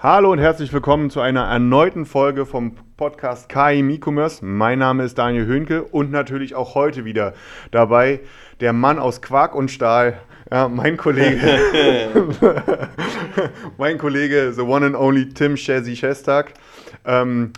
Hallo 0.00 0.30
und 0.30 0.38
herzlich 0.38 0.72
willkommen 0.72 1.10
zu 1.10 1.20
einer 1.20 1.42
erneuten 1.46 2.06
Folge 2.06 2.46
vom 2.46 2.76
Podcast 2.96 3.48
KI 3.48 3.80
im 3.80 3.90
E-Commerce. 3.90 4.44
Mein 4.44 4.78
Name 4.78 5.02
ist 5.02 5.18
Daniel 5.18 5.44
Höhnke 5.44 5.82
und 5.82 6.12
natürlich 6.12 6.54
auch 6.54 6.76
heute 6.76 7.04
wieder 7.04 7.34
dabei 7.72 8.20
der 8.60 8.72
Mann 8.72 9.00
aus 9.00 9.20
Quark 9.20 9.56
und 9.56 9.72
Stahl, 9.72 10.20
ja, 10.52 10.68
mein 10.68 10.96
Kollege, 10.98 11.58
mein 13.76 13.98
Kollege, 13.98 14.52
the 14.52 14.62
one 14.62 14.86
and 14.86 14.94
only 14.94 15.30
Tim 15.30 15.56
Shazzy 15.56 15.96
Shestag. 15.96 16.54
Ähm, 17.04 17.52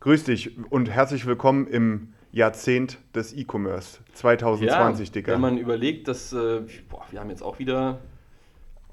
grüß 0.00 0.24
dich 0.24 0.50
und 0.68 0.90
herzlich 0.90 1.24
willkommen 1.24 1.66
im 1.66 2.12
Jahrzehnt 2.30 2.98
des 3.14 3.32
E-Commerce 3.32 4.00
2020, 4.12 5.08
ja, 5.08 5.12
Dicker. 5.14 5.32
Wenn 5.32 5.40
man 5.40 5.56
überlegt, 5.56 6.08
dass 6.08 6.34
äh, 6.34 6.60
boah, 6.90 7.06
wir 7.10 7.20
haben 7.20 7.30
jetzt 7.30 7.42
auch 7.42 7.58
wieder 7.58 8.00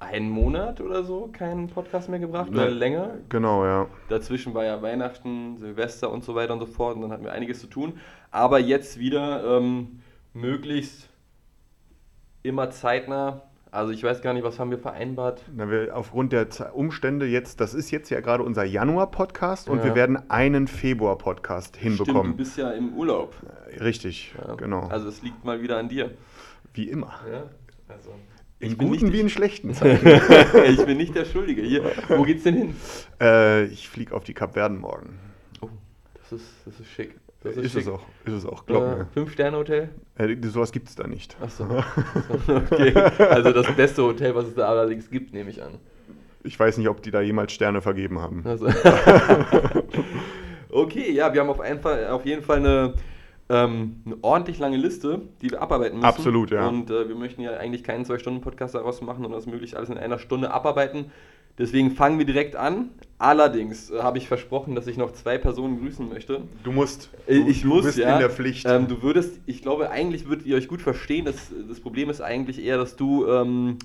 einen 0.04 0.30
Monat 0.30 0.80
oder 0.80 1.02
so 1.04 1.28
keinen 1.32 1.68
Podcast 1.68 2.08
mehr 2.08 2.18
gebracht 2.20 2.50
Ne. 2.50 2.56
oder 2.62 2.70
länger. 2.70 3.14
Genau, 3.28 3.64
ja. 3.64 3.86
Dazwischen 4.08 4.54
war 4.54 4.64
ja 4.64 4.80
Weihnachten, 4.82 5.56
Silvester 5.58 6.10
und 6.10 6.24
so 6.24 6.34
weiter 6.34 6.52
und 6.52 6.60
so 6.60 6.66
fort 6.66 6.96
und 6.96 7.02
dann 7.02 7.12
hatten 7.12 7.24
wir 7.24 7.32
einiges 7.32 7.60
zu 7.60 7.66
tun. 7.66 7.94
Aber 8.30 8.58
jetzt 8.58 8.98
wieder 8.98 9.58
ähm, 9.58 10.00
möglichst 10.32 11.08
immer 12.42 12.70
zeitnah. 12.70 13.42
Also 13.70 13.90
ich 13.92 14.04
weiß 14.04 14.22
gar 14.22 14.34
nicht, 14.34 14.44
was 14.44 14.60
haben 14.60 14.70
wir 14.70 14.78
vereinbart? 14.78 15.42
Na, 15.52 15.68
wir, 15.68 15.96
aufgrund 15.96 16.32
der 16.32 16.46
Umstände 16.76 17.26
jetzt, 17.26 17.60
das 17.60 17.74
ist 17.74 17.90
jetzt 17.90 18.08
ja 18.08 18.20
gerade 18.20 18.44
unser 18.44 18.62
Januar-Podcast 18.62 19.68
und 19.68 19.78
Ja. 19.78 19.84
wir 19.84 19.94
werden 19.96 20.30
einen 20.30 20.68
Februar-Podcast 20.68 21.76
Stimmt, 21.76 21.98
du 21.98 22.04
hinbekommen. 22.04 22.36
bist 22.36 22.56
ja 22.56 22.70
im 22.70 22.94
Urlaub. 22.94 23.34
Richtig, 23.80 24.32
Ja. 24.38 24.54
genau. 24.54 24.86
Also 24.88 25.08
es 25.08 25.22
liegt 25.22 25.44
mal 25.44 25.60
wieder 25.60 25.78
an 25.78 25.88
dir. 25.88 26.10
wie 26.72 26.88
immer. 26.88 27.12
Ja, 27.30 27.44
also 27.88 28.10
In 28.64 28.72
ich 28.72 28.78
bin 28.78 28.88
guten 28.88 29.04
nicht 29.04 29.12
wie 29.14 29.20
in 29.20 29.28
schlechten 29.28 29.74
Zeiten. 29.74 30.06
ich 30.66 30.84
bin 30.84 30.96
nicht 30.96 31.14
der 31.14 31.24
Schuldige. 31.24 31.62
Hier, 31.62 31.82
wo 32.08 32.22
geht's 32.22 32.44
denn 32.44 32.54
hin? 32.54 32.76
äh, 33.20 33.64
ich 33.66 33.88
fliege 33.88 34.14
auf 34.14 34.24
die 34.24 34.34
Kapverden 34.34 34.78
morgen. 34.78 35.18
Oh, 35.60 35.68
das 36.14 36.40
ist, 36.40 36.46
das 36.64 36.80
ist 36.80 36.88
schick. 36.88 37.14
Das 37.42 37.56
Ist, 37.56 37.72
schick. 37.72 37.82
es 37.82 37.88
auch, 37.88 38.00
ist 38.24 38.32
es 38.32 38.46
auch, 38.46 38.64
glaub 38.64 38.82
Äh, 38.84 38.96
mir. 38.96 39.06
Fünf-Sterne-Hotel? 39.12 39.90
Äh, 40.16 40.36
sowas 40.48 40.72
gibt 40.72 40.88
es 40.88 40.94
da 40.94 41.06
nicht. 41.06 41.36
Achso. 41.42 41.66
okay. 42.48 42.94
Also 43.18 43.52
das 43.52 43.70
beste 43.76 44.02
Hotel, 44.02 44.34
was 44.34 44.46
es 44.46 44.54
da 44.54 44.66
allerdings 44.66 45.10
gibt, 45.10 45.34
nehme 45.34 45.50
ich 45.50 45.62
an. 45.62 45.74
Ich 46.42 46.58
weiß 46.58 46.78
nicht, 46.78 46.88
ob 46.88 47.02
die 47.02 47.10
da 47.10 47.20
jemals 47.20 47.52
Sterne 47.52 47.82
vergeben 47.82 48.18
haben. 48.18 48.44
Also 48.46 48.66
okay, 50.70 51.12
ja, 51.12 51.32
wir 51.32 51.40
haben 51.40 51.50
auf, 51.50 51.60
Fall, 51.82 52.06
auf 52.08 52.24
jeden 52.26 52.42
Fall 52.42 52.58
eine, 52.58 52.94
ähm, 53.48 54.02
eine 54.06 54.16
ordentlich 54.22 54.58
lange 54.58 54.76
Liste, 54.76 55.20
die 55.42 55.50
wir 55.50 55.60
abarbeiten 55.60 55.96
müssen. 55.98 56.06
Absolut, 56.08 56.50
ja. 56.50 56.66
Und 56.66 56.90
äh, 56.90 57.08
wir 57.08 57.14
möchten 57.14 57.42
ja 57.42 57.52
eigentlich 57.52 57.84
keinen 57.84 58.04
Zwei-Stunden-Podcast 58.04 58.74
daraus 58.74 59.02
machen 59.02 59.24
und 59.24 59.32
das 59.32 59.46
möglichst 59.46 59.76
alles 59.76 59.90
in 59.90 59.98
einer 59.98 60.18
Stunde 60.18 60.50
abarbeiten. 60.52 61.06
Deswegen 61.56 61.92
fangen 61.92 62.18
wir 62.18 62.24
direkt 62.26 62.56
an. 62.56 62.88
Allerdings 63.18 63.90
äh, 63.90 64.00
habe 64.02 64.18
ich 64.18 64.26
versprochen, 64.26 64.74
dass 64.74 64.86
ich 64.86 64.96
noch 64.96 65.12
zwei 65.12 65.38
Personen 65.38 65.78
grüßen 65.78 66.08
möchte. 66.08 66.40
Du 66.64 66.72
musst. 66.72 67.10
Äh, 67.26 67.40
Du, 67.40 67.48
ich 67.48 67.62
du 67.62 67.68
muss, 67.68 67.84
bist 67.84 67.98
ja. 67.98 68.14
in 68.14 68.18
der 68.18 68.30
Pflicht. 68.30 68.66
Ähm, 68.68 68.88
du 68.88 69.02
würdest, 69.02 69.38
ich 69.46 69.62
glaube, 69.62 69.90
eigentlich 69.90 70.26
würdet 70.26 70.46
ihr 70.46 70.56
euch 70.56 70.66
gut 70.66 70.80
verstehen. 70.82 71.24
Das, 71.26 71.52
das 71.68 71.78
Problem 71.80 72.10
ist 72.10 72.20
eigentlich 72.20 72.64
eher, 72.64 72.76
dass 72.78 72.96
du 72.96 73.26
ähm, 73.28 73.78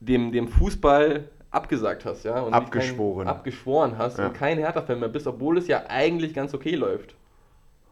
dem, 0.00 0.32
dem 0.32 0.48
Fußball 0.48 1.28
abgesagt 1.50 2.04
hast, 2.04 2.24
ja? 2.24 2.40
Und 2.42 2.52
Abgeschworen. 2.52 3.26
Kein, 3.26 3.34
abgeschworen 3.36 3.96
hast 3.96 4.18
Ja. 4.18 4.26
und 4.26 4.34
kein 4.34 4.58
Hertha-Fan 4.58 5.00
mehr 5.00 5.08
bist, 5.08 5.26
obwohl 5.26 5.56
es 5.56 5.66
ja 5.66 5.84
eigentlich 5.88 6.34
ganz 6.34 6.52
okay 6.52 6.74
läuft. 6.74 7.14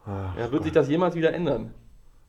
Ach, 0.07 0.37
Ja, 0.37 0.51
wird 0.51 0.63
sich 0.63 0.71
das 0.71 0.87
jemals 0.89 1.15
wieder 1.15 1.33
ändern? 1.33 1.73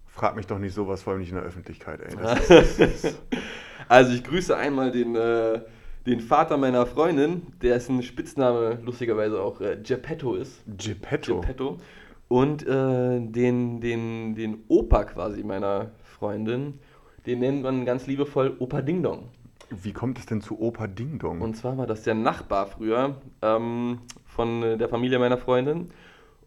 Frag 0.07 0.35
mich 0.37 0.47
doch 0.47 0.59
nicht 0.59 0.75
sowas, 0.75 1.03
vor 1.03 1.13
allem 1.13 1.21
nicht 1.21 1.31
in 1.31 1.37
der 1.37 1.45
Öffentlichkeit, 1.45 2.01
ey. 2.01 2.17
Das 2.17 3.17
also 3.89 4.13
ich 4.13 4.25
grüße 4.25 4.57
einmal 4.57 4.91
den, 4.91 5.15
äh, 5.15 5.61
den 6.07 6.21
Vater 6.21 6.57
meiner 6.57 6.87
Freundin, 6.87 7.47
dessen 7.63 8.03
Spitzname 8.03 8.79
lustigerweise 8.85 9.41
auch 9.41 9.61
äh, 9.61 9.79
Geppetto 9.83 10.35
ist. 10.35 10.61
Geppetto. 10.67 11.41
Geppetto. 11.41 11.79
Und 12.27 12.67
äh, 12.67 13.21
den, 13.21 13.81
den, 13.81 14.35
den 14.35 14.65
Opa 14.69 15.05
quasi 15.05 15.45
meiner 15.45 15.93
Freundin, 16.03 16.81
den 17.27 17.39
nennt 17.39 17.63
man 17.63 17.85
ganz 17.85 18.07
liebevoll 18.07 18.57
Opa 18.59 18.83
Ding 18.83 19.03
Dong. 19.03 19.29
Wie 19.71 19.93
kommt 19.93 20.19
es 20.19 20.27
denn 20.27 20.41
zu 20.41 20.61
Opa 20.61 20.87
Ding 20.87 21.19
Dong? 21.19 21.41
Und 21.41 21.57
zwar 21.57 21.77
war 21.79 21.87
das 21.87 22.03
der 22.03 22.15
Nachbar 22.15 22.67
früher 22.67 23.17
ähm, 23.43 24.01
von 24.27 24.63
äh, 24.63 24.79
der 24.79 24.89
Familie 24.89 25.19
meiner 25.19 25.39
Freundin. 25.39 25.91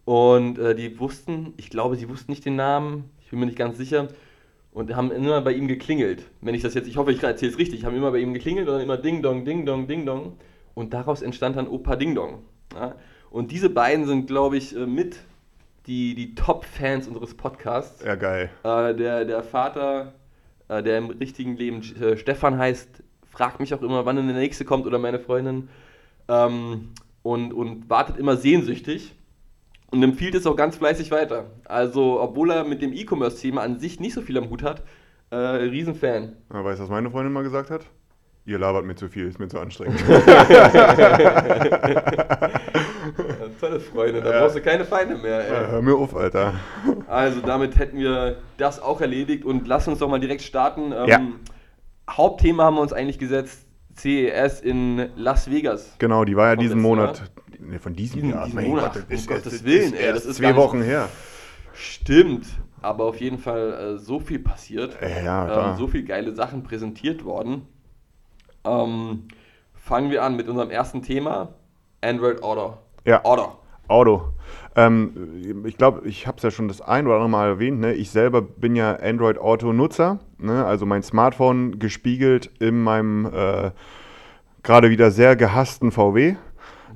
Und 0.05 0.57
äh, 0.57 0.75
die 0.75 0.99
wussten, 0.99 1.53
ich 1.57 1.69
glaube, 1.69 1.95
sie 1.95 2.09
wussten 2.09 2.31
nicht 2.31 2.45
den 2.45 2.55
Namen, 2.55 3.09
ich 3.21 3.29
bin 3.29 3.39
mir 3.39 3.45
nicht 3.45 3.57
ganz 3.57 3.77
sicher. 3.77 4.07
Und 4.73 4.95
haben 4.95 5.11
immer 5.11 5.41
bei 5.41 5.51
ihm 5.51 5.67
geklingelt. 5.67 6.23
Wenn 6.39 6.55
ich 6.55 6.61
das 6.61 6.73
jetzt, 6.73 6.87
ich 6.87 6.95
hoffe, 6.95 7.11
ich 7.11 7.21
erzähle 7.21 7.51
es 7.51 7.57
richtig, 7.57 7.83
haben 7.83 7.95
immer 7.95 8.11
bei 8.11 8.19
ihm 8.19 8.33
geklingelt 8.33 8.67
und 8.69 8.73
dann 8.75 8.81
immer 8.81 8.97
Ding 8.97 9.21
Dong, 9.21 9.43
Ding 9.43 9.65
Dong, 9.65 9.87
Ding 9.87 10.05
Dong. 10.05 10.37
Und 10.73 10.93
daraus 10.93 11.21
entstand 11.21 11.57
dann 11.57 11.67
Opa 11.67 11.97
Ding 11.97 12.15
Dong. 12.15 12.43
Ja? 12.73 12.95
Und 13.29 13.51
diese 13.51 13.69
beiden 13.69 14.05
sind, 14.05 14.27
glaube 14.27 14.57
ich, 14.57 14.75
äh, 14.75 14.85
mit 14.85 15.17
die, 15.87 16.15
die 16.15 16.35
Top-Fans 16.35 17.07
unseres 17.07 17.35
Podcasts. 17.35 18.03
ja, 18.03 18.15
geil. 18.15 18.49
Äh, 18.63 18.95
der, 18.95 19.25
der 19.25 19.43
Vater, 19.43 20.13
äh, 20.69 20.81
der 20.81 20.97
im 20.97 21.09
richtigen 21.09 21.57
Leben 21.57 21.81
äh, 22.01 22.15
Stefan 22.15 22.57
heißt, 22.57 23.03
fragt 23.29 23.59
mich 23.59 23.73
auch 23.73 23.81
immer, 23.81 24.05
wann 24.05 24.15
denn 24.15 24.27
der 24.27 24.37
nächste 24.37 24.63
kommt 24.63 24.85
oder 24.85 24.99
meine 24.99 25.19
Freundin. 25.19 25.69
Ähm, 26.29 26.89
und, 27.23 27.53
und 27.53 27.89
wartet 27.89 28.17
immer 28.17 28.37
sehnsüchtig 28.37 29.15
und 29.91 30.01
empfiehlt 30.03 30.35
es 30.35 30.47
auch 30.47 30.55
ganz 30.55 30.75
fleißig 30.77 31.11
weiter. 31.11 31.45
Also, 31.65 32.19
obwohl 32.21 32.51
er 32.51 32.63
mit 32.63 32.81
dem 32.81 32.93
E-Commerce-Thema 32.93 33.61
an 33.61 33.79
sich 33.79 33.99
nicht 33.99 34.13
so 34.13 34.21
viel 34.21 34.37
am 34.37 34.49
Hut 34.49 34.63
hat, 34.63 34.83
äh, 35.29 35.35
Riesenfan. 35.35 36.33
Ja, 36.53 36.63
weißt 36.63 36.79
du, 36.79 36.83
was 36.83 36.89
meine 36.89 37.09
Freundin 37.11 37.31
mal 37.33 37.43
gesagt 37.43 37.69
hat? 37.69 37.81
Ihr 38.45 38.57
labert 38.57 38.85
mir 38.85 38.95
zu 38.95 39.07
viel, 39.07 39.27
ist 39.27 39.37
mir 39.39 39.47
zu 39.49 39.59
anstrengend. 39.59 39.99
Tolle 43.59 43.79
Freunde, 43.79 44.21
da 44.21 44.31
Ja. 44.33 44.39
brauchst 44.41 44.55
du 44.55 44.61
keine 44.61 44.85
Feinde 44.85 45.15
mehr. 45.15 45.37
Ja, 45.47 45.61
Ey. 45.61 45.67
hör 45.71 45.81
mir 45.81 45.95
auf, 45.95 46.15
Alter. 46.15 46.53
Also, 47.07 47.41
damit 47.41 47.77
hätten 47.77 47.97
wir 47.99 48.37
das 48.57 48.81
auch 48.81 49.01
erledigt 49.01 49.45
und 49.45 49.67
lass 49.67 49.87
uns 49.87 49.99
doch 49.99 50.09
mal 50.09 50.19
direkt 50.19 50.41
starten. 50.41 50.91
Ähm, 50.91 51.07
Ja. 51.07 51.21
Hauptthema 52.09 52.63
haben 52.63 52.75
wir 52.75 52.81
uns 52.81 52.93
eigentlich 52.93 53.19
gesetzt: 53.19 53.65
CES 53.95 54.61
in 54.61 55.09
Las 55.15 55.49
Vegas. 55.51 55.95
Genau, 55.99 56.25
die 56.25 56.35
war 56.35 56.47
ja 56.47 56.55
diesen 56.55 56.81
Monat. 56.81 57.31
Nee, 57.61 57.79
von 57.79 57.93
diesem 57.93 58.21
Diesen- 58.21 58.29
Jahr. 58.33 58.45
diesen 58.45 58.63
Monat. 58.67 58.93
Gott, 58.93 59.03
Um 59.09 59.15
ist- 59.15 59.27
Gottes 59.27 59.43
das 59.43 59.53
ist 59.53 59.65
Willen, 59.65 59.93
ey, 59.93 60.03
erst 60.05 60.15
das 60.17 60.25
ist 60.25 60.37
zwei 60.37 60.55
Wochen 60.55 60.81
her. 60.81 61.09
Stimmt, 61.73 62.45
aber 62.81 63.05
auf 63.05 63.19
jeden 63.21 63.37
Fall 63.37 63.95
äh, 63.95 63.97
so 63.97 64.19
viel 64.19 64.39
passiert. 64.39 64.97
Ja, 65.23 65.71
ähm, 65.71 65.77
so 65.77 65.87
viele 65.87 66.03
geile 66.03 66.35
Sachen 66.35 66.63
präsentiert 66.63 67.23
worden. 67.23 67.63
Ähm, 68.65 69.23
fangen 69.73 70.11
wir 70.11 70.23
an 70.23 70.35
mit 70.35 70.47
unserem 70.49 70.69
ersten 70.69 71.01
Thema: 71.01 71.53
Android 72.01 72.41
Order. 72.43 72.79
Ja. 73.05 73.23
Order. 73.25 73.57
Auto. 73.87 74.33
Ähm, 74.75 75.63
ich 75.65 75.77
glaube, 75.77 76.07
ich 76.07 76.25
habe 76.25 76.37
es 76.37 76.43
ja 76.43 76.51
schon 76.51 76.67
das 76.69 76.79
ein 76.81 77.05
oder 77.07 77.15
andere 77.15 77.29
Mal 77.29 77.47
erwähnt. 77.49 77.79
Ne? 77.81 77.93
Ich 77.93 78.09
selber 78.09 78.41
bin 78.41 78.75
ja 78.77 78.95
Android 78.95 79.37
Auto-Nutzer. 79.37 80.19
Ne? 80.37 80.65
Also 80.65 80.85
mein 80.85 81.03
Smartphone 81.03 81.77
gespiegelt 81.77 82.49
in 82.59 82.81
meinem 82.81 83.25
äh, 83.25 83.71
gerade 84.63 84.89
wieder 84.91 85.11
sehr 85.11 85.35
gehassten 85.35 85.91
VW. 85.91 86.35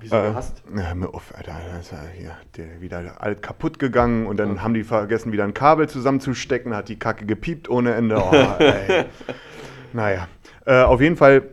Wieso 0.05 0.17
Äh, 0.17 0.29
gehasst? 0.29 0.61
Ja, 0.75 0.83
hör 0.83 0.95
mir 0.95 1.13
auf, 1.13 1.33
Alter. 1.35 1.55
Da 1.71 1.79
ist 1.79 1.91
ja 1.91 1.97
hier 2.15 2.31
der 2.57 2.79
wieder 2.79 3.21
alt 3.21 3.41
kaputt 3.41 3.79
gegangen 3.79 4.27
und 4.27 4.37
dann 4.37 4.61
haben 4.61 4.75
die 4.75 4.83
vergessen, 4.83 5.31
wieder 5.31 5.43
ein 5.43 5.55
Kabel 5.55 5.89
zusammenzustecken, 5.89 6.75
hat 6.75 6.89
die 6.89 6.99
Kacke 6.99 7.25
gepiept 7.25 7.69
ohne 7.69 7.95
Ende. 7.95 8.17
Oh, 8.17 8.31
ey. 8.59 9.05
naja. 9.93 10.27
Äh, 10.65 10.83
auf 10.83 11.01
jeden 11.01 11.17
Fall 11.17 11.49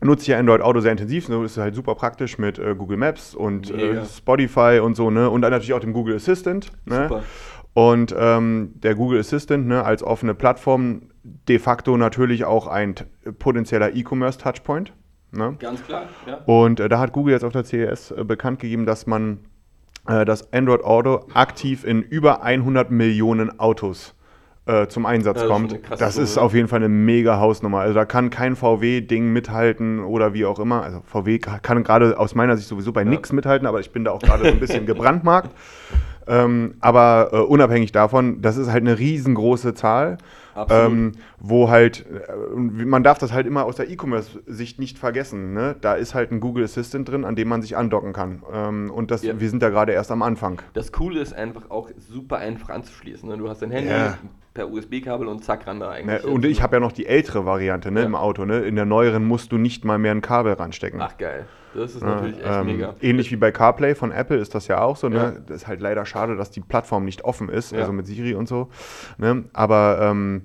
nutze 0.00 0.22
ich 0.22 0.28
ja 0.28 0.38
Android 0.38 0.62
Auto 0.62 0.80
sehr 0.80 0.90
intensiv. 0.90 1.26
So 1.26 1.44
ist 1.44 1.58
halt 1.58 1.76
super 1.76 1.94
praktisch 1.94 2.38
mit 2.38 2.58
äh, 2.58 2.74
Google 2.76 2.96
Maps 2.96 3.36
und 3.36 3.70
äh. 3.70 4.04
Spotify 4.04 4.80
und 4.82 4.96
so, 4.96 5.10
ne? 5.10 5.30
Und 5.30 5.42
dann 5.42 5.52
natürlich 5.52 5.72
auch 5.72 5.80
dem 5.80 5.92
Google 5.92 6.16
Assistant. 6.16 6.72
Ne? 6.86 7.04
Super. 7.08 7.22
Und 7.72 8.12
ähm, 8.18 8.72
der 8.74 8.96
Google 8.96 9.20
Assistant 9.20 9.68
ne, 9.68 9.84
als 9.84 10.02
offene 10.02 10.34
Plattform 10.34 11.02
de 11.22 11.60
facto 11.60 11.96
natürlich 11.96 12.44
auch 12.44 12.66
ein 12.66 12.96
potenzieller 13.38 13.94
E-Commerce-Touchpoint. 13.94 14.92
Ne? 15.32 15.56
Ganz 15.58 15.82
klar, 15.84 16.04
ja. 16.26 16.38
Und 16.46 16.80
äh, 16.80 16.88
da 16.88 16.98
hat 16.98 17.12
Google 17.12 17.32
jetzt 17.32 17.44
auf 17.44 17.52
der 17.52 17.64
CES 17.64 18.10
äh, 18.12 18.24
bekannt 18.24 18.60
gegeben, 18.60 18.86
dass 18.86 19.06
man 19.06 19.38
äh, 20.08 20.24
das 20.24 20.52
Android 20.52 20.82
Auto 20.84 21.26
aktiv 21.34 21.84
in 21.84 22.00
über 22.02 22.42
100 22.42 22.90
Millionen 22.90 23.58
Autos 23.60 24.14
äh, 24.66 24.86
zum 24.86 25.04
Einsatz 25.06 25.42
Ja, 25.42 25.46
das 25.48 25.58
ist 25.58 25.68
kommt, 25.70 25.82
krasse 25.84 26.04
das 26.04 26.16
ist 26.16 26.38
auf 26.38 26.54
jeden 26.54 26.68
Fall 26.68 26.78
eine 26.78 26.88
mega 26.88 27.38
Hausnummer. 27.38 27.80
Also 27.80 27.94
da 27.94 28.04
kann 28.04 28.30
kein 28.30 28.56
VW-Ding 28.56 29.32
mithalten 29.32 30.00
oder 30.00 30.32
wie 30.32 30.44
auch 30.46 30.58
immer. 30.58 30.82
Also 30.82 31.02
VW 31.04 31.38
ka- 31.38 31.58
kann 31.58 31.82
gerade 31.84 32.18
aus 32.18 32.34
meiner 32.34 32.56
Sicht 32.56 32.68
sowieso 32.68 32.92
bei 32.92 33.02
Ja. 33.02 33.08
nichts 33.10 33.32
mithalten, 33.32 33.66
aber 33.66 33.80
ich 33.80 33.90
bin 33.92 34.04
da 34.04 34.12
auch 34.12 34.20
gerade 34.22 34.44
so 34.44 34.50
ein 34.50 34.60
bisschen 34.60 34.86
gebrandmarkt. 34.86 35.50
Ähm, 36.28 36.74
aber 36.80 37.30
äh, 37.32 37.36
unabhängig 37.38 37.92
davon, 37.92 38.42
das 38.42 38.56
ist 38.56 38.70
halt 38.70 38.82
eine 38.82 38.98
riesengroße 38.98 39.74
Zahl. 39.74 40.18
Ähm, 40.70 41.12
wo 41.38 41.68
halt, 41.70 42.06
äh, 42.06 42.56
man 42.56 43.02
darf 43.02 43.18
das 43.18 43.32
halt 43.32 43.46
immer 43.46 43.64
aus 43.64 43.76
der 43.76 43.88
E-Commerce-Sicht 43.90 44.78
nicht 44.78 44.98
vergessen. 44.98 45.52
Ne? 45.52 45.76
Da 45.80 45.94
ist 45.94 46.14
halt 46.14 46.32
ein 46.32 46.40
Google 46.40 46.64
Assistant 46.64 47.08
drin, 47.08 47.24
an 47.24 47.36
dem 47.36 47.48
man 47.48 47.62
sich 47.62 47.76
andocken 47.76 48.12
kann. 48.12 48.42
Ähm, 48.52 48.90
und 48.90 49.10
das, 49.10 49.22
Ja. 49.22 49.38
wir 49.40 49.50
sind 49.50 49.62
da 49.62 49.68
gerade 49.70 49.92
erst 49.92 50.10
am 50.10 50.22
Anfang. 50.22 50.60
Das 50.74 50.92
Coole 50.92 51.20
ist 51.20 51.34
einfach 51.34 51.70
auch 51.70 51.90
super 51.98 52.38
einfach 52.38 52.70
anzuschließen. 52.70 53.28
Ne? 53.28 53.36
Du 53.38 53.48
hast 53.48 53.62
dein 53.62 53.70
Handy 53.70 53.90
Ja. 53.90 54.18
Per 54.56 54.70
USB-Kabel 54.70 55.28
und 55.28 55.44
zack 55.44 55.66
ran 55.66 55.78
da 55.80 55.86
Ne, 55.90 55.92
eigentlich. 55.92 56.24
und 56.24 56.44
ich 56.44 56.62
habe 56.62 56.76
ja 56.76 56.80
noch 56.80 56.92
die 56.92 57.06
ältere 57.06 57.46
Variante 57.46 57.90
ne, 57.92 58.00
Ja. 58.00 58.06
im 58.06 58.14
Auto. 58.16 58.44
Ne? 58.44 58.60
In 58.60 58.74
der 58.74 58.84
neueren 58.86 59.24
musst 59.24 59.52
du 59.52 59.58
nicht 59.58 59.84
mal 59.84 59.98
mehr 59.98 60.10
ein 60.12 60.22
Kabel 60.22 60.54
ranstecken. 60.54 61.00
Ach 61.00 61.16
geil. 61.18 61.46
Das 61.74 61.94
ist 61.94 62.02
Ne, 62.02 62.08
natürlich 62.08 62.38
echt 62.38 62.48
ähm, 62.50 62.66
mega. 62.66 62.94
Ähnlich 63.02 63.30
wie 63.30 63.36
bei 63.36 63.52
CarPlay 63.52 63.94
von 63.94 64.10
Apple 64.10 64.38
ist 64.38 64.54
das 64.54 64.66
ja 64.66 64.80
auch 64.80 64.96
so. 64.96 65.08
Ne? 65.10 65.16
Ja. 65.16 65.30
Das 65.46 65.56
ist 65.58 65.66
halt 65.68 65.80
leider 65.80 66.06
schade, 66.06 66.34
dass 66.36 66.50
die 66.50 66.60
Plattform 66.60 67.04
nicht 67.04 67.22
offen 67.24 67.48
ist, 67.50 67.72
Ja. 67.72 67.80
also 67.80 67.92
mit 67.92 68.06
Siri 68.06 68.34
und 68.34 68.48
so. 68.48 68.68
Ne? 69.18 69.44
Aber 69.52 69.98
ähm, 70.00 70.42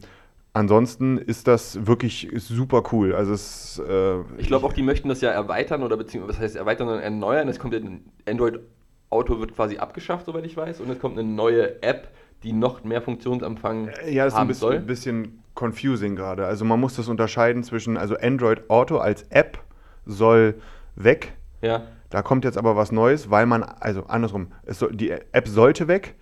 ansonsten 0.54 1.18
ist 1.18 1.48
das 1.48 1.86
wirklich 1.88 2.30
super 2.36 2.84
cool. 2.92 3.16
Also 3.16 3.34
es, 3.34 3.82
äh, 3.88 4.16
Ich 4.38 4.48
glaube 4.48 4.66
auch, 4.66 4.74
die 4.74 4.84
möchten 4.84 5.08
das 5.10 5.22
ja 5.22 5.30
erweitern 5.32 5.84
oder 5.84 5.96
beziehungsweise, 5.98 6.38
was 6.38 6.44
heißt 6.44 6.56
erweitern, 6.58 6.88
sondern 6.88 7.04
erneuern. 7.04 7.48
Es 7.48 7.60
kommt 7.60 7.74
ja 7.74 7.80
ein 7.80 8.04
Android-Auto 8.28 9.40
wird 9.40 9.56
quasi 9.56 9.78
abgeschafft, 9.78 10.26
soweit 10.26 10.46
ich 10.46 10.58
weiß, 10.58 10.82
und 10.82 10.90
es 10.90 11.00
kommt 11.00 11.18
eine 11.18 11.28
neue 11.28 11.82
App, 11.82 12.10
die 12.44 12.54
noch 12.54 12.84
mehr 12.84 13.02
Funktionsumfang 13.02 13.90
Ja, 14.10 14.26
das 14.26 14.34
ist 14.34 14.38
ein 14.38 14.40
haben 14.42 14.48
bisschen, 14.48 14.60
soll. 14.62 14.80
bisschen 14.80 15.44
confusing 15.56 16.16
gerade. 16.16 16.46
Also 16.46 16.66
man 16.66 16.80
muss 16.80 16.96
das 16.96 17.08
unterscheiden 17.08 17.64
zwischen, 17.64 17.98
also 17.98 18.16
Android 18.18 18.70
Auto 18.70 18.98
als 18.98 19.24
App 19.30 19.60
soll 20.06 20.56
weg. 20.96 21.34
Ja, 21.62 21.84
Da 22.10 22.22
kommt 22.22 22.44
jetzt 22.46 22.58
aber 22.58 22.76
was 22.76 22.92
Neues, 22.92 23.30
weil 23.30 23.46
man, 23.46 23.64
also 23.64 24.04
andersrum, 24.06 24.48
soll, 24.68 24.92
die 24.96 25.12
App 25.12 25.48
sollte 25.48 25.88
weg 25.88 26.16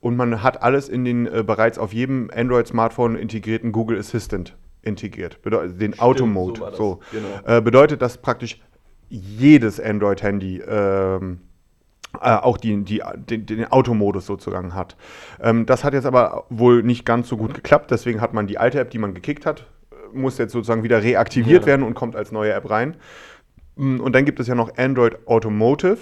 und 0.00 0.16
man 0.16 0.42
hat 0.42 0.62
alles 0.62 0.88
in 0.88 1.04
den 1.04 1.26
äh, 1.26 1.42
bereits 1.44 1.78
auf 1.78 1.92
jedem 1.92 2.30
Android-Smartphone 2.34 3.16
integrierten 3.16 3.72
Google 3.72 3.98
Assistant 3.98 4.56
integriert. 4.82 5.40
Bedeu 5.42 5.68
den 5.68 5.98
Auto-Mode. 5.98 6.60
so. 6.60 6.76
So 6.76 7.00
Genau. 7.12 7.56
äh, 7.58 7.60
bedeutet, 7.62 8.02
dass 8.02 8.18
praktisch 8.18 8.60
jedes 9.08 9.78
Android-Handy 9.80 10.60
ähm, 10.66 11.40
äh, 12.20 12.34
auch 12.36 12.56
die, 12.58 12.82
die, 12.84 13.02
den, 13.16 13.46
den 13.46 13.70
Automodus 13.72 14.26
sozusagen 14.26 14.74
hat. 14.74 14.96
Ähm, 15.40 15.66
das 15.66 15.84
hat 15.84 15.94
jetzt 15.94 16.06
aber 16.06 16.44
wohl 16.50 16.82
nicht 16.82 17.04
ganz 17.04 17.28
so 17.28 17.36
gut 17.36 17.54
geklappt, 17.54 17.90
deswegen 17.90 18.20
hat 18.20 18.34
man 18.34 18.46
die 18.46 18.58
alte 18.58 18.78
App, 18.80 18.90
die 18.90 18.98
man 18.98 19.14
gekickt 19.14 19.46
hat, 19.46 19.66
muss 20.12 20.38
jetzt 20.38 20.52
sozusagen 20.52 20.82
wieder 20.82 21.02
reaktiviert 21.02 21.62
Ja. 21.62 21.66
werden 21.68 21.82
und 21.84 21.94
kommt 21.94 22.16
als 22.16 22.32
neue 22.32 22.52
App 22.52 22.68
rein. 22.70 22.96
Mm, 23.76 24.00
Und 24.00 24.14
dann 24.14 24.24
gibt 24.26 24.40
es 24.40 24.46
ja 24.46 24.54
noch 24.54 24.76
Android 24.76 25.26
Automotive. 25.26 25.98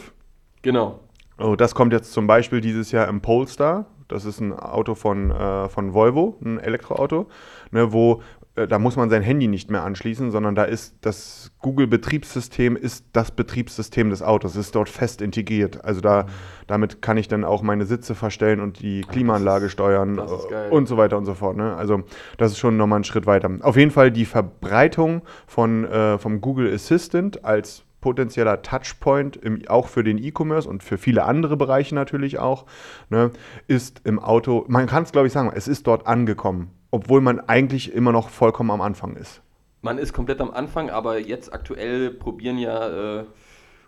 genau. 0.62 1.00
Oh, 1.42 1.56
das 1.56 1.74
kommt 1.74 1.94
jetzt 1.94 2.12
zum 2.12 2.26
Beispiel 2.26 2.60
dieses 2.60 2.92
Jahr 2.92 3.08
im 3.08 3.22
Polestar. 3.22 3.86
Das 4.08 4.26
ist 4.26 4.40
ein 4.40 4.52
Auto 4.52 4.94
von, 4.94 5.30
äh, 5.30 5.70
von 5.70 5.94
Volvo, 5.94 6.36
ein 6.44 6.58
Elektroauto, 6.58 7.28
ne, 7.70 7.92
wo 7.94 8.20
da 8.66 8.78
muss 8.78 8.96
man 8.96 9.10
sein 9.10 9.22
Handy 9.22 9.48
nicht 9.48 9.70
mehr 9.70 9.82
anschließen, 9.82 10.30
sondern 10.30 10.54
da 10.54 10.64
ist 10.64 10.96
das 11.00 11.52
Google-Betriebssystem 11.60 12.76
ist 12.76 13.06
das 13.12 13.30
Betriebssystem 13.30 14.10
des 14.10 14.22
Autos, 14.22 14.56
ist 14.56 14.74
dort 14.74 14.88
fest 14.88 15.20
integriert. 15.20 15.84
Also 15.84 16.00
da, 16.00 16.26
damit 16.66 17.02
kann 17.02 17.16
ich 17.16 17.28
dann 17.28 17.44
auch 17.44 17.62
meine 17.62 17.86
Sitze 17.86 18.14
verstellen 18.14 18.60
und 18.60 18.80
die 18.80 19.02
Klimaanlage 19.02 19.68
steuern 19.68 20.18
ist 20.18 20.50
äh, 20.50 20.70
und 20.70 20.86
so 20.86 20.96
weiter 20.96 21.18
und 21.18 21.26
so 21.26 21.34
fort. 21.34 21.56
Ne? 21.56 21.76
Also 21.76 22.02
das 22.38 22.52
ist 22.52 22.58
schon 22.58 22.76
nochmal 22.76 23.00
ein 23.00 23.04
Schritt 23.04 23.26
weiter. 23.26 23.50
Auf 23.62 23.76
jeden 23.76 23.90
Fall 23.90 24.10
die 24.10 24.24
Verbreitung 24.24 25.22
von, 25.46 25.84
äh, 25.84 26.18
vom 26.18 26.40
Google 26.40 26.72
Assistant 26.72 27.44
als 27.44 27.84
potenzieller 28.00 28.62
Touchpoint, 28.62 29.36
im, 29.36 29.62
auch 29.68 29.88
für 29.88 30.02
den 30.02 30.18
E-Commerce 30.18 30.68
und 30.68 30.82
für 30.82 30.98
viele 30.98 31.24
andere 31.24 31.56
Bereiche 31.56 31.94
natürlich 31.94 32.38
auch, 32.38 32.64
ne, 33.10 33.30
ist 33.66 34.00
im 34.04 34.18
Auto, 34.18 34.64
man 34.68 34.86
kann 34.86 35.02
es 35.02 35.12
glaube 35.12 35.26
ich 35.26 35.32
sagen, 35.32 35.52
es 35.54 35.68
ist 35.68 35.86
dort 35.86 36.06
angekommen, 36.06 36.70
obwohl 36.90 37.20
man 37.20 37.40
eigentlich 37.40 37.92
immer 37.92 38.12
noch 38.12 38.28
vollkommen 38.28 38.70
am 38.70 38.80
Anfang 38.80 39.16
ist. 39.16 39.40
Man 39.82 39.98
ist 39.98 40.12
komplett 40.12 40.40
am 40.40 40.50
Anfang, 40.50 40.90
aber 40.90 41.18
jetzt 41.18 41.52
aktuell 41.52 42.10
probieren 42.10 42.58
ja 42.58 43.20
äh, 43.20 43.24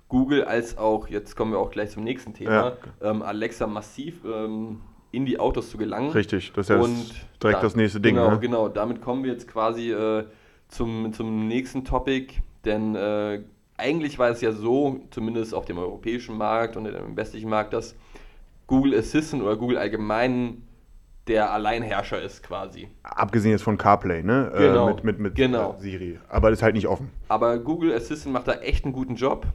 Google 0.08 0.44
als 0.44 0.78
auch, 0.78 1.08
jetzt 1.08 1.37
kommen 1.37 1.52
wir 1.52 1.58
auch 1.58 1.70
gleich 1.70 1.90
zum 1.90 2.04
nächsten 2.04 2.32
Thema, 2.34 2.76
ähm, 3.02 3.22
Alexa 3.22 3.66
massiv 3.66 4.25
ähm, 4.25 4.81
in 5.10 5.26
die 5.26 5.38
Autos 5.38 5.70
zu 5.70 5.76
gelangen. 5.78 6.10
Richtig, 6.10 6.52
das 6.54 6.70
ist 6.70 6.70
ja 6.70 6.76
direkt 7.43 7.58
da- 7.58 7.62
das 7.62 7.76
nächste 7.76 8.00
Ding. 8.00 8.14
Genau, 8.14 8.31
ne? 8.31 8.38
genau. 8.38 8.69
Damit 8.69 9.02
kommen 9.02 9.25
wir 9.25 9.32
jetzt 9.32 9.49
quasi 9.49 9.90
äh, 9.93 10.25
zum, 10.69 11.12
zum 11.12 11.49
nächsten 11.49 11.84
Topic, 11.84 12.34
denn 12.64 12.94
äh, 12.94 13.43
eigentlich 13.76 14.19
war 14.19 14.31
es 14.31 14.40
ja 14.40 14.52
so, 14.52 15.00
zumindest 15.10 15.54
auf 15.54 15.64
dem 15.66 15.76
europäischen 15.78 16.38
Markt 16.38 16.76
und 16.76 16.87
im 16.87 17.16
westlichen 17.16 17.50
Markt, 17.50 17.72
dass 17.75 17.94
Google 18.66 18.94
Assistant 18.99 19.43
oder 19.43 19.56
Google 19.56 19.76
allgemein 19.76 20.62
der 21.29 21.53
Alleinherrscher 21.53 22.21
ist 22.21 22.43
quasi. 22.43 22.89
Abgesehen 23.05 23.53
jetzt 23.53 23.63
von 23.63 23.79
CarPlay, 23.79 24.23
ne? 24.23 24.51
Genau, 24.57 24.89
Äh, 24.89 24.95
mit 24.95 25.05
mit, 25.05 25.19
mit 25.21 25.35
genau. 25.37 25.75
äh, 25.79 25.81
Siri. 25.81 26.19
Aber 26.29 26.51
das 26.51 26.59
ist 26.59 26.63
halt 26.63 26.75
nicht 26.75 26.89
offen. 26.89 27.11
Aber 27.29 27.59
Google 27.59 27.93
Assistant 27.95 28.33
macht 28.33 28.49
da 28.49 28.55
echt 28.55 28.85
einen 28.85 28.93
guten 28.93 29.15
Job. 29.17 29.47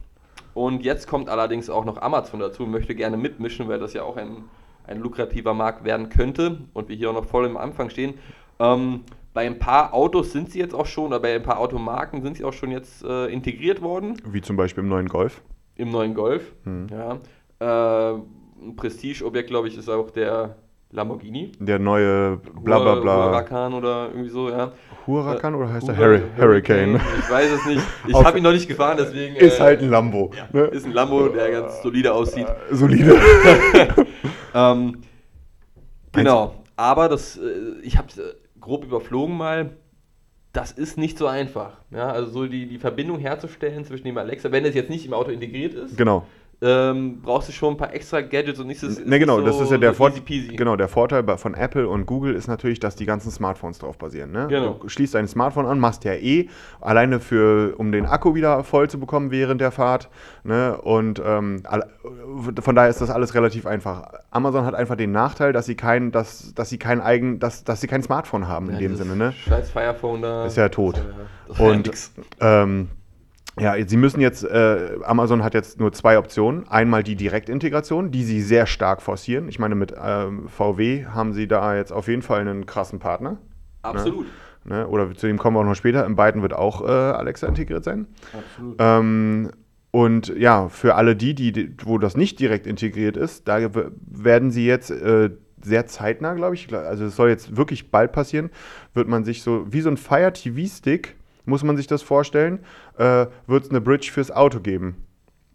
Und 0.54 0.82
jetzt 0.82 1.06
kommt 1.06 1.28
allerdings 1.28 1.68
auch 1.70 1.84
noch 1.84 2.00
Amazon 2.00 2.40
dazu 2.40 2.64
und 2.64 2.70
möchte 2.70 2.94
gerne 2.94 3.16
mitmischen, 3.16 3.68
weil 3.68 3.78
das 3.78 3.92
ja 3.92 4.02
auch 4.02 4.16
ein, 4.16 4.44
ein 4.86 4.98
lukrativer 4.98 5.54
Markt 5.54 5.84
werden 5.84 6.08
könnte 6.08 6.62
und 6.72 6.88
wir 6.88 6.96
hier 6.96 7.10
auch 7.10 7.14
noch 7.14 7.26
voll 7.26 7.44
im 7.46 7.56
Anfang 7.56 7.90
stehen. 7.90 8.14
Ähm, 8.58 9.04
bei 9.34 9.46
ein 9.46 9.58
paar 9.60 9.94
Autos 9.94 10.32
sind 10.32 10.50
sie 10.50 10.58
jetzt 10.58 10.74
auch 10.74 10.86
schon, 10.86 11.08
oder 11.08 11.20
bei 11.20 11.34
ein 11.34 11.42
paar 11.44 11.60
Automarken 11.60 12.22
sind 12.22 12.38
sie 12.38 12.44
auch 12.44 12.52
schon 12.54 12.72
jetzt 12.72 13.04
äh, 13.04 13.26
integriert 13.26 13.82
worden 13.82 14.20
Wie 14.24 14.40
zum 14.40 14.56
Beispiel 14.56 14.82
im 14.82 14.88
neuen 14.88 15.06
Golf. 15.08 15.42
im 15.76 15.90
neuen 15.90 16.14
Golf. 16.14 16.54
Hm. 16.64 16.88
Ja. 16.90 17.18
Äh, 17.60 18.14
ein 18.60 18.74
Prestigeobjekt, 18.74 19.48
glaube 19.50 19.68
ich, 19.68 19.76
ist 19.78 19.88
auch 19.88 20.10
der 20.10 20.56
Lamborghini. 20.90 21.52
Der 21.60 21.78
neue 21.78 22.38
bla 22.64 22.78
bla 22.78 22.94
Hur- 22.94 23.00
bla. 23.02 23.26
Huracan 23.26 23.74
oder 23.74 24.08
irgendwie 24.08 24.30
so, 24.30 24.48
ja. 24.48 24.72
Huracan 25.06 25.54
oder 25.54 25.72
heißt 25.72 25.86
der 25.88 25.96
Hur- 25.96 26.04
Harry, 26.04 26.22
Hurricane? 26.38 26.96
Ich 27.18 27.30
weiß 27.30 27.50
es 27.52 27.66
nicht. 27.66 27.82
Ich 28.08 28.14
habe 28.14 28.38
ihn 28.38 28.44
noch 28.44 28.52
nicht 28.52 28.68
gefahren, 28.68 28.96
deswegen. 28.98 29.36
Ist 29.36 29.58
äh, 29.58 29.62
halt 29.62 29.80
ein 29.82 29.90
Lambo. 29.90 30.30
ne? 30.52 30.62
ist 30.64 30.86
ein 30.86 30.92
Lambo, 30.92 31.28
der 31.28 31.50
ganz 31.50 31.82
solide 31.82 32.12
aussieht. 32.14 32.46
Äh, 32.70 32.74
Solide. 32.74 33.16
Ähm, 34.54 35.02
genau, 36.12 36.54
aber 36.74 37.08
das, 37.08 37.36
äh, 37.36 37.40
ich 37.82 37.98
habe 37.98 38.08
es 38.08 38.18
äh, 38.18 38.32
grob 38.60 38.82
überflogen 38.84 39.36
mal. 39.36 39.70
Das 40.54 40.72
ist 40.72 40.96
nicht 40.96 41.18
so 41.18 41.26
einfach. 41.26 41.76
Ja, 41.90 42.10
also 42.10 42.30
so 42.30 42.46
die, 42.46 42.66
die 42.66 42.78
Verbindung 42.78 43.18
herzustellen 43.18 43.84
zwischen 43.84 44.04
dem 44.04 44.16
Alexa, 44.16 44.50
wenn 44.50 44.64
es 44.64 44.74
jetzt 44.74 44.88
nicht 44.88 45.04
im 45.06 45.12
Auto 45.12 45.30
integriert 45.30 45.74
ist, 45.74 45.96
genau. 45.98 46.26
Ähm, 46.60 47.20
brauchst 47.22 47.48
du 47.48 47.52
schon 47.52 47.74
ein 47.74 47.76
paar 47.76 47.94
extra 47.94 48.20
Gadgets 48.20 48.58
und 48.58 48.66
nichts 48.66 48.82
ist, 48.82 49.06
Ne, 49.06 49.20
genau, 49.20 49.40
das 49.40 49.60
ist 49.60 49.70
ja 49.70 49.78
der, 49.78 49.90
so 49.90 49.98
Vor 49.98 50.10
easy 50.10 50.20
peasy. 50.20 50.56
genau, 50.56 50.74
der 50.74 50.88
Vorteil 50.88 51.24
von 51.38 51.54
Apple 51.54 51.88
und 51.88 52.04
Google 52.06 52.34
ist 52.34 52.48
natürlich, 52.48 52.80
dass 52.80 52.96
die 52.96 53.06
ganzen 53.06 53.30
Smartphones 53.30 53.78
drauf 53.78 53.96
basieren. 53.96 54.32
Ne? 54.32 54.46
Genau. 54.48 54.74
Du 54.82 54.88
schließt 54.88 55.14
dein 55.14 55.28
Smartphone 55.28 55.66
an, 55.66 55.78
machst 55.78 56.02
ja 56.04 56.14
eh, 56.14 56.48
alleine 56.80 57.20
für, 57.20 57.76
um 57.78 57.92
den 57.92 58.06
Akku 58.06 58.34
wieder 58.34 58.64
voll 58.64 58.90
zu 58.90 58.98
bekommen 58.98 59.30
während 59.30 59.60
der 59.60 59.70
Fahrt. 59.70 60.08
Ne? 60.42 60.76
Und 60.82 61.22
ähm, 61.24 61.62
von 62.60 62.74
daher 62.74 62.90
ist 62.90 63.00
das 63.00 63.10
alles 63.10 63.34
relativ 63.34 63.64
einfach. 63.64 64.10
Amazon 64.32 64.64
hat 64.64 64.74
einfach 64.74 64.96
den 64.96 65.12
Nachteil, 65.12 65.52
dass 65.52 65.66
sie 65.66 65.76
kein, 65.76 66.10
dass, 66.10 66.54
dass 66.54 66.70
sie 66.70 66.78
kein 66.78 67.00
eigen, 67.00 67.38
dass, 67.38 67.62
dass 67.62 67.80
sie 67.80 67.86
kein 67.86 68.02
Smartphone 68.02 68.48
haben 68.48 68.66
in 68.66 68.74
Ja, 68.74 68.80
dem 68.80 68.92
dieses 68.92 69.06
Sinne. 69.06 69.16
Ne? 69.16 69.32
Scheiß 69.32 69.70
Firephone 69.70 70.22
da. 70.22 70.46
Ist 70.46 70.56
ja 70.56 70.68
tot. 70.68 71.00
War 71.48 71.56
ja 71.66 71.72
Und 71.72 71.90
ähm, 72.40 72.88
ja, 73.60 73.74
sie 73.86 73.96
müssen 73.96 74.20
jetzt, 74.20 74.44
äh, 74.44 74.98
Amazon 75.02 75.44
hat 75.44 75.54
jetzt 75.54 75.78
nur 75.80 75.92
zwei 75.92 76.18
Optionen. 76.18 76.68
Einmal 76.68 77.02
die 77.02 77.16
Direktintegration, 77.16 78.10
die 78.10 78.24
sie 78.24 78.40
sehr 78.40 78.66
stark 78.66 79.02
forcieren. 79.02 79.48
Ich 79.48 79.58
meine, 79.58 79.74
mit 79.74 79.94
ähm, 80.00 80.48
VW 80.48 81.06
haben 81.06 81.32
sie 81.32 81.48
da 81.48 81.76
jetzt 81.76 81.92
auf 81.92 82.08
jeden 82.08 82.22
Fall 82.22 82.40
einen 82.40 82.66
krassen 82.66 82.98
Partner. 82.98 83.38
Absolut. 83.82 84.26
Ne? 84.64 84.86
Oder 84.86 85.14
zu 85.14 85.26
dem 85.26 85.38
kommen 85.38 85.56
wir 85.56 85.60
auch 85.60 85.64
noch 85.64 85.74
später. 85.74 86.04
In 86.04 86.16
beiden 86.16 86.42
wird 86.42 86.52
auch 86.52 86.82
äh, 86.82 86.90
Alexa 86.90 87.46
integriert 87.46 87.84
sein. 87.84 88.06
Absolut. 88.32 88.76
Ähm, 88.78 89.50
und 89.90 90.28
ja, 90.36 90.68
für 90.68 90.94
alle 90.96 91.16
die, 91.16 91.34
die, 91.34 91.74
wo 91.82 91.98
das 91.98 92.16
nicht 92.16 92.38
direkt 92.40 92.66
integriert 92.66 93.16
ist, 93.16 93.48
da 93.48 93.58
werden 94.06 94.50
sie 94.50 94.66
jetzt 94.66 94.90
äh, 94.90 95.30
sehr 95.62 95.86
zeitnah, 95.86 96.34
glaube 96.34 96.54
ich, 96.54 96.72
also 96.72 97.06
es 97.06 97.16
soll 97.16 97.30
jetzt 97.30 97.56
wirklich 97.56 97.90
bald 97.90 98.12
passieren, 98.12 98.50
wird 98.94 99.08
man 99.08 99.24
sich 99.24 99.42
so, 99.42 99.66
wie 99.72 99.80
so 99.80 99.90
ein 99.90 99.96
Fire 99.96 100.32
TV-Stick, 100.32 101.16
muss 101.48 101.64
man 101.64 101.76
sich 101.76 101.86
das 101.86 102.02
vorstellen, 102.02 102.60
äh, 102.96 103.26
wird 103.46 103.64
es 103.64 103.70
eine 103.70 103.80
Bridge 103.80 104.10
fürs 104.12 104.30
Auto 104.30 104.60
geben. 104.60 105.04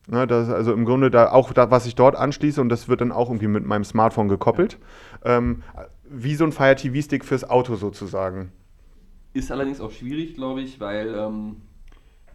Ne, 0.07 0.27
das 0.27 0.49
ist 0.49 0.53
also 0.53 0.73
im 0.73 0.83
Grunde 0.83 1.09
da 1.09 1.31
auch 1.31 1.53
da, 1.53 1.71
was 1.71 1.85
ich 1.85 1.95
dort 1.95 2.17
anschließe 2.17 2.59
und 2.59 2.67
das 2.67 2.89
wird 2.89 2.99
dann 2.99 3.13
auch 3.13 3.29
irgendwie 3.29 3.47
mit 3.47 3.65
meinem 3.65 3.85
Smartphone 3.85 4.27
gekoppelt. 4.27 4.77
Ähm, 5.23 5.63
wie 6.03 6.35
so 6.35 6.43
ein 6.43 6.51
Fire 6.51 6.75
TV-Stick 6.75 7.23
fürs 7.23 7.49
Auto 7.49 7.75
sozusagen. 7.75 8.51
Ist 9.33 9.51
allerdings 9.51 9.79
auch 9.79 9.91
schwierig, 9.91 10.35
glaube 10.35 10.61
ich, 10.61 10.79
weil 10.81 11.15
ähm, 11.15 11.61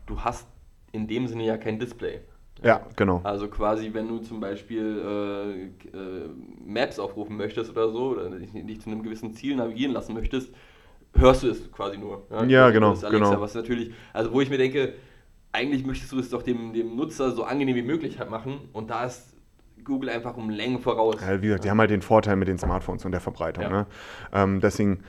du 0.07 0.21
hast 0.21 0.47
in 0.93 1.07
dem 1.07 1.27
Sinne 1.27 1.45
ja 1.45 1.59
kein 1.59 1.79
Display. 1.79 2.21
Ja, 2.63 2.81
genau. 2.97 3.21
Also 3.23 3.49
quasi, 3.49 3.91
wenn 3.93 4.09
du 4.09 4.19
zum 4.19 4.41
Beispiel 4.41 5.71
äh, 5.95 5.97
äh, 5.97 6.29
Maps 6.65 6.99
aufrufen 6.99 7.37
möchtest 7.37 7.71
oder 7.71 7.91
so, 7.91 8.11
oder 8.11 8.31
dich, 8.31 8.51
dich 8.53 8.81
zu 8.81 8.91
einem 8.91 9.03
gewissen 9.03 9.35
Ziel 9.35 9.55
navigieren 9.57 9.93
lassen 9.93 10.15
möchtest, 10.15 10.53
hörst 11.15 11.43
du 11.43 11.49
es 11.49 11.71
quasi 11.73 11.99
nur. 11.99 12.27
Ja, 12.49 12.71
genau, 12.71 12.91
Das 12.91 13.05
Alexa, 13.05 13.31
genau. 13.31 13.41
was 13.41 13.55
natürlich, 13.55 13.93
also 14.13 14.33
wo 14.33 14.41
ich 14.41 14.51
mir 14.51 14.59
denke, 14.59 14.95
eigentlich 15.53 15.85
möchtest 15.85 16.13
du 16.13 16.19
es 16.19 16.31
doch 16.31 16.43
dem, 16.43 16.73
dem 16.73 16.97
Nutzer 16.97 17.33
so 17.33 17.45
angenehm 17.45 17.77
wie 17.77 17.83
möglich 17.83 18.19
halt 18.19 18.31
machen 18.31 18.61
und 18.73 18.91
da 18.91 19.05
ist 19.05 19.35
Google 19.85 20.11
einfach 20.11 20.37
um 20.37 20.51
Längen 20.51 20.81
voraus. 20.81 21.17
Ja, 21.21 21.41
wie 21.41 21.47
gesagt, 21.47 21.65
die 21.65 21.71
haben 21.71 21.81
halt 21.81 21.91
den 21.91 22.03
Vorteil 22.03 22.37
mit 22.37 22.49
den 22.49 22.59
Smartphones 22.59 23.05
und 23.05 23.13
der 23.13 23.21
Verbreitung. 23.21 23.65
Ja. 23.65 23.71
Ne? 23.71 23.87
Ähm, 24.33 24.61
deswegen, 24.61 25.03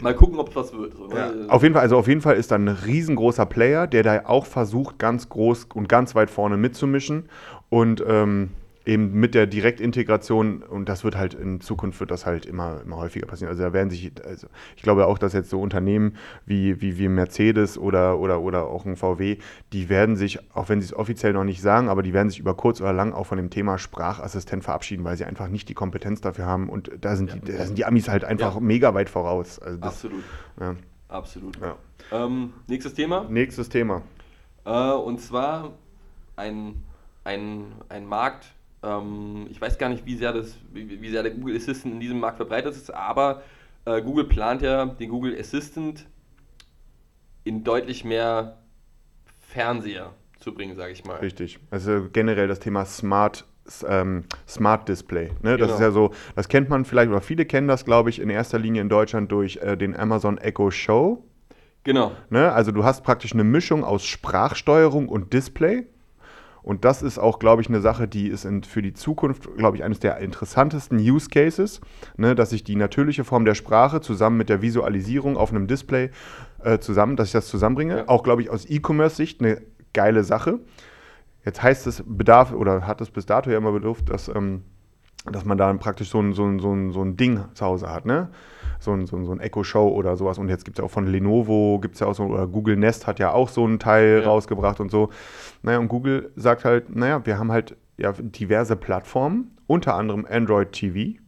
Mal 0.00 0.14
gucken, 0.14 0.38
ob 0.38 0.48
es 0.48 0.56
was 0.56 0.72
wird. 0.72 0.94
So, 0.94 1.08
ne? 1.08 1.46
auf 1.48 1.62
jeden 1.62 1.74
Fall, 1.74 1.82
also 1.82 1.96
auf 1.96 2.08
jeden 2.08 2.20
Fall 2.20 2.36
ist 2.36 2.50
da 2.50 2.56
ein 2.56 2.68
riesengroßer 2.68 3.44
Player, 3.44 3.86
der 3.86 4.02
da 4.02 4.22
auch 4.26 4.46
versucht, 4.46 4.98
ganz 4.98 5.28
groß 5.28 5.68
und 5.74 5.88
ganz 5.88 6.14
weit 6.14 6.30
vorne 6.30 6.56
mitzumischen 6.56 7.28
und 7.68 8.02
ähm, 8.06 8.50
eben 8.90 9.12
mit 9.12 9.34
der 9.36 9.46
Direktintegration 9.46 10.62
und 10.64 10.88
das 10.88 11.04
wird 11.04 11.16
halt 11.16 11.34
in 11.34 11.60
Zukunft 11.60 12.00
wird 12.00 12.10
das 12.10 12.26
halt 12.26 12.44
immer, 12.44 12.80
immer 12.84 12.96
häufiger 12.96 13.26
passieren. 13.26 13.50
Also 13.50 13.62
da 13.62 13.72
werden 13.72 13.88
sich, 13.88 14.10
also 14.24 14.48
ich 14.76 14.82
glaube 14.82 15.06
auch, 15.06 15.16
dass 15.16 15.32
jetzt 15.32 15.48
so 15.48 15.60
Unternehmen 15.60 16.16
wie, 16.44 16.80
wie, 16.80 16.98
wie 16.98 17.08
Mercedes 17.08 17.78
oder, 17.78 18.18
oder, 18.18 18.40
oder 18.40 18.66
auch 18.66 18.84
ein 18.86 18.96
VW, 18.96 19.38
die 19.72 19.88
werden 19.88 20.16
sich, 20.16 20.40
auch 20.54 20.68
wenn 20.68 20.80
sie 20.80 20.86
es 20.86 20.94
offiziell 20.94 21.32
noch 21.32 21.44
nicht 21.44 21.62
sagen, 21.62 21.88
aber 21.88 22.02
die 22.02 22.12
werden 22.12 22.30
sich 22.30 22.40
über 22.40 22.54
kurz 22.54 22.80
oder 22.80 22.92
lang 22.92 23.12
auch 23.12 23.26
von 23.26 23.36
dem 23.38 23.48
Thema 23.50 23.78
Sprachassistent 23.78 24.64
verabschieden, 24.64 25.04
weil 25.04 25.16
sie 25.16 25.24
einfach 25.24 25.46
nicht 25.48 25.68
die 25.68 25.74
Kompetenz 25.74 26.20
dafür 26.20 26.46
haben 26.46 26.68
und 26.68 26.90
da 27.00 27.14
sind, 27.14 27.32
die, 27.46 27.52
da 27.52 27.64
sind 27.64 27.78
die 27.78 27.84
Amis 27.84 28.08
halt 28.08 28.24
einfach 28.24 28.54
Ja. 28.56 28.60
mega 28.60 28.92
weit 28.92 29.08
voraus. 29.08 29.60
Also 29.60 29.76
das, 29.78 29.92
Absolut. 29.92 30.24
ja. 30.60 30.74
Absolut. 31.08 31.58
Ja. 31.60 31.76
Ähm, 32.12 32.52
nächstes 32.66 32.94
Thema. 32.94 33.26
Nächstes 33.28 33.68
Thema. 33.68 34.02
Äh, 34.64 34.70
und 34.92 35.20
zwar 35.20 35.72
ein, 36.36 36.82
ein, 37.24 37.66
ein 37.88 38.06
Markt, 38.06 38.52
ähm, 38.82 39.46
ich 39.50 39.60
weiß 39.60 39.78
gar 39.78 39.88
nicht, 39.88 40.06
wie 40.06 40.16
sehr, 40.16 40.32
das, 40.32 40.56
wie, 40.72 41.00
wie 41.00 41.10
sehr 41.10 41.22
der 41.22 41.32
Google 41.32 41.56
Assistant 41.56 41.94
in 41.94 42.00
diesem 42.00 42.20
Markt 42.20 42.36
verbreitet 42.36 42.72
ist, 42.74 42.92
aber 42.92 43.42
äh, 43.84 44.00
Google 44.02 44.24
plant 44.24 44.62
ja 44.62 44.86
den 44.86 45.08
Google 45.10 45.38
Assistant 45.38 46.06
in 47.44 47.64
deutlich 47.64 48.04
mehr 48.04 48.58
Fernseher 49.40 50.12
zu 50.38 50.54
bringen, 50.54 50.76
sage 50.76 50.92
ich 50.92 51.04
mal. 51.04 51.16
Richtig. 51.18 51.58
Also 51.70 52.08
generell 52.12 52.48
das 52.48 52.60
Thema 52.60 52.84
Smart, 52.84 53.44
ähm, 53.86 54.24
Smart 54.48 54.88
Display. 54.88 55.30
Ne? 55.42 55.56
Das 55.56 55.68
Genau. 55.68 55.74
ist 55.74 55.80
ja 55.80 55.90
so, 55.90 56.10
das 56.36 56.48
kennt 56.48 56.68
man 56.68 56.84
vielleicht, 56.84 57.10
oder 57.10 57.20
viele 57.20 57.44
kennen 57.46 57.68
das, 57.68 57.84
glaube 57.84 58.10
ich, 58.10 58.20
in 58.20 58.30
erster 58.30 58.58
Linie 58.58 58.82
in 58.82 58.88
Deutschland 58.88 59.30
durch 59.32 59.56
äh, 59.58 59.76
den 59.76 59.96
Amazon 59.96 60.38
Echo 60.38 60.70
Show. 60.70 61.24
Genau. 61.84 62.12
Ne? 62.28 62.52
Also 62.52 62.72
du 62.72 62.84
hast 62.84 63.02
praktisch 63.02 63.32
eine 63.32 63.44
Mischung 63.44 63.84
aus 63.84 64.04
Sprachsteuerung 64.04 65.08
und 65.08 65.32
Display. 65.32 65.86
Und 66.62 66.84
das 66.84 67.02
ist 67.02 67.18
auch, 67.18 67.38
glaube 67.38 67.62
ich, 67.62 67.68
eine 67.68 67.80
Sache, 67.80 68.06
die 68.06 68.28
ist 68.28 68.46
für 68.66 68.82
die 68.82 68.92
Zukunft, 68.92 69.48
glaube 69.56 69.76
ich, 69.76 69.84
eines 69.84 69.98
der 69.98 70.18
interessantesten 70.18 70.98
Use 70.98 71.28
Cases, 71.28 71.80
ne? 72.16 72.34
dass 72.34 72.52
ich 72.52 72.64
die 72.64 72.76
natürliche 72.76 73.24
Form 73.24 73.44
der 73.44 73.54
Sprache 73.54 74.00
zusammen 74.00 74.36
mit 74.36 74.48
der 74.48 74.60
Visualisierung 74.60 75.36
auf 75.36 75.50
einem 75.50 75.66
Display 75.66 76.10
äh, 76.62 76.78
zusammen, 76.78 77.16
dass 77.16 77.28
ich 77.28 77.32
das 77.32 77.48
zusammenbringe. 77.48 77.98
Ja. 77.98 78.08
Auch, 78.08 78.22
glaube 78.22 78.42
ich, 78.42 78.50
aus 78.50 78.66
E-Commerce-Sicht 78.68 79.40
eine 79.40 79.62
geile 79.94 80.22
Sache. 80.24 80.60
Jetzt 81.44 81.62
heißt 81.62 81.86
es, 81.86 82.02
bedarf 82.06 82.52
oder 82.52 82.86
hat 82.86 83.00
es 83.00 83.10
bis 83.10 83.24
dato 83.26 83.50
ja 83.50 83.56
immer 83.56 83.72
bedurft, 83.72 84.10
dass, 84.10 84.28
ähm, 84.28 84.62
dass 85.24 85.44
man 85.44 85.56
da 85.56 85.72
praktisch 85.74 86.10
so 86.10 86.20
ein, 86.20 86.34
so, 86.34 86.44
ein, 86.44 86.60
so, 86.60 86.72
ein, 86.72 86.92
so 86.92 87.02
ein 87.02 87.16
Ding 87.16 87.42
zu 87.54 87.64
Hause 87.64 87.90
hat, 87.90 88.04
ne? 88.04 88.30
So 88.80 88.92
ein, 88.92 89.06
so 89.06 89.16
ein, 89.16 89.24
so 89.26 89.32
ein 89.32 89.40
Echo 89.40 89.62
Show 89.62 89.88
oder 89.88 90.16
sowas. 90.16 90.38
Und 90.38 90.48
jetzt 90.48 90.64
gibt 90.64 90.78
es 90.78 90.82
ja 90.82 90.86
auch 90.86 90.90
von 90.90 91.06
Lenovo, 91.06 91.78
gibt 91.80 91.94
es 91.94 92.00
ja 92.00 92.06
auch 92.08 92.14
so, 92.14 92.24
oder 92.24 92.46
Google 92.46 92.76
Nest 92.76 93.06
hat 93.06 93.18
ja 93.18 93.32
auch 93.32 93.48
so 93.48 93.64
einen 93.64 93.78
Teil 93.78 94.22
Ja. 94.22 94.28
rausgebracht 94.28 94.80
und 94.80 94.90
so. 94.90 95.10
Naja, 95.62 95.78
und 95.78 95.88
Google 95.88 96.32
sagt 96.34 96.64
halt, 96.64 96.94
naja, 96.96 97.24
wir 97.24 97.38
haben 97.38 97.52
halt 97.52 97.76
ja, 97.98 98.12
diverse 98.12 98.74
Plattformen, 98.76 99.56
unter 99.66 99.94
anderem 99.94 100.26
Android 100.28 100.72
TV. 100.72 101.18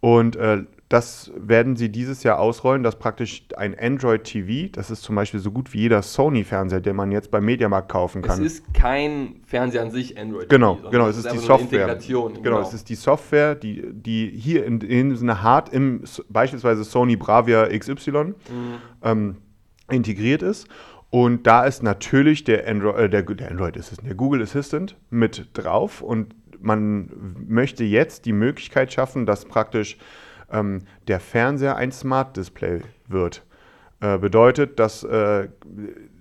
Und 0.00 0.36
äh, 0.36 0.64
das 0.90 1.30
werden 1.36 1.76
sie 1.76 1.88
dieses 1.88 2.24
Jahr 2.24 2.40
ausrollen, 2.40 2.82
dass 2.82 2.98
praktisch 2.98 3.44
ein 3.56 3.78
Android 3.78 4.24
TV, 4.24 4.68
das 4.72 4.90
ist 4.90 5.02
zum 5.02 5.14
Beispiel 5.14 5.38
so 5.38 5.52
gut 5.52 5.72
wie 5.72 5.78
jeder 5.82 6.02
Sony-Fernseher, 6.02 6.80
den 6.80 6.96
man 6.96 7.12
jetzt 7.12 7.30
beim 7.30 7.44
Mediamarkt 7.44 7.88
kaufen 7.88 8.22
Es 8.22 8.26
kann. 8.28 8.44
ist 8.44 8.74
kein 8.74 9.36
Fernseher 9.46 9.82
an 9.82 9.92
sich 9.92 10.18
Android. 10.18 10.48
Genau, 10.48 10.74
TV, 10.74 10.90
genau, 10.90 11.06
es 11.06 11.16
ist 11.16 11.32
die 11.32 11.38
Software. 11.38 11.82
Integration. 11.82 12.42
Genau, 12.42 12.60
es 12.60 12.74
ist 12.74 12.88
die 12.88 12.96
Software, 12.96 13.54
die, 13.54 13.84
die 13.92 14.32
hier 14.36 14.66
in, 14.66 14.80
in 14.80 15.16
einer 15.16 15.42
hart 15.44 15.72
im 15.72 16.02
beispielsweise 16.28 16.82
Sony 16.82 17.14
Bravia 17.14 17.68
XY 17.68 18.10
Mhm. 18.10 18.34
ähm, 19.04 19.36
integriert 19.88 20.42
ist. 20.42 20.66
Und 21.10 21.46
da 21.46 21.64
ist 21.66 21.84
natürlich 21.84 22.42
der, 22.42 22.66
Andro 22.68 22.96
äh, 22.96 23.08
der, 23.08 23.22
der 23.22 23.48
Android 23.48 23.78
Assistant, 23.78 24.08
der 24.08 24.16
Google 24.16 24.42
Assistant 24.42 24.96
mit 25.08 25.48
drauf. 25.54 26.02
Und 26.02 26.34
man 26.60 27.10
möchte 27.46 27.84
jetzt 27.84 28.26
die 28.26 28.32
Möglichkeit 28.32 28.92
schaffen, 28.92 29.24
dass 29.24 29.44
praktisch 29.44 29.96
ähm, 30.52 30.82
der 31.08 31.20
Fernseher 31.20 31.76
ein 31.76 31.92
Smart 31.92 32.36
Display 32.36 32.80
wird. 33.08 33.42
Äh, 34.02 34.16
bedeutet, 34.16 34.78
dass, 34.78 35.04
äh, 35.04 35.48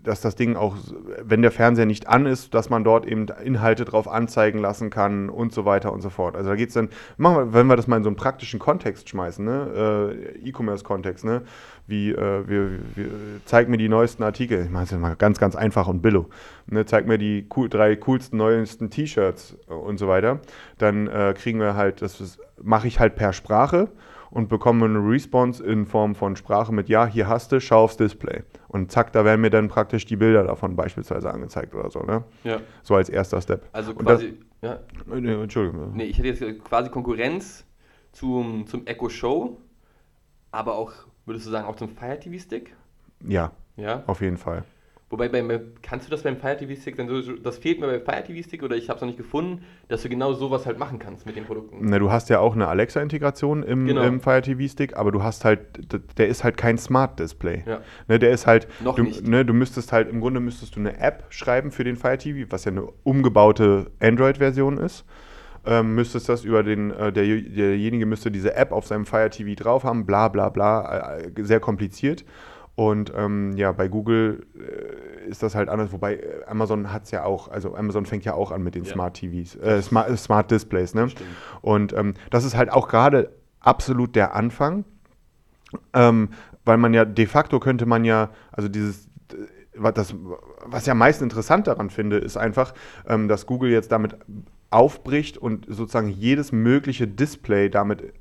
dass 0.04 0.20
das 0.20 0.36
Ding 0.36 0.58
auch, 0.58 0.76
wenn 1.24 1.42
der 1.42 1.52
Fernseher 1.52 1.86
nicht 1.86 2.10
an 2.10 2.26
ist, 2.26 2.54
dass 2.54 2.70
man 2.70 2.84
dort 2.84 3.06
eben 3.06 3.28
Inhalte 3.42 3.86
drauf 3.86 4.10
anzeigen 4.10 4.60
lassen 4.60 4.90
kann 4.90 5.30
und 5.30 5.54
so 5.54 5.64
weiter 5.64 5.94
und 5.94 6.02
so 6.02 6.10
fort. 6.10 6.36
Also 6.36 6.50
da 6.50 6.58
geht 6.58 6.70
es 6.70 6.74
dann, 6.74 6.90
machen 7.16 7.38
wir, 7.38 7.54
wenn 7.54 7.68
wir 7.68 7.78
das 7.78 7.88
mal 7.88 7.96
in 7.96 8.04
so 8.04 8.10
einen 8.10 8.18
praktischen 8.18 8.60
Kontext 8.60 9.08
schmeißen, 9.08 9.46
ne? 9.46 10.12
äh, 10.44 10.50
E-Commerce-Kontext, 10.50 11.24
ne? 11.24 11.44
wie, 11.88 12.12
äh, 12.12 12.46
wir, 12.50 12.80
wir, 12.96 13.10
zeig 13.46 13.70
mir 13.70 13.78
die 13.78 13.88
neuesten 13.88 14.24
Artikel, 14.24 14.62
ich 14.66 14.70
mache 14.70 14.84
es 14.84 14.92
mal 14.92 15.16
ganz, 15.16 15.40
ganz 15.40 15.56
einfach 15.56 15.88
und 15.88 16.02
billo, 16.02 16.28
ne? 16.68 16.86
zeig 16.86 17.08
mir 17.08 17.18
die 17.18 17.48
cool, 17.56 17.70
drei 17.70 17.96
coolsten, 17.96 18.36
neuesten 18.36 18.90
T-Shirts 18.90 19.56
und 19.68 20.00
so 20.00 20.10
weiter, 20.10 20.42
dann 20.80 21.08
äh, 21.08 21.34
kriegen 21.34 21.62
wir 21.62 21.76
halt, 21.76 22.02
das 22.02 22.40
mache 22.62 22.90
ich 22.90 23.00
halt 23.00 23.16
per 23.16 23.32
Sprache 23.32 23.88
und 24.32 24.50
bekomme 24.50 24.86
eine 24.86 25.00
Response 25.00 25.64
in 25.64 25.86
Form 25.86 26.16
von 26.16 26.36
Sprache 26.36 26.74
mit 26.74 26.90
Ja, 26.90 27.06
hier 27.06 27.28
hast 27.28 27.52
du, 27.52 27.60
schau 27.60 27.84
aufs 27.84 27.98
Display. 27.98 28.44
Und 28.68 28.92
zack, 28.92 29.12
da 29.12 29.26
werden 29.26 29.42
mir 29.42 29.50
dann 29.50 29.68
praktisch 29.68 30.06
die 30.06 30.16
Bilder 30.16 30.44
davon 30.44 30.76
beispielsweise 30.76 31.32
angezeigt 31.32 31.74
oder 31.74 31.90
so, 31.90 32.02
ne? 32.02 32.24
Ja. 32.44 32.60
So 32.84 32.96
als 32.96 33.10
erster 33.10 33.42
Step. 33.42 33.68
Also 33.72 33.94
quasi. 33.96 34.38
ja. 34.62 34.80
Das, 35.08 35.18
äh, 35.18 35.22
nee, 35.22 35.34
Entschuldigung. 35.34 35.92
Nee, 35.96 36.04
ich 36.06 36.18
hätte 36.20 36.28
jetzt 36.46 36.64
quasi 36.64 36.90
Konkurrenz 36.90 37.66
zum, 38.12 38.68
zum 38.68 38.86
Echo 38.86 39.10
Show, 39.10 39.58
aber 40.52 40.76
auch, 40.76 40.92
würdest 41.26 41.46
du 41.48 41.52
sagen, 41.52 41.68
auch 41.68 41.76
zum 41.76 41.90
Fire 41.90 42.20
TV 42.20 42.38
Stick? 42.40 42.76
Ja, 43.28 43.52
Ja. 43.76 44.04
auf 44.08 44.22
jeden 44.22 44.38
Fall. 44.38 44.64
Wobei, 45.12 45.28
beim, 45.28 45.50
kannst 45.82 46.06
du 46.06 46.12
das 46.12 46.22
beim 46.22 46.38
Fire 46.38 46.56
TV 46.56 46.80
Stick 46.80 46.96
dann 46.96 47.08
so, 47.08 47.34
das 47.38 47.58
fehlt 47.58 47.80
mir 47.80 47.88
beim 47.88 48.02
Fire 48.02 48.24
TV 48.24 48.48
Stick 48.48 48.62
oder 48.62 48.76
ich 48.76 48.90
habe 48.90 48.98
es 48.98 49.02
noch 49.02 49.08
nicht 49.08 49.18
gefunden, 49.18 49.64
dass 49.88 50.04
du 50.04 50.10
genau 50.10 50.34
sowas 50.34 50.68
halt 50.68 50.78
machen 50.78 51.00
kannst 51.00 51.26
mit 51.26 51.36
den 51.36 51.46
Produkten. 51.46 51.78
Na, 51.82 51.98
du 51.98 52.12
hast 52.12 52.30
ja 52.30 52.40
auch 52.40 52.54
eine 52.54 52.68
Alexa-Integration 52.68 53.64
im, 53.64 53.88
Genau. 53.88 54.04
im 54.04 54.22
Fire 54.22 54.42
TV 54.44 54.68
Stick, 54.72 54.96
aber 54.96 55.12
du 55.12 55.24
hast 55.24 55.46
halt, 55.46 55.60
der 56.20 56.28
ist 56.28 56.44
halt 56.44 56.58
kein 56.58 56.78
Smart 56.78 57.20
Display. 57.20 57.64
Ja. 57.66 57.82
Ne, 58.08 58.20
der 58.20 58.30
ist 58.30 58.46
halt, 58.46 58.68
Noch 58.84 58.96
du, 58.96 59.04
nicht. 59.04 59.28
Ne, 59.28 59.44
du 59.44 59.54
müsstest 59.54 59.92
halt, 59.92 60.10
im 60.10 60.22
Grunde 60.22 60.40
müsstest 60.42 60.76
du 60.76 60.80
eine 60.80 61.00
App 61.00 61.26
schreiben 61.30 61.72
für 61.72 61.84
den 61.84 61.96
Fire 61.96 62.18
TV, 62.18 62.52
was 62.52 62.66
ja 62.66 62.72
eine 62.72 62.84
umgebaute 63.04 63.88
Android-Version 64.00 64.78
ist. 64.78 65.06
Ähm, 65.66 65.96
müsstest 65.96 66.30
das 66.30 66.46
über 66.46 66.64
den, 66.64 66.92
äh, 66.92 67.12
der, 67.12 67.26
derjenige 67.26 68.06
müsste 68.06 68.32
diese 68.32 68.56
App 68.56 68.72
auf 68.72 68.86
seinem 68.86 69.06
Fire 69.06 69.30
TV 69.30 69.62
drauf 69.62 69.84
haben, 69.84 70.06
bla 70.06 70.28
bla 70.30 70.50
bla, 70.50 71.18
äh, 71.18 71.32
sehr 71.40 71.60
kompliziert. 71.60 72.24
Und 72.80 73.12
ähm, 73.14 73.58
ja, 73.58 73.74
bei 73.74 73.90
Google 73.90 74.48
äh, 74.56 75.28
ist 75.30 75.44
das 75.44 75.54
halt 75.54 75.68
anders, 75.68 75.92
wobei 75.92 76.16
äh, 76.16 76.46
Amazon 76.48 76.94
hat 76.94 77.04
es 77.04 77.12
ja 77.12 77.26
auch, 77.26 77.50
also 77.50 77.76
Amazon 77.76 78.06
fängt 78.06 78.24
ja 78.24 78.36
auch 78.36 78.52
an 78.52 78.64
mit 78.64 78.74
den 78.74 78.86
Ja. 78.86 78.94
Smart 78.94 79.18
TVs, 79.18 79.58
äh, 79.58 79.82
Smart, 79.82 80.18
Smart 80.18 80.50
Displays, 80.50 80.94
ne? 80.94 81.10
Stimmt. 81.10 81.30
Und 81.60 81.92
ähm, 81.92 82.14
das 82.30 82.46
ist 82.46 82.56
halt 82.56 82.72
auch 82.72 82.88
gerade 82.88 83.32
absolut 83.60 84.16
der 84.16 84.34
Anfang, 84.34 84.86
ähm, 85.92 86.30
weil 86.64 86.78
man 86.78 86.94
ja 86.94 87.04
de 87.04 87.26
facto 87.26 87.60
könnte 87.60 87.86
man 87.86 88.06
ja, 88.06 88.30
also 88.54 88.70
dieses, 88.70 89.08
äh, 89.34 89.36
was, 89.76 89.94
das, 89.96 90.16
was 90.66 90.84
ich 90.84 90.92
am 90.92 91.00
meisten 91.00 91.26
interessant 91.26 91.68
daran 91.68 91.90
finde, 91.90 92.16
ist 92.16 92.38
einfach, 92.38 92.74
ähm, 93.06 93.28
dass 93.28 93.46
Google 93.46 93.72
jetzt 93.72 93.92
damit 93.92 94.16
aufbricht 94.70 95.38
und 95.38 95.66
sozusagen 95.68 96.08
jedes 96.08 96.54
mögliche 96.54 97.10
Display 97.10 97.70
damit 97.70 98.14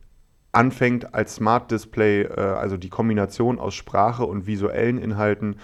anfängt 0.53 1.15
als 1.15 1.37
Smart 1.37 1.71
Display, 1.71 2.23
äh, 2.23 2.41
also 2.41 2.77
die 2.77 2.89
Kombination 2.89 3.59
aus 3.59 3.75
Sprache 3.75 4.25
und 4.25 4.47
visuellen 4.47 4.99
Inhalten 4.99 5.57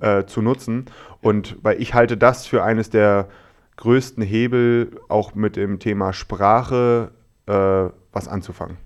äh, 0.00 0.24
zu 0.24 0.42
nutzen. 0.42 0.86
Und 1.20 1.56
weil 1.62 1.80
ich 1.80 1.94
halte 1.94 2.16
das 2.16 2.46
für 2.46 2.62
eines 2.62 2.90
der 2.90 3.28
größten 3.76 4.22
Hebel, 4.22 5.00
auch 5.08 5.34
mit 5.34 5.56
dem 5.56 5.78
Thema 5.78 6.12
Sprache 6.12 7.12
äh, 7.46 7.52
was 8.12 8.28
anzufangen. 8.28 8.76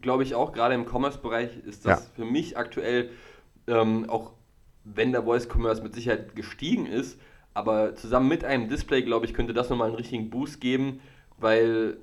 Glaube 0.00 0.22
ich 0.22 0.34
auch, 0.34 0.52
gerade 0.52 0.74
im 0.74 0.86
Commerce-Bereich 0.86 1.58
ist 1.66 1.84
das 1.86 2.00
Ja. 2.00 2.06
für 2.16 2.24
mich 2.24 2.56
aktuell, 2.56 3.10
ähm, 3.66 4.08
auch 4.08 4.32
wenn 4.84 5.12
der 5.12 5.24
Voice 5.24 5.46
Commerce 5.52 5.82
mit 5.82 5.94
Sicherheit 5.94 6.34
gestiegen 6.34 6.86
ist, 6.86 7.20
aber 7.52 7.94
zusammen 7.96 8.28
mit 8.28 8.44
einem 8.44 8.68
Display, 8.68 9.02
glaube 9.02 9.26
ich, 9.26 9.34
könnte 9.34 9.52
das 9.52 9.68
nochmal 9.68 9.88
einen 9.88 9.96
richtigen 9.96 10.30
Boost 10.30 10.60
geben, 10.60 11.00
weil 11.38 11.98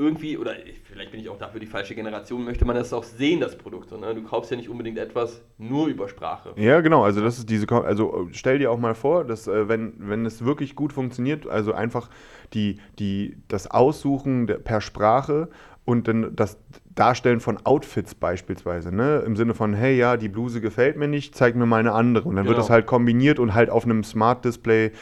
irgendwie, 0.00 0.38
oder 0.38 0.54
vielleicht 0.84 1.10
bin 1.12 1.20
ich 1.20 1.28
auch 1.28 1.36
dafür 1.36 1.60
die 1.60 1.66
falsche 1.66 1.94
Generation, 1.94 2.42
möchte 2.42 2.64
man 2.64 2.74
das 2.74 2.90
auch 2.94 3.04
sehen, 3.04 3.38
das 3.38 3.56
Produkt. 3.56 3.92
Ne? 3.92 4.14
Du 4.14 4.22
kaufst 4.22 4.50
ja 4.50 4.56
nicht 4.56 4.70
unbedingt 4.70 4.96
etwas 4.96 5.42
nur 5.58 5.88
über 5.88 6.08
Sprache. 6.08 6.54
Ja, 6.56 6.80
genau. 6.80 7.04
Also 7.04 7.20
das 7.20 7.38
ist 7.38 7.50
diese, 7.50 7.70
also 7.70 8.28
stell 8.32 8.58
dir 8.58 8.70
auch 8.70 8.78
mal 8.78 8.94
vor, 8.94 9.24
dass 9.24 9.46
äh, 9.46 9.68
wenn, 9.68 9.92
wenn 9.98 10.24
es 10.24 10.42
wirklich 10.42 10.74
gut 10.74 10.94
funktioniert, 10.94 11.46
also 11.46 11.74
einfach 11.74 12.08
die, 12.54 12.78
die, 12.98 13.36
das 13.48 13.70
Aussuchen 13.70 14.46
per 14.46 14.80
Sprache 14.80 15.50
und 15.84 16.08
dann 16.08 16.34
das 16.34 16.56
Darstellen 17.00 17.40
von 17.40 17.64
Outfits 17.64 18.14
beispielsweise, 18.14 18.94
ne? 18.94 19.22
Im 19.24 19.34
Sinne 19.34 19.54
von, 19.54 19.72
hey, 19.72 19.96
ja, 19.96 20.18
die 20.18 20.28
Bluse 20.28 20.60
gefällt 20.60 20.98
mir 20.98 21.08
nicht, 21.08 21.34
zeig 21.34 21.56
mir 21.56 21.64
mal 21.64 21.78
eine 21.78 21.92
andere. 21.92 22.28
Und 22.28 22.36
dann 22.36 22.44
genau. 22.44 22.56
wird 22.56 22.58
das 22.58 22.68
halt 22.68 22.86
kombiniert 22.86 23.38
und 23.38 23.54
halt 23.54 23.70
auf 23.70 23.84
einem 23.84 24.04
Smart 24.04 24.44
Display 24.44 24.92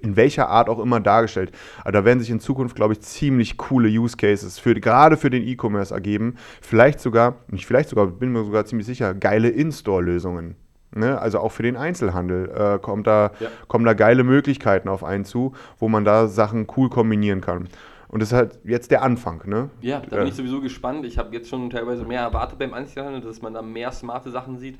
in 0.00 0.16
welcher 0.16 0.48
Art 0.48 0.70
auch 0.70 0.78
immer 0.78 0.98
dargestellt. 0.98 1.52
Aber 1.82 1.92
da 1.92 2.04
werden 2.06 2.20
sich 2.20 2.30
in 2.30 2.40
Zukunft, 2.40 2.74
glaube 2.74 2.94
ich, 2.94 3.00
ziemlich 3.02 3.58
coole 3.58 3.88
Use 3.88 4.16
Cases 4.16 4.58
für, 4.58 4.74
gerade 4.74 5.18
für 5.18 5.28
den 5.28 5.46
E-Commerce 5.46 5.92
ergeben. 5.92 6.36
Vielleicht 6.62 7.00
sogar, 7.00 7.36
nicht 7.48 7.66
vielleicht 7.66 7.90
sogar, 7.90 8.06
bin 8.06 8.32
mir 8.32 8.42
sogar 8.42 8.64
ziemlich 8.64 8.86
sicher, 8.86 9.12
geile 9.12 9.50
In-Store-Lösungen. 9.50 10.56
Ne? 10.94 11.20
Also 11.20 11.40
auch 11.40 11.52
für 11.52 11.62
den 11.62 11.76
Einzelhandel 11.76 12.48
äh, 12.48 12.78
kommt 12.78 13.06
da, 13.06 13.32
ja. 13.40 13.48
kommen 13.68 13.84
da 13.84 13.92
geile 13.92 14.24
Möglichkeiten 14.24 14.88
auf 14.88 15.04
einen 15.04 15.26
zu, 15.26 15.52
wo 15.78 15.88
man 15.88 16.06
da 16.06 16.28
Sachen 16.28 16.66
cool 16.76 16.88
kombinieren 16.88 17.42
kann. 17.42 17.68
Und 18.08 18.20
das 18.20 18.30
ist 18.30 18.34
halt 18.34 18.58
jetzt 18.64 18.90
der 18.90 19.02
Anfang, 19.02 19.42
ne? 19.46 19.70
Ja, 19.80 20.00
da 20.00 20.16
bin 20.18 20.28
ich 20.28 20.34
sowieso 20.34 20.60
gespannt. 20.60 21.04
Ich 21.04 21.18
habe 21.18 21.34
jetzt 21.34 21.48
schon 21.48 21.70
teilweise 21.70 22.04
mehr 22.04 22.20
erwartet 22.20 22.58
beim 22.58 22.72
Einzelhandel, 22.72 23.20
dass 23.20 23.42
man 23.42 23.54
da 23.54 23.62
mehr 23.62 23.90
smarte 23.90 24.30
Sachen 24.30 24.58
sieht. 24.58 24.78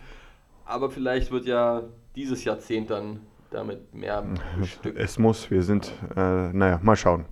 Aber 0.64 0.90
vielleicht 0.90 1.30
wird 1.32 1.46
ja 1.46 1.82
dieses 2.14 2.44
Jahrzehnt 2.44 2.90
dann 2.90 3.20
damit 3.50 3.94
mehr 3.94 4.24
bestückt. 4.58 4.98
Es 4.98 5.18
muss, 5.18 5.50
wir 5.50 5.62
sind, 5.62 5.92
äh, 6.16 6.52
naja, 6.52 6.80
mal 6.82 6.96
schauen. 6.96 7.24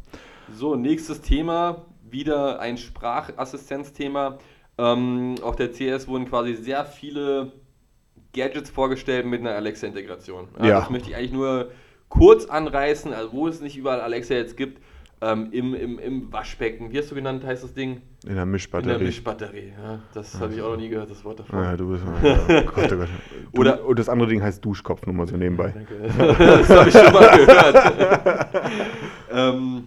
So, 0.52 0.74
nächstes 0.74 1.20
Thema, 1.20 1.84
wieder 2.08 2.60
ein 2.60 2.76
Sprachassistenzthema. 2.76 4.38
Ähm, 4.78 5.36
auf 5.42 5.56
der 5.56 5.70
CS 5.72 6.08
wurden 6.08 6.28
quasi 6.28 6.54
sehr 6.54 6.84
viele 6.84 7.52
Gadgets 8.32 8.70
vorgestellt 8.70 9.26
mit 9.26 9.40
einer 9.40 9.54
Alexa-Integration. 9.54 10.48
Ja, 10.58 10.66
ja. 10.66 10.80
Das 10.80 10.90
möchte 10.90 11.10
ich 11.10 11.16
eigentlich 11.16 11.32
nur 11.32 11.70
kurz 12.08 12.46
anreißen, 12.46 13.12
also 13.12 13.32
wo 13.32 13.48
es 13.48 13.60
nicht 13.60 13.76
überall 13.76 14.00
Alexa 14.00 14.34
jetzt 14.34 14.56
gibt 14.56 14.80
ähm, 15.24 15.48
im, 15.52 15.74
im, 15.74 15.98
im 15.98 16.32
Waschbecken. 16.32 16.92
Wie 16.92 16.98
hast 16.98 17.10
du 17.10 17.14
genannt, 17.14 17.44
heißt 17.44 17.64
das 17.64 17.72
Ding? 17.72 18.02
In 18.26 18.34
der 18.34 18.44
Mischbatterie. 18.44 18.92
In 18.92 18.98
der 18.98 19.06
Mischbatterie, 19.06 19.72
ja. 19.76 20.00
Das 20.12 20.38
habe 20.38 20.52
ich 20.52 20.60
auch 20.60 20.70
noch 20.70 20.76
nie 20.76 20.88
gehört, 20.88 21.10
das 21.10 21.24
Wort 21.24 21.40
davon. 21.40 21.62
Ja, 21.62 21.76
du 21.76 21.90
bist. 21.90 22.04
Ja, 22.22 22.38
oh 22.48 22.70
Gott, 22.74 22.92
oh 22.92 22.96
Gott. 22.96 23.08
Du, 23.52 23.60
Oder, 23.60 23.84
und 23.84 23.98
das 23.98 24.08
andere 24.08 24.28
Ding 24.28 24.42
heißt 24.42 24.64
Duschkopf, 24.64 25.06
nur 25.06 25.14
mal 25.14 25.26
so 25.26 25.36
nebenbei. 25.36 25.72
Danke. 25.74 25.94
das 26.38 26.68
habe 26.68 26.88
ich 26.88 26.94
schon 26.94 27.12
mal 27.12 27.36
gehört. 27.36 28.62
ähm, 29.32 29.84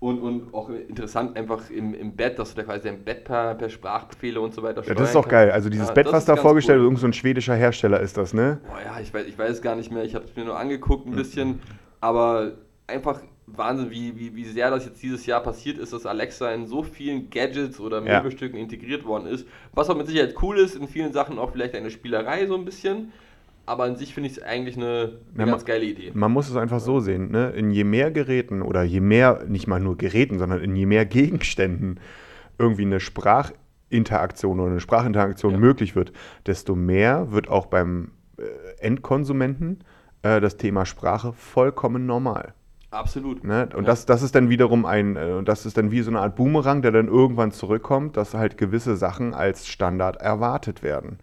und, 0.00 0.18
und 0.20 0.54
auch 0.54 0.70
interessant 0.70 1.36
einfach 1.36 1.70
im, 1.70 1.94
im 1.94 2.16
Bett, 2.16 2.38
dass 2.38 2.54
du 2.54 2.60
da 2.60 2.64
quasi 2.64 2.88
dein 2.88 3.04
Bett 3.04 3.24
per, 3.24 3.54
per 3.54 3.68
Sprachbefehle 3.68 4.40
und 4.40 4.54
so 4.54 4.62
weiter 4.62 4.82
Ja, 4.84 4.94
das 4.94 5.08
ist 5.08 5.14
doch 5.14 5.28
geil. 5.28 5.50
Also 5.50 5.68
dieses 5.68 5.88
ja, 5.88 5.94
Bett, 5.94 6.10
was 6.10 6.24
da 6.24 6.34
vorgestellt 6.34 6.78
wird, 6.78 6.84
cool. 6.84 6.86
irgend 6.86 7.00
so 7.00 7.06
ein 7.06 7.12
schwedischer 7.12 7.54
Hersteller 7.54 8.00
ist 8.00 8.16
das, 8.16 8.34
ne? 8.34 8.58
Boah, 8.66 8.80
ja, 8.84 9.00
ich 9.00 9.12
weiß, 9.12 9.26
ich 9.26 9.38
weiß 9.38 9.50
es 9.50 9.62
gar 9.62 9.76
nicht 9.76 9.92
mehr. 9.92 10.02
Ich 10.02 10.14
habe 10.14 10.24
es 10.24 10.34
mir 10.34 10.44
nur 10.44 10.58
angeguckt 10.58 11.06
ein 11.06 11.14
bisschen. 11.14 11.60
Aber 12.00 12.52
einfach 12.88 13.20
Wahnsinn, 13.56 13.90
wie, 13.90 14.18
wie, 14.18 14.34
wie 14.34 14.44
sehr 14.44 14.70
das 14.70 14.84
jetzt 14.84 15.02
dieses 15.02 15.26
Jahr 15.26 15.42
passiert 15.42 15.78
ist, 15.78 15.92
dass 15.92 16.06
Alexa 16.06 16.52
in 16.52 16.66
so 16.66 16.82
vielen 16.82 17.30
Gadgets 17.30 17.80
oder 17.80 18.00
Möbelstücken 18.00 18.56
ja. 18.56 18.62
integriert 18.62 19.04
worden 19.04 19.26
ist. 19.26 19.46
Was 19.72 19.90
auch 19.90 19.96
mit 19.96 20.06
Sicherheit 20.06 20.34
cool 20.42 20.58
ist, 20.58 20.74
in 20.74 20.88
vielen 20.88 21.12
Sachen 21.12 21.38
auch 21.38 21.52
vielleicht 21.52 21.74
eine 21.74 21.90
Spielerei 21.90 22.46
so 22.46 22.54
ein 22.54 22.64
bisschen. 22.64 23.12
Aber 23.64 23.84
an 23.84 23.96
sich 23.96 24.12
finde 24.12 24.28
ich 24.28 24.38
es 24.38 24.42
eigentlich 24.42 24.76
eine, 24.76 25.20
eine 25.34 25.46
ja, 25.46 25.50
ganz 25.50 25.64
geile 25.64 25.84
Idee. 25.84 26.10
Man 26.14 26.32
muss 26.32 26.48
es 26.48 26.56
einfach 26.56 26.80
so 26.80 26.98
sehen, 26.98 27.30
ne? 27.30 27.50
in 27.50 27.70
je 27.70 27.84
mehr 27.84 28.10
Geräten 28.10 28.60
oder 28.60 28.82
je 28.82 29.00
mehr, 29.00 29.44
nicht 29.46 29.68
mal 29.68 29.78
nur 29.78 29.96
Geräten, 29.96 30.38
sondern 30.38 30.60
in 30.60 30.74
je 30.74 30.86
mehr 30.86 31.06
Gegenständen 31.06 32.00
irgendwie 32.58 32.82
eine 32.82 32.98
Sprachinteraktion 32.98 34.58
oder 34.58 34.70
eine 34.70 34.80
Sprachinteraktion 34.80 35.52
ja. 35.52 35.58
möglich 35.58 35.94
wird, 35.94 36.12
desto 36.46 36.74
mehr 36.74 37.30
wird 37.30 37.48
auch 37.48 37.66
beim 37.66 38.10
äh, 38.36 38.42
Endkonsumenten 38.80 39.84
äh, 40.22 40.40
das 40.40 40.56
Thema 40.56 40.84
Sprache 40.84 41.32
vollkommen 41.32 42.04
normal. 42.04 42.54
Absolut. 42.92 43.42
Ne? 43.42 43.68
Und 43.74 43.84
ja. 43.84 43.90
das, 43.90 44.04
das 44.04 44.22
ist 44.22 44.34
dann 44.34 44.50
wiederum 44.50 44.84
ein, 44.84 45.16
äh, 45.16 45.42
das 45.42 45.64
ist 45.64 45.78
dann 45.78 45.90
wie 45.90 46.02
so 46.02 46.10
eine 46.10 46.20
Art 46.20 46.36
Boomerang, 46.36 46.82
der 46.82 46.92
dann 46.92 47.08
irgendwann 47.08 47.50
zurückkommt, 47.50 48.18
dass 48.18 48.34
halt 48.34 48.58
gewisse 48.58 48.96
Sachen 48.96 49.32
als 49.32 49.66
Standard 49.66 50.18
erwartet 50.18 50.82
werden. 50.82 51.18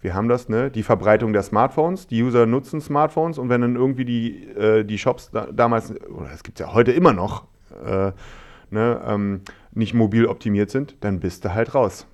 Wir 0.00 0.14
haben 0.14 0.28
das, 0.28 0.48
ne, 0.48 0.70
die 0.70 0.84
Verbreitung 0.84 1.32
der 1.32 1.42
Smartphones, 1.42 2.06
die 2.06 2.22
User 2.22 2.46
nutzen 2.46 2.80
Smartphones 2.80 3.38
und 3.38 3.48
wenn 3.48 3.60
dann 3.60 3.74
irgendwie 3.76 4.04
die, 4.04 4.44
äh, 4.50 4.84
die 4.84 4.98
Shops 4.98 5.30
da, 5.32 5.48
damals, 5.52 5.92
oder 6.08 6.30
es 6.32 6.44
gibt 6.44 6.60
es 6.60 6.66
ja 6.66 6.72
heute 6.72 6.92
immer 6.92 7.12
noch, 7.12 7.44
äh, 7.84 8.12
ne, 8.70 9.00
ähm, 9.04 9.40
nicht 9.72 9.94
mobil 9.94 10.26
optimiert 10.26 10.70
sind, 10.70 10.96
dann 11.00 11.18
bist 11.18 11.44
du 11.44 11.52
halt 11.52 11.74
raus. 11.74 12.06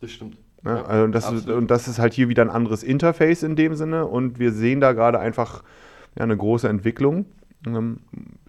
Das 0.00 0.12
stimmt. 0.12 0.36
Ne? 0.62 0.76
Ja, 0.76 0.84
also 0.84 1.06
das 1.08 1.32
ist, 1.32 1.48
und 1.48 1.70
das 1.70 1.88
ist 1.88 1.98
halt 1.98 2.12
hier 2.12 2.28
wieder 2.28 2.42
ein 2.42 2.50
anderes 2.50 2.82
Interface 2.82 3.42
in 3.42 3.56
dem 3.56 3.74
Sinne 3.74 4.06
und 4.06 4.38
wir 4.38 4.52
sehen 4.52 4.80
da 4.80 4.92
gerade 4.92 5.18
einfach 5.18 5.62
ja, 6.16 6.24
eine 6.24 6.36
große 6.36 6.68
Entwicklung. 6.68 7.24
Ähm, 7.66 7.98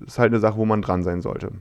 ist 0.06 0.20
halt 0.20 0.32
eine 0.32 0.40
Sache, 0.40 0.58
wo 0.58 0.66
man 0.66 0.82
dran 0.82 1.04
sein 1.04 1.22
sollte. 1.22 1.52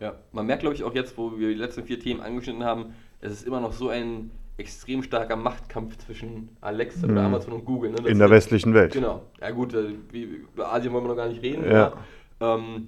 Ja, 0.00 0.14
man 0.32 0.46
merkt, 0.46 0.60
glaube 0.60 0.74
ich, 0.74 0.84
auch 0.84 0.94
jetzt, 0.94 1.16
wo 1.16 1.38
wir 1.38 1.48
die 1.48 1.54
letzten 1.54 1.84
vier 1.84 2.00
Themen 2.00 2.20
angeschnitten 2.20 2.64
haben, 2.64 2.94
es 3.20 3.32
ist 3.32 3.46
immer 3.46 3.60
noch 3.60 3.72
so 3.72 3.88
ein 3.88 4.30
extrem 4.58 5.02
starker 5.02 5.36
Machtkampf 5.36 5.98
zwischen 5.98 6.48
Alexa 6.60 7.06
mhm. 7.06 7.12
oder 7.12 7.22
Amazon 7.22 7.52
und 7.54 7.64
Google. 7.64 7.90
Ne? 7.90 8.08
In 8.08 8.18
der 8.18 8.30
westlichen 8.30 8.72
Welt. 8.74 8.92
Genau. 8.92 9.22
Ja 9.40 9.50
gut, 9.50 9.76
wie, 10.10 10.22
über 10.22 10.72
Asien 10.72 10.92
wollen 10.92 11.04
wir 11.04 11.08
noch 11.08 11.16
gar 11.16 11.28
nicht 11.28 11.42
reden. 11.42 11.70
Ja. 11.70 11.92
Ähm, 12.40 12.86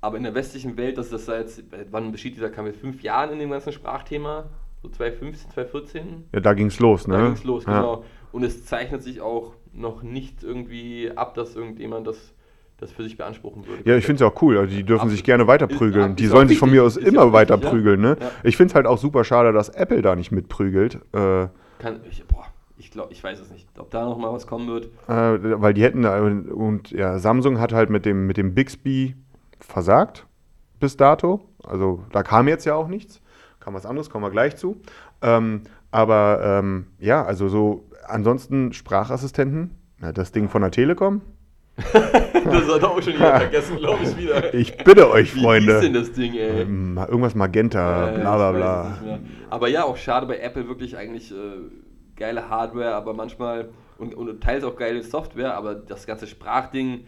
aber 0.00 0.16
in 0.16 0.24
der 0.24 0.34
westlichen 0.34 0.76
Welt, 0.76 0.98
das 0.98 1.12
ist 1.12 1.26
seit, 1.26 1.46
wann 1.90 2.12
besteht 2.12 2.36
dieser 2.36 2.50
Kampf? 2.50 2.76
Fünf 2.76 3.02
Jahren 3.02 3.32
in 3.32 3.38
dem 3.38 3.50
ganzen 3.50 3.72
Sprachthema? 3.72 4.44
So 4.82 4.88
2015, 4.88 5.50
2014? 5.52 6.24
Ja, 6.32 6.40
da 6.40 6.54
ging 6.54 6.66
es 6.66 6.78
los, 6.80 7.06
ne? 7.08 7.14
Da 7.14 7.24
ging 7.24 7.32
es 7.32 7.44
los, 7.44 7.64
ja. 7.64 7.80
genau. 7.80 8.04
Und 8.32 8.42
es 8.42 8.66
zeichnet 8.66 9.02
sich 9.02 9.20
auch 9.20 9.54
noch 9.72 10.02
nicht 10.02 10.42
irgendwie 10.42 11.10
ab, 11.14 11.34
dass 11.34 11.56
irgendjemand 11.56 12.06
das 12.06 12.34
das 12.78 12.92
für 12.92 13.02
sich 13.02 13.16
beanspruchen 13.16 13.66
würde. 13.66 13.88
Ja, 13.88 13.96
ich 13.96 14.04
finde 14.04 14.24
es 14.24 14.30
auch 14.30 14.40
cool. 14.42 14.58
Also 14.58 14.74
die 14.74 14.82
dürfen 14.82 15.02
Absolut. 15.02 15.16
sich 15.16 15.24
gerne 15.24 15.46
weiter 15.46 15.66
prügeln. 15.66 16.10
Ist, 16.10 16.18
die 16.18 16.26
sollen 16.26 16.48
sich 16.48 16.58
von 16.58 16.70
mir 16.70 16.82
aus 16.84 16.96
immer 16.96 17.32
weiter 17.32 17.56
prügeln. 17.56 18.00
Ne? 18.00 18.16
Ja. 18.20 18.30
Ich 18.42 18.56
finde 18.56 18.72
es 18.72 18.74
halt 18.74 18.86
auch 18.86 18.98
super 18.98 19.24
schade, 19.24 19.52
dass 19.52 19.68
Apple 19.70 20.02
da 20.02 20.14
nicht 20.14 20.30
mitprügelt. 20.30 20.96
Äh, 21.12 21.48
Kann, 21.78 22.00
ich, 22.10 22.24
boah, 22.26 22.44
ich 22.76 22.90
glaube, 22.90 23.12
ich 23.12 23.24
weiß 23.24 23.40
es 23.40 23.50
nicht, 23.50 23.66
ob 23.78 23.90
da 23.90 24.04
noch 24.04 24.18
mal 24.18 24.32
was 24.32 24.46
kommen 24.46 24.68
wird. 24.68 24.86
Äh, 25.08 25.60
weil 25.60 25.72
die 25.72 25.82
hätten 25.82 26.02
da, 26.02 26.20
und 26.20 26.90
ja, 26.90 27.18
Samsung 27.18 27.60
hat 27.60 27.72
halt 27.72 27.88
mit 27.88 28.04
dem, 28.04 28.26
mit 28.26 28.36
dem 28.36 28.54
Bixby 28.54 29.16
versagt 29.58 30.26
bis 30.78 30.96
dato. 30.96 31.40
Also 31.64 32.04
da 32.12 32.22
kam 32.22 32.48
jetzt 32.48 32.66
ja 32.66 32.74
auch 32.74 32.88
nichts. 32.88 33.22
Kam 33.60 33.74
was 33.74 33.86
anderes, 33.86 34.10
kommen 34.10 34.24
wir 34.24 34.30
gleich 34.30 34.56
zu. 34.56 34.80
Ähm, 35.22 35.62
aber 35.90 36.40
ähm, 36.42 36.88
ja, 36.98 37.24
also 37.24 37.48
so 37.48 37.88
ansonsten 38.06 38.72
Sprachassistenten, 38.72 39.70
ja, 40.02 40.12
das 40.12 40.30
Ding 40.32 40.48
von 40.48 40.62
der 40.62 40.70
Telekom, 40.70 41.22
das 41.92 42.74
hat 42.74 42.84
auch 42.84 43.02
schon 43.02 43.12
jeder 43.12 43.38
vergessen, 43.38 43.76
glaube 43.76 44.04
ich, 44.04 44.16
wieder. 44.16 44.54
Ich 44.54 44.76
bitte 44.78 45.10
euch, 45.10 45.32
Freunde. 45.32 45.72
Wie 45.72 45.76
ist 45.76 45.82
denn 45.82 45.92
das 45.92 46.12
Ding, 46.12 46.34
ey? 46.34 46.62
Ähm, 46.62 46.96
irgendwas 46.96 47.34
Magenta, 47.34 48.10
äh, 48.10 48.18
bla 48.20 48.36
bla 48.36 48.52
bla. 48.52 49.18
Aber 49.50 49.68
ja, 49.68 49.84
auch 49.84 49.96
schade 49.96 50.26
bei 50.26 50.38
Apple 50.38 50.68
wirklich 50.68 50.96
eigentlich 50.96 51.32
äh, 51.32 51.34
geile 52.16 52.48
Hardware, 52.48 52.94
aber 52.94 53.12
manchmal 53.12 53.68
und, 53.98 54.14
und 54.14 54.42
teils 54.42 54.64
auch 54.64 54.76
geile 54.76 55.02
Software, 55.02 55.54
aber 55.54 55.74
das 55.74 56.06
ganze 56.06 56.26
Sprachding, 56.26 57.06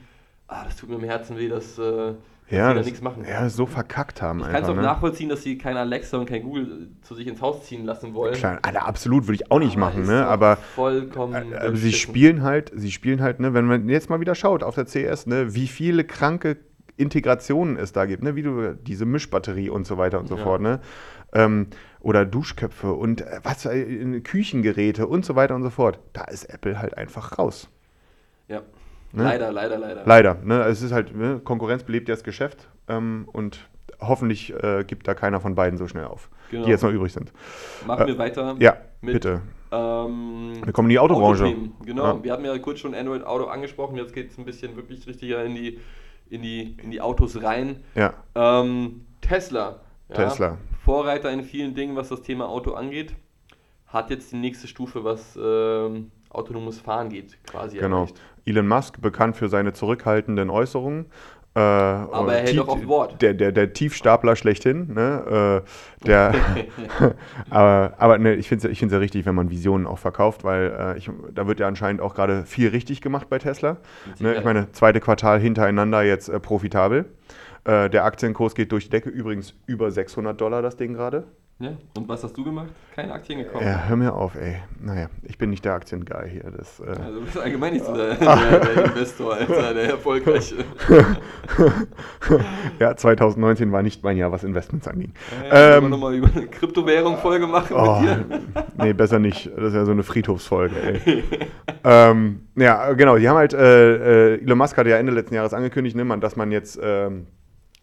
ah, 0.49 0.65
das 0.65 0.77
tut 0.77 0.91
mir 0.91 0.97
im 0.97 1.05
Herzen 1.05 1.39
weh, 1.39 1.49
dass. 1.49 1.79
Äh, 1.79 2.15
ja, 2.51 2.73
das, 2.73 2.87
nichts 2.87 3.03
machen. 3.03 3.25
Ja, 3.29 3.49
so 3.49 3.67
verkackt 3.67 4.23
haben. 4.23 4.41
Ich 4.41 4.47
kann 4.49 4.63
es 4.63 4.69
auch 4.69 4.75
ne? 4.75 4.83
nachvollziehen, 4.83 5.29
dass 5.29 5.43
sie 5.43 5.59
kein 5.59 5.77
Alexa 5.77 6.17
und 6.17 6.27
kein 6.27 6.43
Google 6.43 6.89
zu 7.03 7.15
sich 7.15 7.27
ins 7.27 7.43
Haus 7.43 7.65
ziehen 7.67 7.85
lassen 7.85 8.15
wollen. 8.15 8.35
Klar, 8.35 8.59
Alter, 8.63 8.87
absolut 8.87 9.27
würde 9.27 9.35
ich 9.35 9.51
auch 9.51 9.59
nicht 9.59 9.77
aber 9.77 9.87
machen, 9.87 10.07
ne? 10.07 10.27
Aber 10.27 10.57
vollkommen. 10.57 11.53
Äh, 11.53 11.77
sie 11.77 11.93
spielen 11.93 12.43
halt, 12.43 12.73
sie 12.75 12.91
spielen 12.91 13.21
halt, 13.21 13.41
ne, 13.41 13.53
wenn 13.53 13.67
man 13.67 13.89
jetzt 13.89 14.09
mal 14.09 14.21
wieder 14.21 14.35
schaut 14.35 14.63
auf 14.63 14.75
der 14.75 14.87
CS, 14.87 15.27
ne, 15.27 15.55
wie 15.55 15.69
viele 15.69 16.05
kranke 16.05 16.57
Integrationen 16.97 17.77
es 17.77 17.93
da 17.93 18.07
gibt, 18.07 18.23
ne, 18.23 18.35
wie 18.35 18.43
du 18.43 18.75
diese 18.75 19.05
Mischbatterie 19.05 19.69
und 19.69 19.87
so 19.87 19.99
weiter 19.99 20.19
und 20.19 20.29
so 20.29 20.37
ja. 20.37 20.43
fort, 20.43 20.63
ne? 20.63 20.81
Ähm, 21.35 21.67
oder 22.01 22.25
Duschköpfe 22.25 22.93
und 22.93 23.21
äh, 23.21 23.41
was, 23.43 23.67
äh, 23.67 24.21
Küchengeräte 24.21 25.07
und 25.07 25.25
so 25.27 25.37
weiter 25.37 25.55
und 25.55 25.63
so 25.63 25.71
fort. 25.71 25.99
Da 26.15 26.25
ist 26.25 26.45
Apple 26.45 26.81
halt 26.81 26.97
einfach 26.97 27.39
raus. 27.39 27.69
Ja. 28.49 28.63
Ne? 29.13 29.25
Leider, 29.25 29.53
leider, 29.53 29.79
leider. 29.79 30.03
Leider. 30.05 30.35
Ne? 30.45 30.63
Es 30.65 30.83
ist 30.83 30.93
halt, 30.93 31.17
ne? 31.17 31.41
Konkurrenz 31.43 31.83
belebt 31.83 32.09
ja 32.09 32.15
das 32.15 32.25
Geschäft 32.25 32.69
ähm, 32.89 33.29
und 33.33 33.69
hoffentlich 34.01 34.53
äh, 34.63 34.85
gibt 34.85 35.09
da 35.09 35.15
keiner 35.15 35.41
von 35.41 35.55
beiden 35.55 35.79
so 35.79 35.89
schnell 35.89 36.05
auf, 36.05 36.29
genau. 36.51 36.65
die 36.65 36.71
jetzt 36.71 36.83
noch 36.83 36.93
übrig 36.93 37.13
sind. 37.13 37.33
Machen 37.87 38.05
äh, 38.05 38.07
wir 38.09 38.19
weiter. 38.19 38.57
Ja, 38.59 38.77
mit, 39.01 39.15
bitte. 39.15 39.43
Ähm, 39.71 40.61
wir 40.63 40.73
kommen 40.73 40.89
in 40.89 40.91
die 40.91 40.99
Autobranche. 40.99 41.55
Genau, 41.85 42.05
ja. 42.05 42.25
wir 42.25 42.33
haben 42.33 42.45
ja 42.45 42.57
kurz 42.59 42.81
schon 42.81 42.95
Android 42.95 43.25
Auto 43.25 43.45
angesprochen, 43.45 43.97
jetzt 43.97 44.13
geht 44.13 44.31
es 44.31 44.39
ein 44.39 44.45
bisschen 44.45 44.77
wirklich 44.77 45.07
richtiger 45.07 45.45
in 45.45 45.55
die, 45.55 45.79
in 46.31 46.43
die, 46.43 46.77
in 46.83 46.91
die 46.91 47.01
Autos 47.01 47.43
rein. 47.43 47.83
Ja. 47.95 48.15
Ähm, 48.35 49.07
Tesla. 49.21 49.81
Ja, 50.09 50.15
Tesla. 50.15 50.59
Vorreiter 50.85 51.31
in 51.31 51.43
vielen 51.45 51.75
Dingen, 51.75 51.97
was 51.97 52.09
das 52.09 52.23
Thema 52.23 52.49
Auto 52.49 52.73
angeht, 52.73 53.15
hat 53.87 54.11
jetzt 54.11 54.33
die 54.33 54.37
nächste 54.37 54.69
Stufe, 54.69 55.05
was 55.05 55.39
ähm, 55.43 56.11
autonomes 56.31 56.81
Fahren 56.81 57.09
geht, 57.09 57.39
quasi. 57.47 57.79
Genau. 57.79 58.03
Erreicht. 58.03 58.21
Elon 58.45 58.69
Musk, 58.69 59.01
bekannt 59.01 59.37
für 59.37 59.49
seine 59.49 59.73
zurückhaltenden 59.73 60.51
Äußerungen, 60.51 61.07
Äh, 61.55 61.61
Aber 61.61 62.35
er 62.35 62.47
hält 62.47 62.59
auch 62.61 62.69
auf 62.69 62.87
Wort. 62.87 63.21
Der, 63.21 63.35
der, 63.35 63.51
der 63.53 63.73
Tiefstapler 63.73 64.37
schlechthin. 64.37 64.93
Ne? 64.95 65.63
Äh, 65.65 66.07
der, 66.07 66.35
aber 67.51 67.95
aber 67.99 68.19
ne, 68.19 68.35
ich 68.35 68.49
finde 68.49 68.69
es 68.69 68.73
ich 68.73 68.79
find's 68.79 68.93
ja 68.93 68.99
richtig, 68.99 69.27
wenn 69.27 69.35
man 69.35 69.51
Visionen 69.51 69.87
auch 69.87 69.99
verkauft, 69.99 70.45
weil 70.45 70.95
äh, 70.95 70.99
ich, 70.99 71.11
da 71.35 71.49
wird 71.49 71.59
ja 71.59 71.67
anscheinend 71.67 72.01
auch 72.01 72.15
gerade 72.15 72.45
viel 72.45 72.69
richtig 72.69 73.01
gemacht 73.01 73.29
bei 73.29 73.39
Tesla. 73.39 73.79
Ne? 74.21 74.37
Ich 74.37 74.45
meine, 74.45 74.71
zweite 74.73 75.01
Quartal 75.01 75.41
hintereinander 75.41 76.03
jetzt 76.03 76.29
äh, 76.29 76.39
profitabel. 76.39 77.07
Äh, 77.65 77.91
der 77.91 78.05
Aktienkurs 78.05 78.55
geht 78.55 78.71
durch 78.71 78.85
die 78.85 78.91
Decke, 78.91 79.09
übrigens 79.09 79.55
über 79.67 79.91
600 79.91 80.41
Dollar 80.41 80.63
das 80.63 80.77
Ding 80.77 80.93
gerade. 80.95 81.25
Ja? 81.61 81.71
Und 81.97 82.09
was 82.09 82.23
hast 82.23 82.37
du 82.39 82.45
gemacht? 82.45 82.69
Keine 82.95 83.13
Aktien 83.13 83.41
gekauft. 83.41 83.65
Ja, 83.65 83.83
hör 83.89 83.97
mir 83.97 84.15
auf, 84.15 84.37
ey. 84.37 84.57
Naja, 84.81 85.09
ich 85.25 85.39
bin 85.39 85.51
nicht 85.51 85.65
der 85.65 85.73
Aktienguy 85.75 86.31
hier. 86.31 86.45
Das, 86.57 86.79
äh, 86.79 86.85
Also 86.89 87.19
du 87.19 87.25
bist 87.25 87.37
allgemein 87.37 87.73
nicht 87.73 87.85
so 87.85 87.97
der, 87.97 88.15
der, 88.15 88.61
der 88.61 88.85
Investor, 88.85 89.35
Alter, 89.35 89.75
der 89.75 89.91
erfolgreiche. 89.91 90.55
ja, 92.79 92.95
2019 92.97 93.73
war 93.73 93.83
nicht 93.83 94.05
mein 94.05 94.17
Jahr, 94.17 94.31
was 94.31 94.45
Investments 94.45 94.87
anging. 94.87 95.13
Äh, 95.51 95.79
Ähm, 95.79 95.85
ähm, 95.85 95.91
nochmal 95.91 96.15
über 96.15 96.29
eine 96.35 96.47
Kryptowährung-Folge 96.47 97.47
machen 97.49 97.75
Oh, 97.77 98.01
mit 98.01 98.09
dir. 98.09 98.25
nee, 98.81 98.93
besser 98.93 99.19
nicht. 99.19 99.51
Das 99.57 99.65
ist 99.71 99.75
ja 99.75 99.85
so 99.85 99.91
eine 99.93 100.03
Friedhofsfolge, 100.05 100.77
ey. 100.81 101.25
ähm, 101.85 102.43
ja, 102.57 102.93
genau. 102.93 103.17
Die 103.17 103.29
haben 103.29 103.37
halt, 103.37 103.53
äh, 103.55 104.35
äh, 104.35 104.43
Elon 104.43 104.59
Musk 104.59 104.77
hatte 104.77 104.91
ja 104.91 104.97
Ende 104.99 105.13
letzten 105.13 105.35
Jahres 105.35 105.55
angekündigt, 105.55 105.97
ne, 105.97 106.05
man, 106.05 106.21
dass 106.21 106.37
man 106.37 106.53
jetzt 106.53 106.79
ähm, 106.81 107.27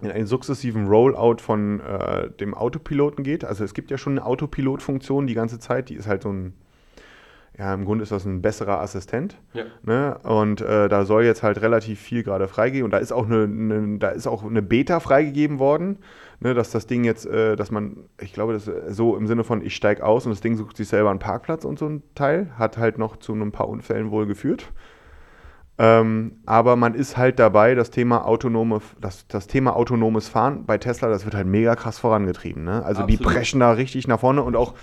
in 0.05 0.11
einen 0.11 0.27
sukzessiven 0.27 0.87
Rollout 0.87 1.37
von 1.39 1.79
äh, 1.79 2.29
dem 2.31 2.53
Autopiloten 2.53 3.23
geht. 3.23 3.43
Also 3.43 3.63
es 3.63 3.73
gibt 3.73 3.91
ja 3.91 3.97
schon 3.97 4.13
eine 4.13 4.25
Autopilot-Funktion 4.25 5.27
die 5.27 5.33
ganze 5.33 5.59
Zeit. 5.59 5.89
Die 5.89 5.95
ist 5.95 6.07
halt 6.07 6.23
so 6.23 6.29
ein, 6.29 6.53
ja, 7.57 7.73
im 7.73 7.85
Grunde 7.85 8.03
ist 8.03 8.11
das 8.11 8.25
ein 8.25 8.41
besserer 8.41 8.81
Assistent. 8.81 9.37
Ja. 9.53 9.63
Ne? 9.83 10.17
Und 10.23 10.61
äh, 10.61 10.87
da 10.89 11.05
soll 11.05 11.23
jetzt 11.23 11.43
halt 11.43 11.61
relativ 11.61 11.99
viel 11.99 12.23
gerade 12.23 12.47
freigehen. 12.47 12.83
Und 12.83 12.91
da 12.91 12.97
ist 12.97 13.11
auch 13.11 13.25
eine, 13.25 13.43
eine, 13.43 13.97
da 13.97 14.09
ist 14.09 14.27
auch 14.27 14.43
eine 14.43 14.61
Beta 14.61 14.99
freigegeben 14.99 15.59
worden, 15.59 15.97
ne? 16.39 16.53
dass 16.53 16.71
das 16.71 16.87
Ding 16.87 17.03
jetzt, 17.03 17.25
äh, 17.25 17.55
dass 17.55 17.71
man, 17.71 17.97
ich 18.19 18.33
glaube, 18.33 18.53
das 18.53 18.69
so 18.89 19.15
im 19.15 19.27
Sinne 19.27 19.43
von, 19.43 19.61
ich 19.61 19.75
steige 19.75 20.05
aus 20.05 20.25
und 20.25 20.31
das 20.31 20.41
Ding 20.41 20.55
sucht 20.55 20.77
sich 20.77 20.87
selber 20.87 21.09
einen 21.09 21.19
Parkplatz 21.19 21.65
und 21.65 21.79
so 21.79 21.87
ein 21.87 22.03
Teil, 22.13 22.51
hat 22.57 22.77
halt 22.77 22.97
noch 22.97 23.17
zu 23.17 23.33
ein 23.33 23.51
paar 23.51 23.69
Unfällen 23.69 24.11
wohl 24.11 24.25
geführt. 24.25 24.71
Ähm, 25.77 26.39
aber 26.45 26.77
man 26.77 26.93
ist 26.93 27.17
halt 27.17 27.37
dabei, 27.37 27.75
das 27.75 27.91
Thema 27.91 28.25
autonome, 28.25 28.79
das, 29.01 29.27
das 29.27 29.47
Thema 29.47 29.75
autonomes 29.75 30.29
Fahren 30.29 30.65
bei 30.65 30.77
Tesla, 30.77 31.09
das 31.09 31.25
wird 31.25 31.35
halt 31.35 31.47
mega 31.47 31.75
krass 31.75 31.99
vorangetrieben. 31.99 32.63
Ne? 32.63 32.83
Also 32.83 33.03
die 33.03 33.15
Absolut. 33.15 33.33
preschen 33.33 33.59
da 33.59 33.71
richtig 33.71 34.07
nach 34.07 34.21
vorne 34.21 34.41
und 34.43 34.55
auch 34.55 34.73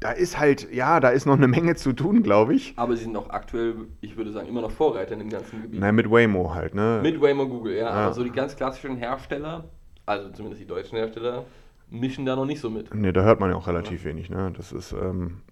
da 0.00 0.12
ist 0.12 0.38
halt, 0.38 0.72
ja, 0.72 0.98
da 0.98 1.10
ist 1.10 1.26
noch 1.26 1.36
eine 1.36 1.46
Menge 1.46 1.76
zu 1.76 1.92
tun, 1.92 2.22
glaube 2.22 2.54
ich. 2.54 2.72
Aber 2.76 2.96
sie 2.96 3.04
sind 3.04 3.16
auch 3.16 3.28
aktuell, 3.30 3.74
ich 4.00 4.16
würde 4.16 4.32
sagen, 4.32 4.48
immer 4.48 4.62
noch 4.62 4.70
Vorreiter 4.70 5.12
in 5.12 5.18
dem 5.18 5.28
ganzen 5.28 5.60
Gebiet. 5.62 5.78
Nein, 5.78 5.94
mit 5.94 6.10
Waymo 6.10 6.54
halt, 6.54 6.74
ne? 6.74 7.00
Mit 7.02 7.20
Waymo 7.20 7.46
Google, 7.46 7.74
ja. 7.74 7.84
Ja. 7.84 7.90
Aber 7.90 8.14
so 8.14 8.24
die 8.24 8.30
ganz 8.30 8.56
klassischen 8.56 8.96
Hersteller, 8.96 9.64
also 10.06 10.30
zumindest 10.30 10.62
die 10.62 10.66
deutschen 10.66 10.96
Hersteller, 10.96 11.44
mischen 11.90 12.24
da 12.24 12.34
noch 12.34 12.46
nicht 12.46 12.60
so 12.60 12.70
mit. 12.70 12.94
Ne, 12.94 13.12
da 13.12 13.22
hört 13.22 13.40
man 13.40 13.50
ja 13.50 13.56
auch 13.56 13.66
relativ 13.66 14.04
wenig, 14.04 14.30
ne? 14.30 14.52
Das 14.56 14.72
ist, 14.72 14.92
ähm, 14.92 15.42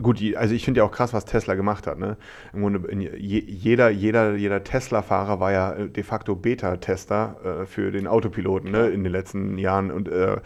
gut, 0.00 0.20
also 0.36 0.54
ich 0.54 0.64
finde 0.64 0.78
ja 0.78 0.84
auch 0.84 0.90
krass, 0.90 1.12
was 1.12 1.24
Tesla 1.24 1.54
gemacht 1.54 1.86
hat, 1.86 1.98
ne? 1.98 2.16
Im 2.52 2.62
Grunde, 2.62 2.92
jeder, 2.94 3.90
jeder, 3.90 4.34
jeder 4.34 4.64
Tesla-Fahrer 4.64 5.40
war 5.40 5.52
ja 5.52 5.72
äh, 5.72 5.88
de 5.88 6.02
facto 6.02 6.34
Beta-Tester 6.34 7.62
äh, 7.62 7.66
für 7.66 7.90
den 7.90 8.06
Autopiloten, 8.06 8.70
ne? 8.70 8.88
In 8.88 9.04
den 9.04 9.12
letzten 9.12 9.58
Jahren 9.58 9.90
und 9.90 10.08
äh, 10.08 10.38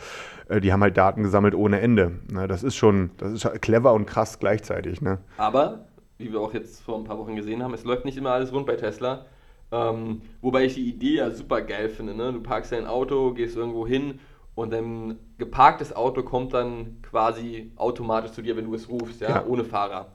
äh, 0.48 0.60
die 0.60 0.72
haben 0.72 0.82
halt 0.82 0.96
Daten 0.96 1.22
gesammelt 1.22 1.54
ohne 1.54 1.80
Ende. 1.80 2.12
Ne? 2.30 2.48
Das 2.48 2.62
ist 2.62 2.76
schon, 2.76 3.10
das 3.18 3.32
ist 3.32 3.62
clever 3.62 3.92
und 3.92 4.06
krass 4.06 4.38
gleichzeitig, 4.38 5.00
ne? 5.00 5.18
Aber, 5.36 5.86
wie 6.18 6.32
wir 6.32 6.40
auch 6.40 6.54
jetzt 6.54 6.82
vor 6.82 6.96
ein 6.96 7.04
paar 7.04 7.18
Wochen 7.18 7.36
gesehen 7.36 7.62
haben, 7.62 7.74
es 7.74 7.84
läuft 7.84 8.04
nicht 8.04 8.16
immer 8.16 8.30
alles 8.30 8.52
rund 8.52 8.66
bei 8.66 8.76
Tesla. 8.76 9.26
Ähm, 9.72 10.22
wobei 10.42 10.64
ich 10.64 10.74
die 10.74 10.88
Idee 10.88 11.16
ja 11.16 11.30
super 11.30 11.60
geil 11.60 11.88
finde. 11.88 12.14
Ne? 12.14 12.32
Du 12.32 12.40
parkst 12.40 12.70
dein 12.70 12.86
Auto, 12.86 13.34
gehst 13.34 13.56
irgendwo 13.56 13.84
hin 13.86 14.20
und 14.56 14.72
dein 14.72 15.18
geparktes 15.38 15.94
Auto 15.94 16.22
kommt 16.24 16.52
dann 16.54 16.96
quasi 17.02 17.70
automatisch 17.76 18.32
zu 18.32 18.42
dir, 18.42 18.56
wenn 18.56 18.64
du 18.64 18.74
es 18.74 18.88
rufst, 18.88 19.20
ja, 19.20 19.28
Ja. 19.28 19.44
ohne 19.46 19.64
Fahrer. 19.64 20.06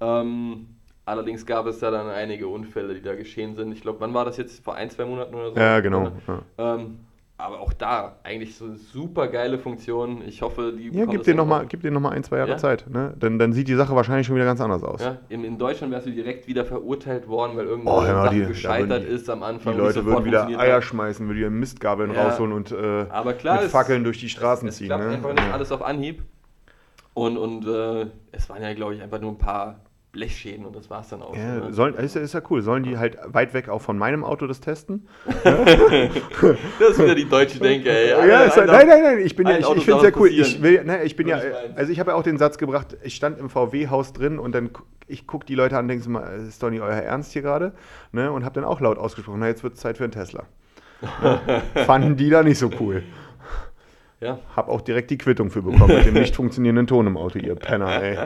Ähm, 0.00 0.68
allerdings 1.04 1.44
gab 1.44 1.66
es 1.66 1.80
da 1.80 1.90
dann 1.90 2.08
einige 2.08 2.46
Unfälle, 2.48 2.94
die 2.94 3.02
da 3.02 3.14
geschehen 3.14 3.54
sind. 3.56 3.72
Ich 3.72 3.82
glaube, 3.82 4.00
wann 4.00 4.14
war 4.14 4.24
das 4.24 4.36
jetzt? 4.36 4.64
Vor 4.64 4.76
ein, 4.76 4.88
zwei 4.88 5.04
Monaten 5.04 5.34
oder 5.34 5.50
so? 5.50 5.58
Ja, 5.58 5.80
genau. 5.80 6.12
Ähm, 6.58 7.00
aber 7.38 7.60
auch 7.60 7.72
da 7.72 8.16
eigentlich 8.22 8.56
so 8.56 8.66
eine 8.66 8.76
super 8.76 9.26
geile 9.26 9.58
Funktion. 9.58 10.22
Ich 10.24 10.42
hoffe, 10.42 10.72
die 10.78 10.90
Ja, 10.96 11.06
gib 11.06 11.24
dir 11.24 11.34
nochmal 11.34 11.66
noch 11.82 12.00
mal 12.00 12.10
ein, 12.10 12.22
zwei 12.22 12.36
Jahre 12.38 12.50
Ja? 12.52 12.56
Zeit. 12.56 12.84
Ne? 12.88 13.14
Dann, 13.18 13.38
dann 13.40 13.52
sieht 13.52 13.66
die 13.66 13.74
Sache 13.74 13.96
wahrscheinlich 13.96 14.26
schon 14.28 14.36
wieder 14.36 14.44
ganz 14.44 14.60
anders 14.60 14.84
aus. 14.84 15.00
Ja, 15.02 15.18
in, 15.28 15.42
in 15.42 15.58
Deutschland 15.58 15.92
wärst 15.92 16.06
du 16.06 16.12
direkt 16.12 16.46
wieder 16.46 16.64
verurteilt 16.64 17.26
worden, 17.26 17.56
weil 17.56 17.66
irgendeine 17.66 17.96
Oh, 17.96 18.30
die- 18.30 18.40
da 18.42 18.46
gescheitert 18.46 19.02
die- 19.02 19.06
ist 19.08 19.28
am 19.28 19.40
Die 19.40 19.44
Anfang. 19.46 19.72
und 19.74 19.80
Leute 19.80 20.04
würden 20.04 20.24
wieder 20.24 20.46
Eier 20.46 20.76
hat. 20.76 20.84
schmeißen, 20.84 21.26
würden 21.26 21.38
wieder 21.38 21.50
Mistgabeln 21.50 22.12
Ja. 22.14 22.28
rausholen 22.28 22.52
und 22.52 22.70
äh, 22.70 23.06
klar, 23.34 23.56
mit 23.56 23.64
es- 23.64 23.72
Fackeln 23.72 24.04
durch 24.04 24.20
die 24.20 24.28
Straßen 24.28 24.68
es 24.68 24.76
ziehen. 24.76 24.86
klappt 24.86 25.04
Ne? 25.04 25.10
einfach 25.10 25.30
nicht 25.32 25.44
Ja. 25.46 25.52
alles 25.52 25.72
auf 25.72 25.82
Anhieb. 25.82 26.22
Und, 27.14 27.36
und 27.36 27.66
äh, 27.66 28.06
es 28.30 28.48
waren 28.48 28.62
ja, 28.62 28.72
glaube 28.72 28.94
ich, 28.94 29.02
einfach 29.02 29.20
nur 29.20 29.32
ein 29.32 29.38
paar 29.38 29.80
Blechschäden 30.12 30.66
und 30.66 30.76
das 30.76 30.90
war 30.90 31.00
es 31.00 31.08
dann 31.08 31.22
auch. 31.22 31.34
Ja, 31.34 31.56
ne? 31.56 31.72
sollen, 31.72 31.94
ist, 31.94 32.14
ja, 32.14 32.20
ist 32.20 32.34
ja 32.34 32.42
cool. 32.50 32.60
Sollen 32.60 32.82
die 32.82 32.98
halt 32.98 33.16
weit 33.26 33.54
weg 33.54 33.70
auch 33.70 33.80
von 33.80 33.96
meinem 33.96 34.24
Auto 34.24 34.46
das 34.46 34.60
testen? 34.60 35.08
Das 36.78 36.90
ist 36.90 36.98
wieder 36.98 37.14
die 37.14 37.28
deutsche 37.28 37.58
Denke, 37.58 37.90
ey. 37.90 38.10
Ja, 38.10 38.18
Einer- 38.18 38.44
ist, 38.44 38.58
einer- 38.58 38.72
nein, 38.72 38.88
nein, 38.88 39.02
nein, 39.02 39.18
ich 39.24 39.34
bin 39.34 39.46
ja, 39.46 39.54
ein 39.54 39.60
ich, 39.62 39.68
ich 39.76 39.84
finde 39.84 40.06
es 40.06 40.12
ja 40.14 40.20
cool. 40.20 40.28
Ich 40.28 40.62
will, 40.62 40.84
ne, 40.84 41.02
ich 41.04 41.16
bin 41.16 41.28
ja, 41.28 41.40
also 41.76 41.90
ich 41.90 41.98
habe 41.98 42.10
ja 42.10 42.16
auch 42.16 42.22
den 42.22 42.36
Satz 42.36 42.58
gebracht, 42.58 42.96
ich 43.02 43.14
stand 43.14 43.38
im 43.38 43.48
VW-Haus 43.48 44.12
drin 44.12 44.38
und 44.38 44.54
dann 44.54 44.70
ich 45.06 45.26
gucke 45.26 45.46
die 45.46 45.54
Leute 45.54 45.76
an 45.78 45.84
und 45.84 45.88
denke 45.88 46.04
so 46.04 46.10
mal, 46.10 46.38
das 46.38 46.46
ist 46.48 46.62
doch 46.62 46.70
nicht 46.70 46.82
euer 46.82 46.92
Ernst 46.92 47.32
hier 47.32 47.42
gerade, 47.42 47.72
ne, 48.12 48.30
und 48.30 48.44
habe 48.44 48.54
dann 48.54 48.64
auch 48.64 48.80
laut 48.80 48.98
ausgesprochen, 48.98 49.40
na 49.40 49.48
jetzt 49.48 49.62
wird 49.62 49.74
es 49.74 49.80
Zeit 49.80 49.96
für 49.96 50.04
einen 50.04 50.12
Tesla. 50.12 50.44
Ne? 51.22 51.40
Fanden 51.86 52.16
die 52.16 52.28
da 52.30 52.42
nicht 52.42 52.58
so 52.58 52.70
cool. 52.80 53.02
Ja, 54.20 54.38
Hab 54.54 54.68
auch 54.68 54.82
direkt 54.82 55.10
die 55.10 55.18
Quittung 55.18 55.50
für 55.50 55.62
bekommen 55.62 55.96
mit 55.96 56.06
dem 56.06 56.14
nicht 56.14 56.36
funktionierenden 56.36 56.86
Ton 56.86 57.08
im 57.08 57.16
Auto, 57.16 57.38
ihr 57.40 57.56
Penner, 57.56 58.02
ey. 58.02 58.18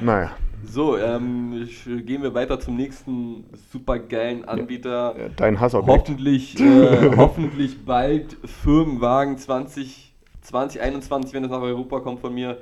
Naja, 0.00 0.30
so, 0.64 0.96
ähm, 0.96 1.68
gehen 2.06 2.22
wir 2.22 2.34
weiter 2.34 2.58
zum 2.60 2.76
nächsten 2.76 3.44
supergeilen 3.72 4.44
Anbieter. 4.44 5.14
äh, 5.16 5.30
dein 5.36 5.58
Hassobjekt. 5.60 6.00
Hoffentlich, 6.08 6.58
äh, 6.60 7.16
hoffentlich 7.16 7.84
bald 7.84 8.36
Firmenwagen 8.62 9.36
20, 9.38 10.12
2021, 10.42 11.32
wenn 11.34 11.44
es 11.44 11.50
nach 11.50 11.60
Europa 11.60 12.00
kommt 12.00 12.20
von 12.20 12.32
mir. 12.34 12.58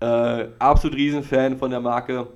Äh, 0.00 0.46
absolut 0.58 0.96
Riesenfan 0.96 1.56
von 1.58 1.70
der 1.70 1.80
Marke 1.80 2.26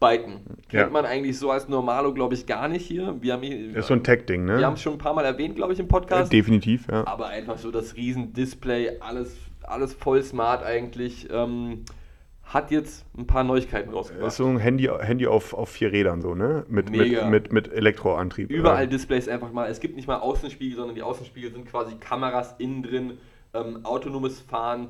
Byton. 0.00 0.40
Kennt 0.68 0.72
Ja. 0.72 0.88
man 0.90 1.06
eigentlich 1.06 1.38
so 1.38 1.50
als 1.50 1.68
Normalo, 1.68 2.12
glaube 2.12 2.34
ich, 2.34 2.46
gar 2.46 2.66
nicht 2.68 2.84
hier. 2.86 3.14
Wir 3.20 3.34
haben, 3.34 3.42
hier- 3.42 3.68
Das 3.68 3.80
ist 3.84 3.86
so 3.88 3.94
ein 3.94 4.02
Tech-Ding, 4.02 4.46
wir 4.46 4.54
haben 4.54 4.60
ne? 4.60 4.72
es 4.74 4.82
schon 4.82 4.94
ein 4.94 4.98
paar 4.98 5.14
Mal 5.14 5.24
erwähnt, 5.24 5.54
glaube 5.56 5.72
ich, 5.72 5.78
im 5.78 5.86
Äh, 5.86 5.88
Podcast. 5.88 6.32
Definitiv, 6.32 6.86
ja. 6.90 7.06
aber 7.06 7.26
einfach 7.28 7.58
so 7.58 7.70
das 7.70 7.94
Riesendisplay, 7.96 8.98
alles, 9.00 9.36
alles 9.62 9.92
voll 9.94 10.22
smart 10.24 10.64
eigentlich. 10.64 11.28
Ähm, 11.32 11.84
hat 12.52 12.70
jetzt 12.70 13.04
ein 13.16 13.26
paar 13.26 13.44
Neuigkeiten 13.44 13.88
Das 13.90 13.96
rausgebracht. 13.96 14.28
ist 14.28 14.36
so 14.36 14.46
ein 14.46 14.58
Handy, 14.58 14.84
Handy 15.00 15.26
auf, 15.26 15.54
auf 15.54 15.70
vier 15.70 15.90
Rädern, 15.92 16.20
so, 16.20 16.34
ne? 16.34 16.64
Mit, 16.68 16.90
mit, 16.90 17.00
Mega. 17.00 17.26
mit, 17.28 17.52
mit 17.52 17.72
Elektroantrieb. 17.72 18.50
Überall 18.50 18.84
Äh, 18.84 18.88
Displays 18.88 19.28
einfach 19.28 19.52
mal. 19.52 19.70
Es 19.70 19.80
gibt 19.80 19.96
nicht 19.96 20.06
mal 20.06 20.16
Außenspiegel, 20.18 20.76
sondern 20.76 20.94
die 20.94 21.02
Außenspiegel 21.02 21.50
sind 21.52 21.66
quasi 21.66 21.94
Kameras 21.96 22.54
innen 22.58 22.82
drin. 22.82 23.12
Ähm, 23.54 23.84
autonomes 23.84 24.40
Fahren 24.40 24.88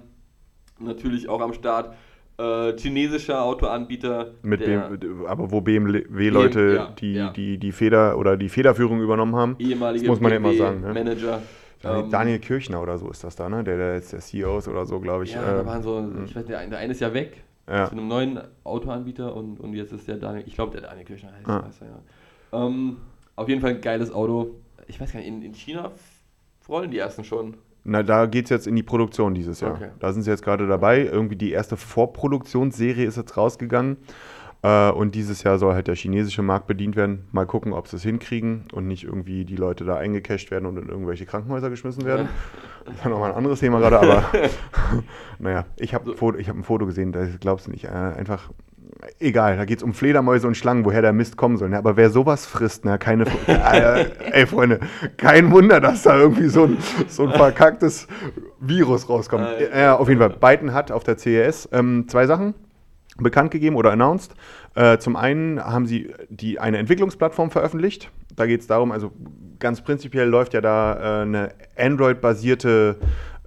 natürlich 0.78 1.28
auch 1.28 1.40
am 1.40 1.52
Start. 1.52 1.94
Äh, 2.38 2.76
chinesischer 2.78 3.42
Autoanbieter. 3.42 4.32
Mit 4.42 4.60
der 4.66 4.88
BM, 4.88 5.26
aber 5.26 5.50
wo 5.52 5.60
BMW-Leute 5.60 6.74
ja, 6.74 6.86
die, 6.98 7.12
ja. 7.14 7.30
die, 7.30 7.58
die 7.58 7.72
Feder 7.72 8.16
oder 8.18 8.36
die 8.36 8.48
Federführung 8.48 9.00
übernommen 9.02 9.36
haben. 9.36 9.56
ehemalige 9.58 10.04
das 10.04 10.08
muss 10.08 10.20
man 10.20 10.30
ja 10.32 10.38
immer 10.38 10.54
sagen. 10.54 10.80
Ne? 10.80 10.94
Manager. 10.94 11.42
Daniel, 11.82 12.04
Ähm, 12.04 12.10
Daniel 12.10 12.38
Kirchner 12.38 12.80
oder 12.80 12.96
so 12.96 13.10
ist 13.10 13.22
das 13.24 13.36
da, 13.36 13.48
ne? 13.48 13.62
Der, 13.64 13.76
der 13.76 13.94
jetzt 13.96 14.12
der 14.12 14.20
CEO 14.20 14.58
ist 14.58 14.68
oder 14.68 14.86
so, 14.86 14.98
glaube 15.00 15.24
ich. 15.24 15.34
Ja, 15.34 15.42
äh, 15.42 15.56
da 15.58 15.66
waren 15.66 15.82
so, 15.82 16.08
ich 16.24 16.34
weiß, 16.34 16.46
der, 16.46 16.58
eine- 16.60 16.70
der 16.70 16.78
eine 16.78 16.92
ist 16.92 17.00
ja 17.00 17.12
weg 17.12 17.42
Ja. 17.72 17.86
zu 17.86 17.92
einem 17.92 18.06
neuen 18.08 18.38
Autoanbieter 18.64 19.34
und, 19.34 19.58
und 19.58 19.72
jetzt 19.74 19.92
ist 19.92 20.06
der 20.06 20.16
Daniel, 20.16 20.44
ich 20.46 20.54
glaube, 20.54 20.72
der 20.78 20.82
Daniel 20.88 21.06
Kirchner 21.06 21.32
heißt, 21.32 21.48
Ah. 21.48 21.64
heißt 21.66 21.82
er, 21.82 21.88
ja. 21.88 22.66
Ähm, 22.66 22.98
auf 23.34 23.48
jeden 23.48 23.60
Fall 23.62 23.70
ein 23.70 23.80
geiles 23.80 24.12
Auto. 24.12 24.56
Ich 24.86 25.00
weiß 25.00 25.12
gar 25.12 25.20
nicht, 25.20 25.28
in, 25.28 25.42
in 25.42 25.54
China 25.54 25.90
rollen 26.68 26.90
die 26.90 26.98
ersten 26.98 27.24
schon. 27.24 27.56
Na, 27.84 28.02
da 28.02 28.26
geht 28.26 28.44
es 28.44 28.50
jetzt 28.50 28.66
in 28.66 28.76
die 28.76 28.82
Produktion 28.82 29.34
dieses 29.34 29.60
Jahr. 29.60 29.72
Okay. 29.74 29.88
Da 29.98 30.12
sind 30.12 30.22
sie 30.22 30.30
jetzt 30.30 30.42
gerade 30.44 30.68
dabei. 30.68 31.00
Irgendwie 31.04 31.34
die 31.34 31.50
erste 31.50 31.76
Vorproduktionsserie 31.76 33.04
ist 33.06 33.16
jetzt 33.16 33.36
rausgegangen. 33.36 33.96
Äh, 34.62 34.90
und 34.90 35.14
dieses 35.14 35.42
Jahr 35.42 35.58
soll 35.58 35.74
halt 35.74 35.88
der 35.88 35.96
chinesische 35.96 36.42
Markt 36.42 36.66
bedient 36.66 36.96
werden. 36.96 37.26
Mal 37.32 37.46
gucken, 37.46 37.72
ob 37.72 37.88
sie 37.88 37.96
es 37.96 38.02
hinkriegen 38.02 38.64
und 38.72 38.86
nicht 38.86 39.04
irgendwie 39.04 39.44
die 39.44 39.56
Leute 39.56 39.84
da 39.84 39.96
eingecasht 39.96 40.50
werden 40.50 40.66
und 40.66 40.76
in 40.78 40.88
irgendwelche 40.88 41.26
Krankenhäuser 41.26 41.68
geschmissen 41.70 42.04
werden. 42.04 42.28
Das 42.84 42.94
ist 42.94 43.04
ja 43.04 43.10
nochmal 43.10 43.30
ein 43.30 43.36
anderes 43.36 43.60
Thema 43.60 43.80
gerade, 43.80 44.00
aber 44.00 44.24
naja, 45.38 45.64
ich 45.76 45.94
habe 45.94 46.14
So. 46.16 46.32
hab 46.32 46.56
ein 46.56 46.62
Foto 46.62 46.86
gesehen, 46.86 47.12
das 47.12 47.28
glaubst 47.40 47.66
du 47.66 47.72
nicht. 47.72 47.84
Äh, 47.84 47.88
einfach, 47.88 48.50
egal, 49.18 49.56
da 49.56 49.64
geht 49.64 49.78
es 49.78 49.82
um 49.82 49.94
Fledermäuse 49.94 50.46
und 50.46 50.56
Schlangen, 50.56 50.84
woher 50.84 51.02
der 51.02 51.12
Mist 51.12 51.36
kommen 51.36 51.56
soll. 51.56 51.68
Ne? 51.68 51.78
Aber 51.78 51.96
wer 51.96 52.10
sowas 52.10 52.46
frisst, 52.46 52.84
ne? 52.84 52.98
keine, 52.98 53.24
äh, 53.48 54.10
ey 54.30 54.46
Freunde, 54.46 54.78
kein 55.16 55.50
Wunder, 55.50 55.80
dass 55.80 56.04
da 56.04 56.16
irgendwie 56.16 56.46
so 56.46 56.64
ein, 56.64 56.76
so 57.08 57.24
ein 57.24 57.32
verkacktes 57.32 58.06
Virus 58.60 59.08
rauskommt. 59.08 59.48
Äh, 59.58 59.88
auf 59.88 60.08
jeden 60.08 60.20
Fall. 60.20 60.30
Biden 60.30 60.72
hat 60.72 60.92
auf 60.92 61.02
der 61.02 61.18
CES 61.18 61.68
ähm, 61.72 62.06
zwei 62.06 62.26
Sachen 62.26 62.54
bekannt 63.22 63.50
gegeben 63.50 63.76
oder 63.76 63.92
announced. 63.92 64.34
Äh, 64.74 64.98
zum 64.98 65.16
einen 65.16 65.62
haben 65.62 65.86
sie 65.86 66.12
die, 66.28 66.58
eine 66.58 66.78
Entwicklungsplattform 66.78 67.50
veröffentlicht. 67.50 68.10
Da 68.36 68.46
geht 68.46 68.60
es 68.60 68.66
darum, 68.66 68.92
also 68.92 69.12
ganz 69.58 69.82
prinzipiell 69.82 70.28
läuft 70.28 70.54
ja 70.54 70.60
da 70.60 70.94
äh, 70.94 71.22
eine 71.22 71.54
Android-basierte 71.76 72.96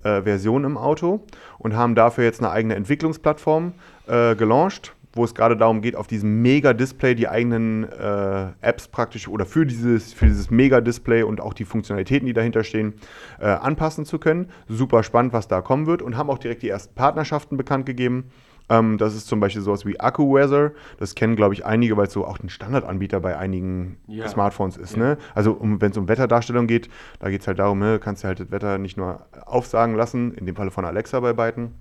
äh, 0.03 0.21
Version 0.21 0.63
im 0.63 0.77
Auto 0.77 1.25
und 1.57 1.75
haben 1.75 1.95
dafür 1.95 2.23
jetzt 2.23 2.39
eine 2.39 2.51
eigene 2.51 2.75
Entwicklungsplattform 2.75 3.73
äh, 4.07 4.35
gelauncht, 4.35 4.93
wo 5.13 5.23
es 5.23 5.33
gerade 5.33 5.57
darum 5.57 5.81
geht, 5.81 5.95
auf 5.95 6.07
diesem 6.07 6.41
Mega-Display 6.41 7.15
die 7.15 7.27
eigenen 7.27 7.85
äh, 7.91 8.47
Apps 8.61 8.87
praktisch 8.87 9.27
oder 9.27 9.45
für 9.45 9.65
dieses, 9.65 10.13
für 10.13 10.25
dieses 10.25 10.51
Mega-Display 10.51 11.23
und 11.23 11.41
auch 11.41 11.53
die 11.53 11.65
Funktionalitäten, 11.65 12.27
die 12.27 12.33
dahinter 12.33 12.63
stehen, 12.63 12.93
äh, 13.39 13.45
anpassen 13.45 14.05
zu 14.05 14.19
können. 14.19 14.49
Super 14.67 15.03
spannend, 15.03 15.33
was 15.33 15.47
da 15.47 15.61
kommen 15.61 15.87
wird 15.87 16.01
und 16.01 16.17
haben 16.17 16.29
auch 16.29 16.37
direkt 16.37 16.61
die 16.61 16.69
ersten 16.69 16.93
Partnerschaften 16.93 17.57
bekannt 17.57 17.85
gegeben. 17.85 18.25
Ähm, 18.69 18.97
das 18.97 19.15
ist 19.15 19.27
zum 19.27 19.39
Beispiel 19.39 19.61
sowas 19.61 19.85
wie 19.85 19.99
AccuWeather. 19.99 20.71
Das 20.97 21.15
kennen, 21.15 21.35
glaube 21.35 21.53
ich, 21.53 21.65
einige, 21.65 21.97
weil 21.97 22.07
es 22.07 22.13
so 22.13 22.25
auch 22.25 22.39
ein 22.39 22.49
Standardanbieter 22.49 23.19
bei 23.19 23.37
einigen 23.37 23.97
Ja. 24.07 24.27
Smartphones 24.27 24.77
ist. 24.77 24.95
Ja. 24.95 25.03
Ne? 25.03 25.17
Also 25.33 25.51
um, 25.53 25.81
wenn 25.81 25.91
es 25.91 25.97
um 25.97 26.07
Wetterdarstellung 26.07 26.67
geht, 26.67 26.89
da 27.19 27.29
geht 27.29 27.41
es 27.41 27.47
halt 27.47 27.59
darum, 27.59 27.79
ne, 27.79 27.99
kannst 27.99 28.23
du 28.23 28.27
halt 28.27 28.39
das 28.39 28.51
Wetter 28.51 28.77
nicht 28.77 28.97
nur 28.97 29.25
aufsagen 29.45 29.95
lassen, 29.95 30.33
in 30.33 30.45
dem 30.45 30.55
Falle 30.55 30.71
von 30.71 30.85
Alexa 30.85 31.19
bei 31.19 31.33
beiden, 31.33 31.75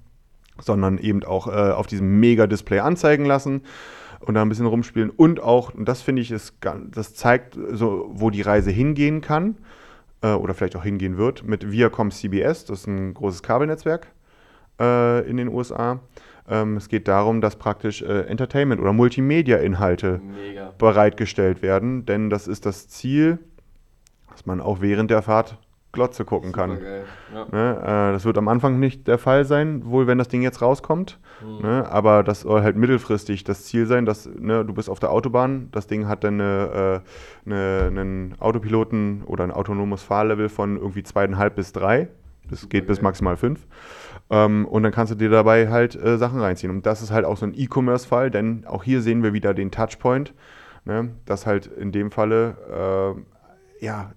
sondern 0.60 0.98
eben 0.98 1.24
auch 1.24 1.46
äh, 1.46 1.72
auf 1.72 1.86
diesem 1.86 2.20
Mega-Display 2.20 2.80
anzeigen 2.80 3.24
lassen 3.24 3.62
und 4.20 4.34
da 4.34 4.42
ein 4.42 4.48
bisschen 4.48 4.66
rumspielen. 4.66 5.10
Und 5.10 5.40
auch, 5.40 5.74
und 5.74 5.86
das 5.86 6.02
finde 6.02 6.22
ich, 6.22 6.30
ist, 6.30 6.54
das 6.90 7.14
zeigt 7.14 7.58
so, 7.72 8.10
wo 8.12 8.30
die 8.30 8.42
Reise 8.42 8.70
hingehen 8.70 9.20
kann 9.20 9.56
äh, 10.22 10.32
oder 10.32 10.54
vielleicht 10.54 10.76
auch 10.76 10.84
hingehen 10.84 11.16
wird 11.16 11.44
mit 11.44 11.70
Viacom 11.70 12.10
CBS, 12.10 12.64
das 12.66 12.80
ist 12.80 12.86
ein 12.88 13.14
großes 13.14 13.42
Kabelnetzwerk 13.42 14.08
äh, 14.80 15.28
in 15.28 15.36
den 15.36 15.48
USA. 15.48 16.00
Ähm, 16.48 16.76
es 16.76 16.88
geht 16.88 17.08
darum, 17.08 17.40
dass 17.40 17.56
praktisch 17.56 18.02
äh, 18.02 18.22
Entertainment- 18.26 18.80
oder 18.80 18.92
Multimedia-Inhalte 18.92 20.20
bereitgestellt 20.78 21.62
werden, 21.62 22.04
denn 22.06 22.30
das 22.30 22.46
ist 22.46 22.66
das 22.66 22.88
Ziel, 22.88 23.38
dass 24.30 24.46
man 24.46 24.60
auch 24.60 24.80
während 24.80 25.10
der 25.10 25.22
Fahrt 25.22 25.58
Glotze 25.94 26.24
gucken 26.24 26.52
kann. 26.52 26.78
Ja. 27.32 27.46
Ne, 27.50 27.78
äh, 27.80 28.12
das 28.12 28.24
wird 28.26 28.36
am 28.36 28.48
Anfang 28.48 28.78
nicht 28.78 29.08
der 29.08 29.16
Fall 29.16 29.44
sein, 29.44 29.86
wohl 29.86 30.06
wenn 30.06 30.18
das 30.18 30.28
Ding 30.28 30.42
jetzt 30.42 30.60
rauskommt. 30.60 31.18
Ne, 31.62 31.86
aber 31.90 32.22
das 32.22 32.40
soll 32.40 32.62
halt 32.62 32.76
mittelfristig 32.76 33.44
das 33.44 33.64
Ziel 33.64 33.86
sein, 33.86 34.04
dass 34.06 34.26
ne, 34.26 34.64
du 34.64 34.72
bist 34.74 34.90
auf 34.90 34.98
der 34.98 35.10
Autobahn, 35.10 35.68
das 35.72 35.86
Ding 35.86 36.08
hat 36.08 36.24
dann 36.24 36.40
eine, 36.40 37.02
äh, 37.46 37.50
eine, 37.50 37.86
einen 37.86 38.34
Autopiloten 38.40 39.22
oder 39.24 39.44
ein 39.44 39.50
autonomes 39.50 40.02
Fahrlevel 40.02 40.48
von 40.48 40.76
irgendwie 40.76 41.02
zweieinhalb 41.02 41.54
bis 41.54 41.72
drei. 41.72 42.08
Das 42.50 42.68
geht 42.68 42.86
bis 42.86 42.98
geil. 42.98 43.04
maximal 43.04 43.36
fünf. 43.36 43.66
Ähm, 44.34 44.66
und 44.66 44.82
dann 44.82 44.92
kannst 44.92 45.12
du 45.12 45.16
dir 45.16 45.30
dabei 45.30 45.68
halt 45.68 45.94
äh, 45.94 46.18
Sachen 46.18 46.40
reinziehen. 46.40 46.70
Und 46.72 46.86
das 46.86 47.02
ist 47.02 47.10
halt 47.12 47.24
auch 47.24 47.36
so 47.36 47.46
ein 47.46 47.54
E-Commerce-Fall, 47.54 48.30
denn 48.30 48.64
auch 48.66 48.82
hier 48.82 49.00
sehen 49.00 49.22
wir 49.22 49.32
wieder 49.32 49.54
den 49.54 49.70
Touchpoint, 49.70 50.34
ne, 50.84 51.10
dass 51.24 51.46
halt 51.46 51.66
in 51.66 51.92
dem 51.92 52.10
Falle 52.10 53.14
äh, 53.14 53.84
ja, 53.84 54.12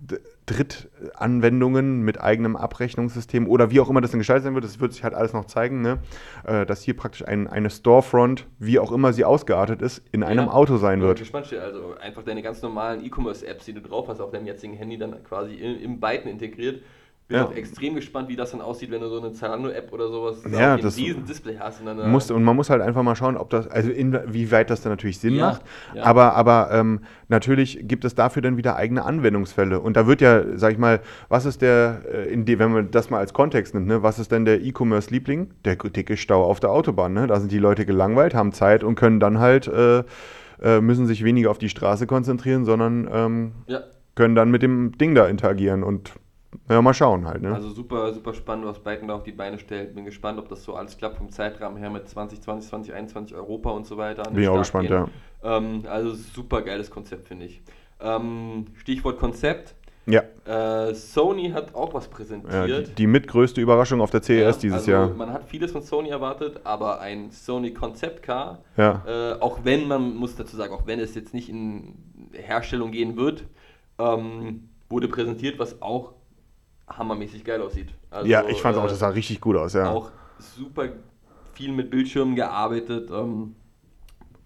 Drittanwendungen 0.46 2.02
mit 2.02 2.22
eigenem 2.22 2.56
Abrechnungssystem 2.56 3.48
oder 3.48 3.70
wie 3.70 3.82
auch 3.82 3.90
immer 3.90 4.00
das 4.00 4.12
dann 4.12 4.20
gestaltet 4.20 4.46
sein 4.46 4.54
wird, 4.54 4.64
das 4.64 4.80
wird 4.80 4.94
sich 4.94 5.04
halt 5.04 5.14
alles 5.14 5.34
noch 5.34 5.46
zeigen, 5.46 5.82
ne? 5.82 6.00
äh, 6.46 6.66
dass 6.66 6.84
hier 6.84 6.96
praktisch 6.96 7.28
ein, 7.28 7.48
eine 7.48 7.70
Storefront, 7.70 8.48
wie 8.60 8.80
auch 8.80 8.94
immer 8.94 9.12
sie 9.12 9.26
ausgeartet 9.26 9.82
ist, 9.82 10.04
in 10.12 10.24
einem 10.24 10.46
Ja. 10.46 10.52
Auto 10.54 10.78
sein 10.78 11.00
Bin 11.00 11.10
wird. 11.10 11.20
gespannt, 11.20 11.54
also 11.54 11.96
einfach 12.00 12.24
deine 12.24 12.42
ganz 12.42 12.62
normalen 12.62 13.04
E-Commerce-Apps, 13.06 13.66
die 13.66 13.74
du 13.74 13.82
drauf 13.82 14.08
hast 14.08 14.22
auf 14.22 14.32
deinem 14.32 14.46
jetzigen 14.46 14.74
Handy, 14.74 14.98
dann 14.98 15.22
quasi 15.24 15.56
im, 15.56 15.82
im 15.82 16.00
Byten 16.00 16.30
integriert. 16.30 16.82
Bin 17.28 17.38
Ja. 17.40 17.46
auch 17.46 17.54
extrem 17.54 17.96
gespannt, 17.96 18.30
wie 18.30 18.38
das 18.38 18.52
dann 18.52 18.62
aussieht, 18.62 18.90
wenn 18.90 19.02
du 19.02 19.10
so 19.10 19.20
eine 19.20 19.34
Zalando-App 19.34 19.92
oder 19.92 20.08
sowas 20.08 20.38
Ja, 20.50 20.76
auf 20.76 20.96
diesen 20.96 21.26
Display 21.26 21.58
hast. 21.60 21.82
Und 21.82 21.88
dann, 21.88 22.00
äh, 22.00 22.08
Muss, 22.08 22.32
und 22.32 22.42
man 22.42 22.56
muss 22.56 22.70
halt 22.70 22.82
einfach 22.82 23.04
mal 23.04 23.18
schauen, 23.18 23.36
ob 23.36 23.50
das, 23.50 23.68
also 23.68 23.92
inwieweit 23.92 24.70
das 24.70 24.82
dann 24.82 24.94
natürlich 24.94 25.20
Sinn 25.20 25.36
Ja, 25.36 25.48
macht. 25.48 25.62
ja. 25.94 26.04
Aber, 26.04 26.36
aber 26.36 26.70
ähm, 26.72 27.02
natürlich 27.28 27.80
gibt 27.84 28.06
es 28.06 28.16
dafür 28.16 28.42
dann 28.42 28.56
wieder 28.56 28.78
eigene 28.78 29.04
Anwendungsfälle. 29.04 29.82
Und 29.82 29.98
da 29.98 30.08
wird 30.08 30.22
ja, 30.22 30.42
sag 30.58 30.72
ich 30.72 30.78
mal, 30.78 31.02
was 31.28 31.46
ist 31.46 31.62
der, 31.62 32.02
äh, 32.10 32.32
in 32.32 32.46
die, 32.46 32.60
wenn 32.60 32.72
man 32.72 32.92
das 32.92 33.10
mal 33.10 33.18
als 33.20 33.34
Kontext 33.34 33.74
nimmt, 33.74 33.88
ne, 33.88 34.02
was 34.04 34.20
ist 34.20 34.32
denn 34.32 34.46
der 34.46 34.62
E-Commerce-Liebling? 34.62 35.52
Der 35.66 35.76
dicke 35.76 36.16
Stau 36.16 36.46
auf 36.46 36.62
der 36.62 36.70
Autobahn. 36.72 37.12
Ne? 37.12 37.28
Da 37.28 37.42
sind 37.42 37.52
die 37.52 37.60
Leute 37.60 37.86
gelangweilt, 37.86 38.36
haben 38.36 38.54
Zeit 38.54 38.86
und 38.86 38.96
können 38.96 39.20
dann 39.20 39.40
halt, 39.40 39.68
äh, 39.68 40.04
äh, 40.62 40.80
müssen 40.80 41.06
sich 41.08 41.26
weniger 41.26 41.52
auf 41.52 41.58
die 41.58 41.68
Straße 41.68 42.08
konzentrieren, 42.08 42.64
sondern 42.64 43.10
ähm, 43.12 43.52
können 44.16 44.34
dann 44.34 44.50
mit 44.50 44.64
dem 44.64 44.98
Ding 44.98 45.14
da 45.14 45.28
interagieren 45.28 45.84
und 45.84 46.14
ja, 46.70 46.82
mal 46.82 46.94
schauen 46.94 47.26
halt. 47.28 47.42
Ne? 47.42 47.54
also 47.54 47.70
super, 47.70 48.14
super 48.14 48.34
spannend, 48.34 48.66
was 48.66 48.80
Byton 48.80 49.08
da 49.08 49.16
auf 49.16 49.24
die 49.24 49.32
Beine 49.32 49.60
stellt. 49.60 49.94
Bin 49.96 50.06
gespannt, 50.06 50.40
ob 50.40 50.48
das 50.50 50.64
so 50.64 50.76
alles 50.76 50.98
klappt 50.98 51.18
vom 51.18 51.30
Zeitrahmen 51.30 51.78
her 51.78 51.90
mit 51.90 52.08
2020, 52.08 52.70
2021 52.70 53.36
Europa 53.36 53.70
und 53.72 53.86
so 53.86 53.98
weiter. 53.98 54.24
Bin 54.24 54.42
ich 54.44 54.48
auch 54.50 54.58
gespannt, 54.58 54.88
gehen. 54.88 55.08
ja. 55.44 55.58
Ähm, 55.58 55.84
also 55.88 56.14
super 56.14 56.62
geiles 56.62 56.90
Konzept, 56.90 57.28
finde 57.28 57.46
ich. 57.46 57.62
Ähm, 58.02 58.66
Stichwort 58.76 59.18
Konzept. 59.20 59.76
Ja, 60.10 60.24
Äh, 60.46 60.94
Sony 60.94 61.50
hat 61.50 61.76
auch 61.76 61.94
was 61.94 62.06
ja 62.06 62.12
präsentiert. 62.12 62.88
die, 62.88 62.96
die 62.96 63.08
mitgrößte 63.08 63.60
Überraschung 63.60 64.00
auf 64.00 64.10
der 64.10 64.22
CES 64.22 64.40
Ja, 64.40 64.52
dieses 64.62 64.78
also 64.80 64.92
Jahr. 64.92 65.10
Man 65.10 65.34
hat 65.34 65.44
vieles 65.50 65.74
von 65.74 65.82
Sony 65.82 66.08
erwartet, 66.08 66.62
aber 66.64 67.02
ein 67.02 67.30
Sony 67.32 67.74
Concept 67.74 68.24
Car, 68.24 68.60
Ja. 68.78 69.04
äh, 69.06 69.34
auch 69.42 69.60
wenn 69.66 69.86
man 69.90 70.16
muss 70.16 70.38
dazu 70.38 70.56
sagen, 70.56 70.74
auch 70.74 70.88
wenn 70.88 71.02
es 71.02 71.14
jetzt 71.14 71.34
nicht 71.34 71.50
in 71.50 71.96
Herstellung 72.32 72.92
gehen 72.92 73.18
wird, 73.18 73.44
ähm, 74.00 74.70
wurde 74.88 75.10
präsentiert, 75.10 75.60
was 75.60 75.82
auch 75.82 76.14
hammermäßig 76.88 77.44
geil 77.44 77.62
aussieht. 77.62 77.90
Also, 78.10 78.28
ja, 78.28 78.44
ich 78.48 78.62
fand 78.62 78.78
auch, 78.78 78.86
äh, 78.86 78.90
das 78.90 79.00
sah 79.00 79.10
richtig 79.10 79.42
gut 79.42 79.56
aus, 79.56 79.74
ja. 79.74 79.90
auch 79.90 80.12
super 80.40 80.90
viel 81.54 81.72
mit 81.72 81.90
Bildschirmen 81.90 82.36
gearbeitet. 82.36 83.10
Ähm, 83.12 83.56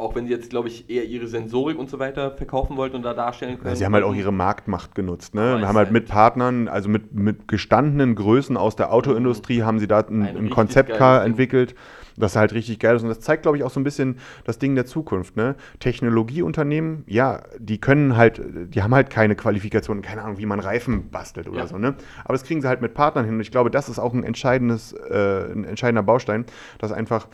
auch 0.02 0.16
wenn 0.16 0.26
sie 0.26 0.32
jetzt, 0.32 0.50
glaube 0.50 0.68
ich, 0.68 0.90
eher 0.90 1.06
ihre 1.06 1.28
Sensorik 1.28 1.78
und 1.78 1.90
so 1.90 2.00
weiter 2.00 2.32
verkaufen 2.32 2.76
wollten 2.76 2.96
und 2.96 3.04
da 3.04 3.14
darstellen 3.14 3.58
können. 3.58 3.70
Ja, 3.70 3.76
sie 3.76 3.86
haben 3.86 3.94
halt 3.94 4.04
auch 4.04 4.16
ihre 4.16 4.34
Marktmacht 4.34 4.96
genutzt. 4.96 5.36
Ne? 5.36 5.60
Es 5.60 5.68
haben 5.68 5.78
halt 5.78 5.90
ist 5.90 5.94
mit 5.94 6.04
halt- 6.04 6.12
Partnern, 6.12 6.68
also 6.68 6.90
mit, 6.90 7.14
mit 7.14 7.48
gestandenen 7.48 8.16
Größen 8.16 8.58
aus 8.58 8.76
der 8.76 8.92
Autoindustrie, 8.92 9.62
haben 9.62 9.78
sie 9.78 9.88
da 9.88 10.00
ein, 10.00 10.24
Ein 10.24 10.38
ein 10.38 10.50
Konzeptcar 10.50 11.20
geiles 11.20 11.38
Ding. 11.38 11.76
Das 12.22 12.36
halt 12.36 12.54
richtig 12.54 12.80
geil 12.80 12.96
ist. 12.96 13.04
Und 13.04 13.10
das 13.10 13.20
zeigt, 13.20 13.44
glaube 13.44 13.58
ich, 13.58 13.64
auch 13.64 13.70
so 13.72 13.80
ein 13.80 13.84
bisschen 13.84 14.18
das 14.46 14.60
Ding 14.60 14.76
der 14.76 14.86
Zukunft. 14.86 15.36
Ne? 15.36 15.56
Technologieunternehmen, 15.80 17.04
ja, 17.08 17.42
die 17.58 17.80
können 17.80 18.16
halt, 18.18 18.42
die 18.74 18.82
haben 18.84 18.94
halt 18.94 19.10
keine 19.10 19.36
Qualifikationen, 19.36 20.02
keine 20.04 20.24
Ahnung, 20.24 20.38
wie 20.38 20.46
man 20.46 20.60
Reifen 20.60 21.10
bastelt 21.10 21.48
oder 21.48 21.60
Ja. 21.60 21.68
so. 21.68 21.78
Ne? 21.78 21.96
Aber 22.24 22.34
das 22.34 22.44
kriegen 22.44 22.62
sie 22.62 22.68
halt 22.68 22.82
mit 22.82 22.94
Partnern 22.94 23.26
hin. 23.26 23.36
Und 23.36 23.42
ich 23.42 23.52
glaube, 23.52 23.72
das 23.72 23.90
ist 23.90 24.00
auch 24.00 24.14
ein, 24.14 24.24
entscheidendes, 24.24 24.94
äh, 24.94 25.52
ein 25.52 25.64
entscheidender 25.64 26.04
Baustein, 26.04 26.46
dass 26.80 26.92
einfach 26.92 27.28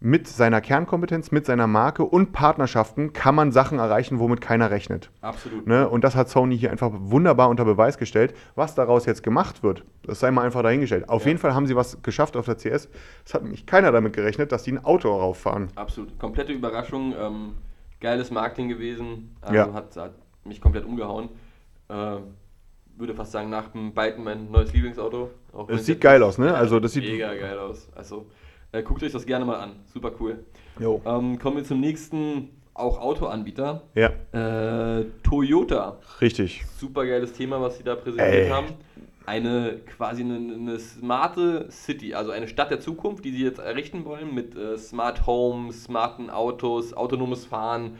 mit 0.00 0.28
seiner 0.28 0.60
Kernkompetenz, 0.60 1.32
mit 1.32 1.44
seiner 1.44 1.66
Marke 1.66 2.04
und 2.04 2.32
Partnerschaften 2.32 3.12
kann 3.12 3.34
man 3.34 3.50
Sachen 3.50 3.80
erreichen, 3.80 4.20
womit 4.20 4.40
keiner 4.40 4.70
rechnet. 4.70 5.10
Absolut. 5.22 5.66
Ne? 5.66 5.88
Und 5.88 6.04
das 6.04 6.14
hat 6.14 6.28
Sony 6.28 6.56
hier 6.56 6.70
einfach 6.70 6.90
wunderbar 6.92 7.48
unter 7.48 7.64
Beweis 7.64 7.98
gestellt. 7.98 8.32
Was 8.54 8.76
daraus 8.76 9.06
jetzt 9.06 9.24
gemacht 9.24 9.64
wird, 9.64 9.84
das 10.04 10.20
sei 10.20 10.30
mal 10.30 10.44
einfach 10.44 10.62
dahingestellt. 10.62 11.08
Auf 11.08 11.22
Ja. 11.22 11.28
jeden 11.28 11.40
Fall 11.40 11.52
haben 11.54 11.66
sie 11.66 11.74
was 11.74 12.00
geschafft 12.02 12.36
auf 12.36 12.46
der 12.46 12.56
CS. 12.56 12.88
Es 13.26 13.34
hat 13.34 13.42
nämlich 13.42 13.66
keiner 13.66 13.90
damit 13.90 14.12
gerechnet, 14.12 14.52
dass 14.52 14.62
die 14.62 14.72
ein 14.72 14.84
Auto 14.84 15.10
rauffahren. 15.10 15.68
Absolut. 15.74 16.16
Komplette 16.18 16.52
Überraschung. 16.52 17.14
Ähm, 17.20 17.54
geiles 18.00 18.30
Marketing 18.30 18.68
gewesen. 18.68 19.34
Also 19.40 19.54
Ja. 19.56 19.72
hat, 19.72 19.96
hat 19.96 20.12
mich 20.44 20.60
komplett 20.60 20.84
umgehauen. 20.84 21.28
Äh, 21.88 22.18
würde 22.96 23.14
fast 23.14 23.32
sagen, 23.32 23.50
nach 23.50 23.68
dem 23.70 23.92
Byton 23.94 24.22
mein 24.24 24.50
neues 24.50 24.72
Lieblingsauto. 24.72 25.30
Es 25.68 25.86
sieht 25.86 26.00
geil 26.00 26.22
aus, 26.22 26.38
ne? 26.38 26.54
Also 26.54 26.78
das 26.78 26.92
sieht- 26.92 27.04
mega 27.04 27.34
geil 27.34 27.58
aus. 27.58 27.88
Also 27.96 28.26
äh, 28.72 28.82
guckt 28.82 29.02
euch 29.02 29.12
das 29.12 29.26
gerne 29.26 29.44
mal 29.44 29.56
an. 29.56 29.76
Super 29.92 30.12
cool. 30.20 30.44
Ähm, 30.80 31.38
kommen 31.38 31.56
wir 31.56 31.64
zum 31.64 31.80
nächsten, 31.80 32.50
auch 32.74 32.98
Autoanbieter. 33.00 33.82
Ja, 33.94 34.10
Äh, 34.32 35.06
Toyota. 35.22 35.98
richtig. 36.20 36.64
Super 36.78 37.06
geiles 37.06 37.32
Thema, 37.32 37.60
was 37.60 37.78
sie 37.78 37.84
da 37.84 37.94
präsentiert 37.96 38.44
Ey. 38.44 38.48
haben. 38.50 38.68
Eine 39.26 39.80
quasi 39.96 40.22
eine, 40.22 40.36
eine 40.36 40.78
smarte 40.78 41.66
City, 41.70 42.14
also 42.14 42.30
eine 42.30 42.48
Stadt 42.48 42.70
der 42.70 42.80
Zukunft, 42.80 43.24
die 43.26 43.32
sie 43.32 43.42
jetzt 43.44 43.58
errichten 43.58 44.04
wollen 44.06 44.34
mit 44.34 44.56
äh, 44.56 44.78
Smart 44.78 45.26
Home, 45.26 45.70
smarten 45.72 46.30
Autos, 46.30 46.94
autonomes 46.94 47.44
Fahren. 47.44 47.96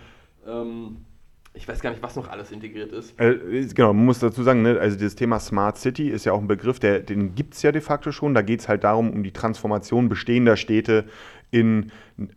Ähm, 0.46 1.04
ich 1.58 1.66
weiß 1.68 1.80
gar 1.80 1.90
nicht, 1.90 2.02
was 2.02 2.14
noch 2.16 2.28
alles 2.28 2.52
integriert 2.52 2.92
ist. 2.92 3.18
Äh, 3.20 3.66
genau, 3.74 3.92
man 3.92 4.04
muss 4.06 4.20
dazu 4.20 4.42
sagen, 4.44 4.62
ne, 4.62 4.78
also 4.80 4.96
dieses 4.96 5.16
Thema 5.16 5.40
Smart 5.40 5.76
City 5.76 6.08
ist 6.08 6.24
ja 6.24 6.32
auch 6.32 6.40
ein 6.40 6.46
Begriff, 6.46 6.78
der, 6.78 7.00
den 7.00 7.34
gibt 7.34 7.54
es 7.54 7.62
ja 7.62 7.72
de 7.72 7.80
facto 7.82 8.12
schon. 8.12 8.32
Da 8.32 8.42
geht 8.42 8.60
es 8.60 8.68
halt 8.68 8.84
darum, 8.84 9.10
um 9.10 9.22
die 9.24 9.32
Transformation 9.32 10.08
bestehender 10.08 10.56
Städte 10.56 11.04
in 11.50 11.90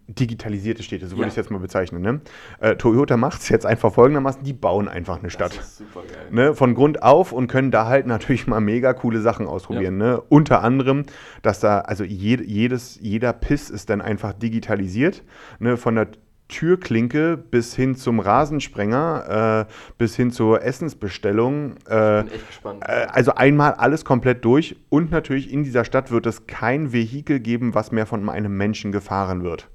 digitalisierte 0.07 0.83
Städte, 0.83 1.05
so 1.05 1.17
würde 1.17 1.23
Ja. 1.23 1.27
ich 1.27 1.31
es 1.33 1.35
jetzt 1.37 1.51
mal 1.51 1.59
bezeichnen. 1.59 2.01
Ne? 2.01 2.21
Äh, 2.59 2.77
Toyota 2.77 3.17
macht 3.17 3.41
es 3.41 3.49
jetzt 3.49 3.65
einfach 3.65 3.93
folgendermaßen, 3.93 4.43
die 4.43 4.53
bauen 4.53 4.87
einfach 4.87 5.19
eine 5.19 5.29
Stadt. 5.29 5.55
Das 5.57 5.65
ist 5.67 5.77
super 5.79 6.01
geil. 6.01 6.27
ne, 6.31 6.55
von 6.55 6.73
Grund 6.75 7.03
auf 7.03 7.31
und 7.31 7.47
können 7.47 7.71
da 7.71 7.85
halt 7.87 8.07
natürlich 8.07 8.47
mal 8.47 8.61
mega 8.61 8.93
coole 8.93 9.21
Sachen 9.21 9.47
ausprobieren. 9.47 9.97
Ne? 9.97 10.19
Unter 10.29 10.63
anderem, 10.63 11.03
dass 11.41 11.59
da, 11.59 11.79
also 11.81 12.03
jed, 12.03 12.41
jedes, 12.41 12.99
jeder 13.01 13.33
Piss 13.33 13.69
ist 13.69 13.89
dann 13.89 14.01
einfach 14.01 14.33
digitalisiert. 14.33 15.23
Ne? 15.59 15.77
Von 15.77 15.95
der 15.95 16.07
Türklinke 16.51 17.37
bis 17.37 17.75
hin 17.75 17.95
zum 17.95 18.19
Rasensprenger, 18.19 19.67
äh, 19.67 19.73
bis 19.97 20.15
hin 20.15 20.31
zur 20.31 20.63
Essensbestellung. 20.63 21.77
Äh, 21.87 22.23
Bin 22.23 22.33
echt 22.33 22.47
gespannt. 22.47 22.83
äh, 22.85 23.07
also 23.09 23.33
einmal 23.33 23.73
alles 23.73 24.05
komplett 24.05 24.45
durch 24.45 24.75
und 24.89 25.09
natürlich 25.09 25.51
in 25.51 25.63
dieser 25.63 25.85
Stadt 25.85 26.11
wird 26.11 26.27
es 26.27 26.45
kein 26.45 26.93
Vehikel 26.93 27.39
geben, 27.39 27.73
was 27.73 27.91
mehr 27.91 28.05
von 28.05 28.29
einem 28.29 28.55
Menschen 28.55 28.91
gefahren 28.91 29.43
wird 29.43 29.67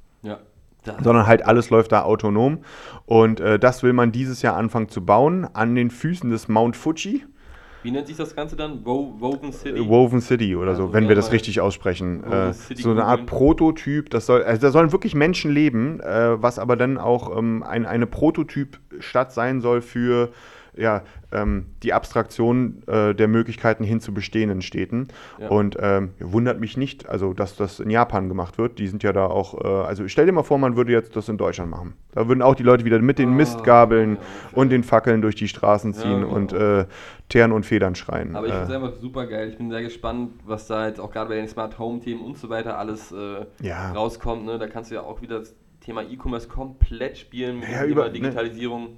ja. 0.87 0.95
Sondern 1.03 1.27
halt 1.27 1.45
alles 1.45 1.71
läuft 1.71 1.93
da 1.93 2.03
autonom. 2.03 2.59
Und 3.05 3.41
äh, 3.41 3.59
das 3.59 3.83
will 3.83 3.93
man 3.93 4.13
dieses 4.13 4.43
Jahr 4.43 4.57
anfangen 4.57 4.89
zu 4.89 5.05
bauen 5.05 5.47
an 5.53 5.75
den 5.75 5.91
Füßen 5.91 6.31
des 6.31 6.49
Mount 6.49 6.77
Fuji. 6.77 7.25
Wie 7.87 7.93
nennt 7.93 8.09
sich 8.09 8.17
das 8.17 8.35
Ganze 8.35 8.57
dann? 8.57 8.81
Wo 8.85 9.15
Woven 9.21 9.53
City? 9.53 9.89
Woven 9.89 10.21
City 10.21 10.57
oder 10.57 10.75
so, 10.75 10.83
Also 10.83 10.93
wenn 10.93 11.07
wir 11.07 11.15
das 11.15 11.31
richtig 11.31 11.61
aussprechen. 11.61 12.25
Äh, 12.25 12.53
so 12.53 12.91
eine 12.91 13.05
Art. 13.05 13.27
Prototyp, 13.27 14.11
das 14.11 14.27
soll, 14.27 14.43
also 14.43 14.61
da 14.61 14.73
sollen 14.73 14.91
wirklich 14.91 15.15
Menschen 15.15 15.53
leben, 15.53 16.01
äh, 16.01 16.43
was 16.43 16.59
aber 16.59 16.75
dann 16.75 16.99
auch 16.99 17.39
ähm, 17.39 17.63
ein, 17.63 17.87
eine 17.87 18.09
Prototypstadt 18.09 19.33
sein 19.33 19.61
soll 19.61 19.83
für 19.83 20.31
ja, 20.77 21.05
ähm, 21.37 21.67
die 21.83 21.93
Abstraktion 21.93 22.83
äh, 22.87 23.15
der 23.15 23.29
Möglichkeiten 23.29 23.85
hin 23.85 24.01
zu 24.01 24.15
bestehenden 24.15 24.63
Städten. 24.63 25.09
Ja. 25.39 25.49
Und 25.49 25.77
ähm, 25.81 26.11
wundert 26.19 26.59
mich 26.61 26.77
nicht, 26.77 27.09
also 27.09 27.33
dass 27.35 27.57
das 27.57 27.81
in 27.81 27.91
Japan 27.91 28.29
gemacht 28.29 28.59
wird. 28.59 28.79
Die 28.79 28.87
sind 28.89 29.03
ja 29.03 29.13
da 29.13 29.27
auch, 29.27 29.63
äh, 29.63 29.67
also 29.67 30.09
stell 30.09 30.27
dir 30.27 30.33
mal 30.33 30.43
vor, 30.43 30.59
man 30.59 30.77
würde 30.77 30.93
jetzt 30.93 31.15
das 31.17 31.29
in 31.29 31.37
Deutschland 31.39 31.71
machen. 31.71 31.95
Da 32.13 32.29
würden 32.29 32.43
auch 32.43 32.55
die 32.55 32.63
Leute 32.63 32.85
wieder 32.85 32.99
mit 33.01 33.19
den 33.19 33.31
Ah, 33.31 33.33
Mistgabeln 33.33 34.15
ja, 34.15 34.21
okay. 34.49 34.61
und 34.61 34.71
den 34.71 34.83
Fackeln 34.83 35.23
durch 35.23 35.35
die 35.35 35.49
Straßen 35.49 35.93
ziehen 35.95 36.23
genau. 36.23 36.35
und 36.35 36.53
äh, 36.53 36.87
Teeren 37.29 37.53
und 37.53 37.67
Federn 37.67 37.95
schreien. 37.95 38.35
Aber 38.37 38.47
ich 38.47 38.53
finde 38.53 38.65
es 38.67 38.71
äh, 38.71 38.75
einfach 38.77 38.95
super 39.01 39.27
geil. 39.27 39.49
Ich 39.51 39.59
bin 39.59 39.71
sehr 39.71 39.83
gespannt, 39.83 40.31
was 40.47 40.67
da 40.67 40.87
jetzt 40.89 41.01
auch 41.01 41.11
gerade 41.11 41.29
bei 41.29 41.37
den 41.37 41.49
Smart 41.49 41.79
Home 41.79 42.01
Themen 42.01 42.21
und 42.23 42.39
so 42.39 42.49
weiter 42.49 42.79
alles 42.79 43.13
äh, 43.13 43.45
Ja. 43.61 43.93
rauskommt. 43.93 44.45
Ne? 44.47 44.59
Da 44.59 44.67
kannst 44.69 44.91
du 44.91 44.95
ja 44.95 45.03
auch 45.03 45.21
wieder 45.23 45.41
das 45.41 45.55
Thema 45.81 46.03
E-Commerce 46.03 46.49
komplett 46.49 47.19
spielen 47.19 47.61
mit 47.61 47.69
Ja, 47.69 47.83
dem 47.83 47.91
über- 47.91 48.13
Thema 48.13 48.29
ne. 48.31 48.89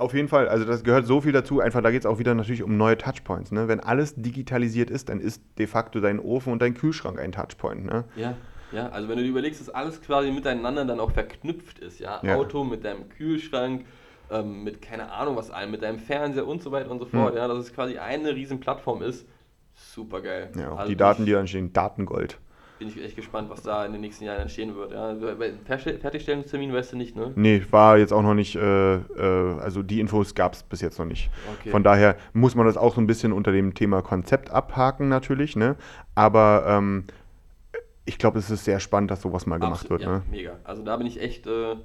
Auf 0.00 0.14
jeden 0.14 0.28
Fall, 0.28 0.48
also 0.48 0.64
das 0.64 0.84
gehört 0.84 1.06
so 1.06 1.20
viel 1.20 1.32
dazu. 1.32 1.60
Einfach, 1.60 1.82
da 1.82 1.90
geht 1.90 2.00
es 2.02 2.06
auch 2.06 2.18
wieder 2.18 2.34
natürlich 2.34 2.62
um 2.62 2.76
neue 2.76 2.96
Touchpoints. 2.96 3.52
Ne? 3.52 3.68
Wenn 3.68 3.80
alles 3.80 4.14
digitalisiert 4.16 4.90
ist, 4.90 5.08
dann 5.08 5.20
ist 5.20 5.42
de 5.58 5.66
facto 5.66 6.00
dein 6.00 6.18
Ofen 6.20 6.52
und 6.52 6.62
dein 6.62 6.74
Kühlschrank 6.74 7.18
ein 7.18 7.32
Touchpoint. 7.32 7.84
Ne? 7.84 8.04
Ja, 8.16 8.36
ja, 8.70 8.88
also 8.90 9.08
wenn 9.08 9.16
du 9.16 9.22
dir 9.22 9.30
überlegst, 9.30 9.60
dass 9.60 9.70
alles 9.70 10.00
quasi 10.02 10.30
miteinander 10.30 10.84
dann 10.84 11.00
auch 11.00 11.10
verknüpft 11.10 11.78
ist, 11.78 12.00
ja, 12.00 12.20
Ja. 12.22 12.36
Auto 12.36 12.64
mit 12.64 12.84
deinem 12.84 13.08
Kühlschrank, 13.08 13.86
ähm, 14.30 14.62
mit 14.62 14.82
keine 14.82 15.10
Ahnung 15.10 15.36
was 15.36 15.50
allem, 15.50 15.70
mit 15.70 15.82
deinem 15.82 15.98
Fernseher 15.98 16.46
und 16.46 16.62
so 16.62 16.70
weiter 16.70 16.90
und 16.90 16.98
so 16.98 17.06
Hm. 17.06 17.10
fort, 17.12 17.34
ja, 17.34 17.48
dass 17.48 17.58
es 17.58 17.72
quasi 17.72 17.98
eine 17.98 18.34
riesen 18.34 18.60
Plattform 18.60 19.02
ist, 19.02 19.26
super 19.74 20.20
geil. 20.20 20.50
Ja, 20.58 20.72
auch 20.72 20.78
Also 20.78 20.90
die 20.90 20.96
Daten, 20.96 21.24
die 21.24 21.32
da 21.32 21.40
entstehen, 21.40 21.72
Datengold. 21.72 22.38
Bin 22.78 22.88
ich 22.88 23.02
echt 23.02 23.16
gespannt, 23.16 23.50
was 23.50 23.62
da 23.62 23.84
in 23.84 23.92
den 23.92 24.00
nächsten 24.00 24.24
Jahren 24.24 24.40
entstehen 24.40 24.74
wird. 24.76 24.92
Ja. 24.92 25.14
Fertigstellungstermin 25.66 26.72
weißt 26.72 26.92
du 26.92 26.96
nicht, 26.96 27.16
ne? 27.16 27.32
Nee, 27.34 27.62
war 27.70 27.98
jetzt 27.98 28.12
auch 28.12 28.22
noch 28.22 28.34
nicht, 28.34 28.56
äh, 28.56 28.94
äh, 28.96 29.60
also 29.60 29.82
die 29.82 30.00
Infos 30.00 30.34
gab 30.34 30.54
es 30.54 30.62
bis 30.62 30.80
jetzt 30.80 30.98
noch 30.98 31.06
nicht. 31.06 31.30
Okay. 31.60 31.70
Von 31.70 31.82
daher 31.82 32.16
muss 32.32 32.54
man 32.54 32.66
das 32.66 32.76
auch 32.76 32.94
so 32.94 33.00
ein 33.00 33.06
bisschen 33.06 33.32
unter 33.32 33.52
dem 33.52 33.74
Thema 33.74 34.02
Konzept 34.02 34.50
abhaken 34.50 35.08
natürlich. 35.08 35.56
Ne? 35.56 35.76
Aber 36.14 36.64
ähm, 36.68 37.04
ich 38.04 38.18
glaube, 38.18 38.38
es 38.38 38.50
ist 38.50 38.64
sehr 38.64 38.80
spannend, 38.80 39.10
dass 39.10 39.22
sowas 39.22 39.44
mal 39.46 39.58
gemacht 39.58 39.82
Absolut, 39.82 40.00
wird. 40.00 40.10
ja, 40.10 40.16
Ne? 40.18 40.22
mega. 40.30 40.56
Also 40.64 40.82
da 40.82 40.96
bin 40.96 41.06
ich 41.06 41.20
echt, 41.20 41.46
äh, 41.46 41.76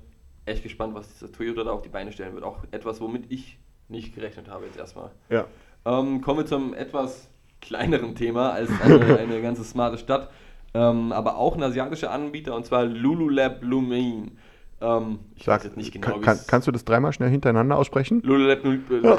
echt 0.45 0.63
gespannt, 0.63 0.95
was 0.95 1.19
das 1.19 1.31
Toyota 1.31 1.63
da 1.63 1.71
auf 1.71 1.81
die 1.81 1.89
Beine 1.89 2.11
stellen 2.11 2.33
wird. 2.33 2.43
Auch 2.43 2.59
etwas, 2.71 3.01
womit 3.01 3.25
ich 3.31 3.57
nicht 3.89 4.15
gerechnet 4.15 4.47
habe 4.47 4.65
jetzt 4.65 4.77
erstmal. 4.77 5.11
Ja. 5.29 5.45
Ähm, 5.85 6.21
kommen 6.21 6.39
wir 6.39 6.45
zum 6.45 6.73
etwas 6.73 7.29
kleineren 7.61 8.15
Thema 8.15 8.51
als 8.51 8.69
eine, 8.81 9.17
eine 9.19 9.41
ganze 9.41 9.63
smarte 9.63 9.97
Stadt. 9.97 10.29
Ähm, 10.73 11.11
aber 11.11 11.37
auch 11.37 11.55
ein 11.55 11.63
asiatischer 11.63 12.11
Anbieter 12.11 12.55
und 12.55 12.65
zwar 12.65 12.85
Lululab 12.85 13.61
Lumin. 13.61 14.37
Ähm, 14.81 15.19
ich 15.35 15.43
Sag, 15.43 15.57
weiß 15.59 15.65
jetzt 15.65 15.77
nicht 15.77 15.91
genau, 15.91 16.07
kann, 16.07 16.21
kann, 16.21 16.39
kannst 16.47 16.67
du 16.67 16.71
das 16.71 16.83
dreimal 16.83 17.13
schnell 17.13 17.29
hintereinander 17.29 17.77
aussprechen? 17.77 18.21
Lululab 18.23 18.63
Lumin. 18.63 18.83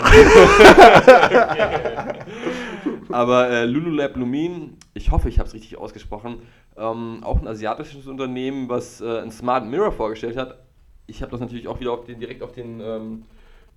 Aber 3.14 3.48
äh, 3.48 3.64
Lululab 3.66 4.16
Lumin, 4.16 4.76
ich 4.92 5.12
hoffe, 5.12 5.28
ich 5.28 5.38
habe 5.38 5.46
es 5.46 5.54
richtig 5.54 5.78
ausgesprochen, 5.78 6.38
ähm, 6.76 7.20
auch 7.22 7.40
ein 7.40 7.46
asiatisches 7.46 8.08
Unternehmen, 8.08 8.68
was 8.68 9.00
äh, 9.00 9.20
ein 9.20 9.30
Smart 9.30 9.64
Mirror 9.66 9.92
vorgestellt 9.92 10.36
hat. 10.36 10.58
Ich 11.06 11.22
habe 11.22 11.30
das 11.30 11.40
natürlich 11.40 11.68
auch 11.68 11.78
wieder 11.78 11.92
auf 11.92 12.04
den, 12.04 12.18
direkt 12.18 12.42
auf 12.42 12.52
den 12.52 12.80
ähm, 12.80 13.22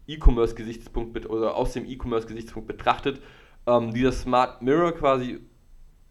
E-Commerce-Gesichtspunkt 0.08 1.30
oder 1.30 1.56
aus 1.56 1.74
dem 1.74 1.86
E-Commerce-Gesichtspunkt 1.86 2.68
betrachtet. 2.68 3.22
Ähm, 3.68 3.94
dieser 3.94 4.12
Smart 4.12 4.62
Mirror 4.62 4.94
quasi 4.94 5.40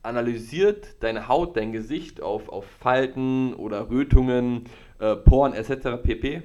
analysiert 0.06 1.02
deine 1.02 1.28
Haut, 1.28 1.56
dein 1.56 1.72
Gesicht 1.72 2.22
auf, 2.22 2.48
auf 2.48 2.64
Falten 2.64 3.54
oder 3.54 3.90
Rötungen, 3.90 4.64
äh, 4.98 5.16
Poren 5.16 5.52
etc. 5.52 6.02
pp. 6.02 6.42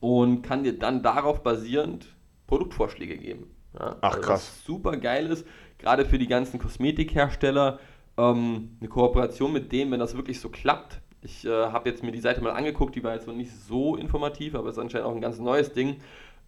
Und 0.00 0.42
kann 0.42 0.62
dir 0.62 0.78
dann 0.78 1.02
darauf 1.02 1.42
basierend 1.42 2.06
Produktvorschläge 2.46 3.18
geben. 3.18 3.50
Ja, 3.78 3.96
Ach, 4.00 4.14
also 4.14 4.20
krass. 4.20 4.40
Was 4.40 4.64
super 4.64 4.96
geil 4.96 5.26
ist, 5.26 5.46
gerade 5.78 6.04
für 6.04 6.18
die 6.18 6.26
ganzen 6.26 6.58
Kosmetikhersteller, 6.58 7.78
ähm, 8.16 8.76
eine 8.80 8.88
Kooperation 8.88 9.52
mit 9.52 9.72
denen, 9.72 9.90
wenn 9.90 10.00
das 10.00 10.16
wirklich 10.16 10.40
so 10.40 10.48
klappt. 10.48 11.00
Ich 11.22 11.44
äh, 11.44 11.50
habe 11.50 11.90
jetzt 11.90 12.02
mir 12.02 12.12
die 12.12 12.20
Seite 12.20 12.40
mal 12.40 12.52
angeguckt, 12.52 12.94
die 12.94 13.04
war 13.04 13.14
jetzt 13.14 13.26
noch 13.26 13.34
nicht 13.34 13.52
so 13.52 13.96
informativ, 13.96 14.54
aber 14.54 14.70
ist 14.70 14.78
anscheinend 14.78 15.06
auch 15.06 15.14
ein 15.14 15.20
ganz 15.20 15.38
neues 15.38 15.72
Ding, 15.72 15.96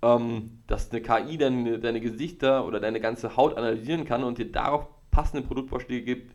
ähm, 0.03 0.63
dass 0.67 0.91
eine 0.91 1.03
KI 1.03 1.37
deine, 1.37 1.79
deine 1.79 2.01
Gesichter 2.01 2.67
oder 2.67 2.81
deine 2.81 3.01
ganze 3.01 3.37
Haut 3.37 3.57
analysieren 3.57 4.05
kann 4.05 4.25
und 4.25 4.39
dir 4.39 4.51
darauf 4.51 4.89
passende 5.13 5.47
Produktvorschläge 5.47 6.05
gibt, 6.05 6.35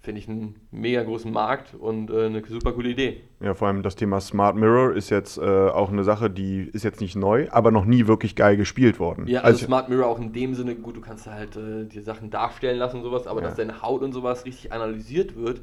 finde 0.00 0.20
ich 0.20 0.28
einen 0.28 0.56
mega 0.70 1.02
großen 1.02 1.32
Markt 1.32 1.74
und 1.74 2.10
äh, 2.10 2.26
eine 2.26 2.44
super 2.46 2.72
coole 2.72 2.90
Idee. 2.90 3.22
Ja, 3.40 3.54
vor 3.54 3.68
allem 3.68 3.82
das 3.82 3.96
Thema 3.96 4.20
Smart 4.20 4.54
Mirror 4.54 4.92
ist 4.94 5.10
jetzt 5.10 5.38
äh, 5.38 5.40
auch 5.40 5.90
eine 5.90 6.04
Sache, 6.04 6.28
die 6.30 6.68
ist 6.72 6.84
jetzt 6.84 7.00
nicht 7.00 7.16
neu, 7.16 7.48
aber 7.50 7.70
noch 7.70 7.86
nie 7.86 8.06
wirklich 8.06 8.36
geil 8.36 8.56
gespielt 8.56 9.00
worden. 9.00 9.26
Ja, 9.26 9.40
also, 9.40 9.64
Smart 9.64 9.88
Mirror 9.88 10.06
auch 10.06 10.20
in 10.20 10.32
dem 10.32 10.54
Sinne, 10.54 10.76
gut, 10.76 10.96
du 10.96 11.00
kannst 11.00 11.26
halt 11.26 11.56
äh, 11.56 11.86
die 11.86 12.00
Sachen 12.00 12.30
darstellen 12.30 12.78
lassen 12.78 12.98
und 12.98 13.02
sowas, 13.02 13.26
aber 13.26 13.40
Ja. 13.40 13.48
dass 13.48 13.56
deine 13.56 13.82
Haut 13.82 14.02
und 14.02 14.12
sowas 14.12 14.44
richtig 14.44 14.72
analysiert 14.72 15.34
wird, 15.34 15.62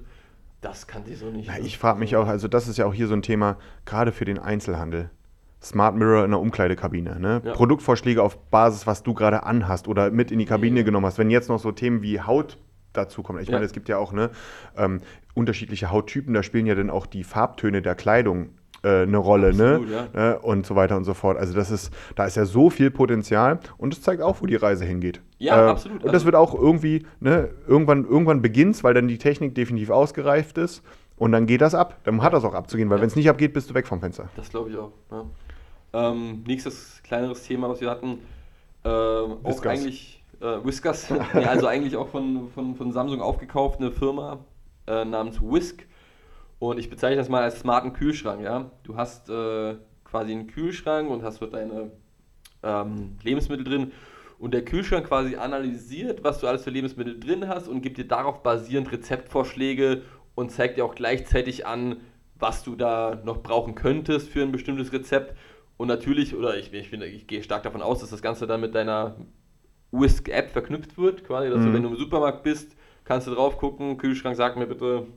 das 0.59 0.87
kann 0.87 1.05
sie 1.05 1.15
so 1.15 1.29
nicht. 1.29 1.47
Ne? 1.49 1.59
ich 1.61 1.77
frage 1.77 1.99
mich 1.99 2.15
auch, 2.15 2.27
also 2.27 2.47
das 2.47 2.67
ist 2.67 2.77
ja 2.77 2.85
auch 2.85 2.93
hier 2.93 3.07
so 3.07 3.13
ein 3.13 3.21
Thema, 3.21 3.57
gerade 3.85 4.11
für 4.11 4.25
den 4.25 4.39
Einzelhandel. 4.39 5.09
Smart 5.63 5.95
Mirror 5.95 6.25
in 6.25 6.31
der 6.31 6.39
Umkleidekabine. 6.39 7.19
Ne? 7.19 7.41
Ja. 7.43 7.53
Produktvorschläge 7.53 8.21
auf 8.21 8.37
Basis, 8.49 8.85
was 8.85 9.01
du 9.03 9.13
gerade 9.13 9.43
anhast 9.43 9.87
oder 9.87 10.11
mit 10.11 10.31
in 10.31 10.39
die 10.39 10.45
Kabine 10.45 10.79
Ja. 10.81 10.85
genommen 10.85 11.05
hast. 11.05 11.17
Wenn 11.17 11.29
jetzt 11.29 11.49
noch 11.49 11.59
so 11.59 11.71
Themen 11.71 12.01
wie 12.01 12.19
Haut 12.21 12.57
dazu 12.91 13.23
kommen. 13.23 13.39
Ich 13.39 13.47
Ja. 13.47 13.53
meine, 13.53 13.65
es 13.65 13.71
gibt 13.71 13.89
ja 13.89 13.97
auch 13.97 14.11
ne, 14.13 14.29
ähm, 14.77 15.01
unterschiedliche 15.33 15.89
Hauttypen, 15.91 16.33
da 16.33 16.43
spielen 16.43 16.65
ja 16.67 16.75
dann 16.75 16.89
auch 16.89 17.05
die 17.07 17.23
Farbtöne 17.23 17.81
der 17.81 17.95
Kleidung 17.95 18.49
äh, 18.83 19.03
eine 19.03 19.17
Rolle 19.17 19.47
Absolut, 19.49 19.89
ne? 19.89 20.07
ja. 20.13 20.19
ne? 20.31 20.39
und 20.39 20.65
so 20.65 20.75
weiter 20.75 20.97
und 20.97 21.05
so 21.05 21.13
fort. 21.13 21.37
Also 21.37 21.53
das 21.55 21.71
ist, 21.71 21.93
da 22.15 22.25
ist 22.25 22.35
ja 22.35 22.43
so 22.43 22.69
viel 22.69 22.91
Potenzial 22.91 23.59
und 23.77 23.93
es 23.93 24.01
zeigt 24.01 24.21
auch, 24.21 24.41
wo 24.41 24.45
die 24.45 24.57
Reise 24.57 24.83
hingeht. 24.83 25.21
Ja, 25.37 25.69
absolut. 25.71 25.99
Und 25.99 26.07
das 26.07 26.13
Also- 26.15 26.25
wird 26.25 26.35
auch 26.35 26.53
irgendwie, 26.53 27.05
ne, 27.21 27.49
irgendwann, 27.65 28.03
irgendwann 28.05 28.41
beginnt 28.41 28.83
weil 28.83 28.93
dann 28.93 29.07
die 29.07 29.17
Technik 29.17 29.55
definitiv 29.55 29.89
ausgereift 29.89 30.57
ist 30.57 30.83
und 31.15 31.31
dann 31.31 31.45
geht 31.45 31.61
das 31.61 31.73
ab. 31.75 31.99
Dann 32.03 32.21
hat 32.21 32.33
das 32.33 32.43
auch 32.43 32.53
abzugehen, 32.53 32.89
weil 32.89 32.97
Ja. 32.97 33.01
wenn 33.03 33.07
es 33.07 33.15
nicht 33.15 33.29
abgeht, 33.29 33.53
bist 33.53 33.69
du 33.69 33.73
weg 33.73 33.87
vom 33.87 34.01
Fenster. 34.01 34.27
Das 34.35 34.49
glaube 34.49 34.69
ich 34.69 34.77
auch. 34.77 34.91
Ja. 35.11 35.23
Ähm, 35.93 36.43
nächstes 36.47 37.01
kleineres 37.03 37.43
Thema, 37.43 37.69
was 37.69 37.81
wir 37.81 37.89
hatten, 37.89 38.19
ähm, 38.83 39.37
auch 39.43 39.65
eigentlich 39.65 40.23
äh, 40.41 40.63
Whiskers, 40.63 41.09
ja, 41.33 41.49
also 41.49 41.67
eigentlich 41.67 41.95
auch 41.95 42.09
von, 42.09 42.49
von, 42.49 42.75
von 42.75 42.91
Samsung 42.91 43.21
aufgekauft, 43.21 43.79
eine 43.79 43.91
Firma 43.91 44.39
äh, 44.87 45.05
namens 45.05 45.41
Whisk. 45.41 45.87
Und 46.59 46.79
ich 46.79 46.89
bezeichne 46.89 47.17
das 47.17 47.29
mal 47.29 47.43
als 47.43 47.59
smarten 47.59 47.93
Kühlschrank. 47.93 48.41
Ja? 48.41 48.71
Du 48.83 48.95
hast 48.95 49.29
äh, 49.29 49.75
quasi 50.05 50.31
einen 50.31 50.47
Kühlschrank 50.47 51.09
und 51.09 51.23
hast 51.23 51.41
dort 51.41 51.53
deine 51.53 51.91
ähm, 52.63 53.17
Lebensmittel 53.21 53.65
drin. 53.65 53.91
Und 54.39 54.53
der 54.53 54.65
Kühlschrank 54.65 55.07
quasi 55.07 55.35
analysiert, 55.35 56.23
was 56.23 56.39
du 56.39 56.47
alles 56.47 56.63
für 56.63 56.69
Lebensmittel 56.69 57.19
drin 57.19 57.47
hast 57.47 57.67
und 57.67 57.81
gibt 57.81 57.97
dir 57.97 58.07
darauf 58.07 58.43
basierend 58.43 58.91
Rezeptvorschläge 58.91 60.01
und 60.35 60.51
zeigt 60.51 60.77
dir 60.77 60.85
auch 60.85 60.95
gleichzeitig 60.95 61.65
an, 61.65 61.97
was 62.35 62.63
du 62.63 62.75
da 62.75 63.21
noch 63.23 63.41
brauchen 63.41 63.75
könntest 63.75 64.29
für 64.29 64.41
ein 64.41 64.51
bestimmtes 64.51 64.91
Rezept. 64.91 65.37
Und 65.77 65.87
natürlich, 65.87 66.35
oder 66.35 66.57
ich, 66.57 66.71
ich, 66.73 66.89
finde, 66.89 67.07
ich 67.07 67.27
gehe 67.27 67.43
stark 67.43 67.63
davon 67.63 67.81
aus, 67.81 67.99
dass 67.99 68.09
das 68.09 68.21
Ganze 68.21 68.47
dann 68.47 68.61
mit 68.61 68.75
deiner 68.75 69.15
Whisk-App 69.91 70.51
verknüpft 70.51 70.97
wird. 70.97 71.23
Quasi, 71.25 71.49
dass 71.49 71.63
du, 71.63 71.69
Mhm. 71.69 71.73
wenn 71.73 71.83
du 71.83 71.89
im 71.89 71.97
Supermarkt 71.97 72.43
bist, 72.43 72.75
kannst 73.03 73.27
du 73.27 73.31
drauf 73.33 73.57
gucken, 73.57 73.97
Kühlschrank, 73.97 74.35
sag 74.35 74.55
mir 74.57 74.67
bitte, 74.67 75.07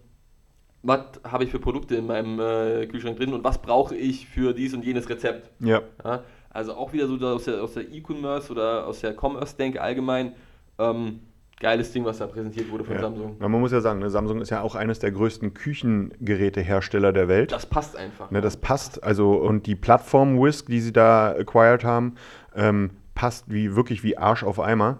was 0.82 1.00
habe 1.24 1.44
ich 1.44 1.50
für 1.50 1.58
Produkte 1.58 1.96
in 1.96 2.06
meinem 2.06 2.38
äh, 2.40 2.86
Kühlschrank 2.86 3.16
drin 3.16 3.32
und 3.32 3.44
was 3.44 3.60
brauche 3.60 3.94
ich 3.96 4.26
für 4.28 4.52
dies 4.54 4.72
und 4.74 4.84
jenes 4.84 5.08
Rezept. 5.08 5.50
Ja. 5.60 5.82
Ja, 6.04 6.22
also 6.50 6.74
auch 6.74 6.92
wieder 6.92 7.06
so 7.06 7.16
aus 7.26 7.44
der, 7.44 7.62
aus 7.62 7.74
der 7.74 7.90
E-Commerce 7.92 8.50
oder 8.50 8.86
aus 8.86 9.00
der 9.00 9.14
Commerce-Denke 9.14 9.80
allgemein. 9.80 10.34
Ähm, 10.78 11.20
geiles 11.60 11.92
Ding, 11.92 12.04
was 12.04 12.18
da 12.18 12.26
präsentiert 12.26 12.70
wurde 12.70 12.84
von 12.84 12.94
Ja. 12.94 13.00
Samsung. 13.00 13.36
Na, 13.38 13.48
man 13.48 13.60
muss 13.60 13.72
ja 13.72 13.80
sagen, 13.80 14.00
ne, 14.00 14.10
Samsung 14.10 14.40
ist 14.40 14.50
ja 14.50 14.60
auch 14.60 14.74
eines 14.74 14.98
der 14.98 15.10
größten 15.10 15.54
Küchengerätehersteller 15.54 17.12
der 17.12 17.28
Welt. 17.28 17.52
Das 17.52 17.66
passt 17.66 17.96
einfach. 17.96 18.30
Ne, 18.30 18.40
das 18.40 18.56
passt, 18.56 19.02
also 19.02 19.32
und 19.34 19.66
die 19.66 19.74
Plattform 19.74 20.40
Whisk, 20.40 20.66
die 20.66 20.80
sie 20.80 20.92
da 20.92 21.30
acquired 21.32 21.84
haben, 21.84 22.14
ähm, 22.54 22.90
passt 23.14 23.50
wie 23.50 23.74
wirklich 23.74 24.02
wie 24.02 24.18
Arsch 24.18 24.44
auf 24.44 24.60
Eimer. 24.60 24.98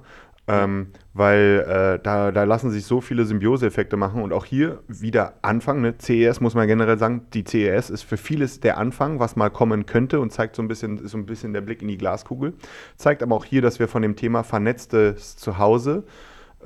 Ähm, 0.49 0.93
weil 1.13 1.65
äh, 1.67 2.01
da, 2.01 2.31
da 2.31 2.45
lassen 2.45 2.71
sich 2.71 2.85
so 2.85 3.01
viele 3.01 3.25
Symbiose-Effekte 3.25 3.97
machen 3.97 4.23
und 4.23 4.33
auch 4.33 4.45
hier 4.45 4.79
wieder 4.87 5.35
Anfang. 5.43 5.81
Ne? 5.81 5.97
CES 5.99 6.41
muss 6.41 6.55
man 6.55 6.69
generell 6.69 6.99
sagen, 6.99 7.27
die 7.35 7.43
CES 7.43 7.91
ist 7.91 8.03
für 8.05 8.17
vieles 8.17 8.61
der 8.61 8.79
Anfang, 8.79 9.19
was 9.19 9.35
mal 9.35 9.51
kommen 9.51 9.87
könnte 9.87 10.21
und 10.21 10.33
zeigt 10.33 10.55
so 10.55 10.63
ein 10.63 10.69
bisschen, 10.69 10.99
ist 10.99 11.11
so 11.11 11.19
ein 11.19 11.27
bisschen 11.27 11.53
der 11.53 11.63
Blick 11.63 11.83
in 11.83 11.89
die 11.89 11.99
Glaskugel. 11.99 12.55
Zeigt 12.95 13.25
aber 13.25 13.35
auch 13.35 13.45
hier, 13.45 13.61
dass 13.61 13.81
wir 13.81 13.89
von 13.89 14.03
dem 14.03 14.15
Thema 14.15 14.45
vernetztes 14.45 15.35
Zuhause 15.37 16.05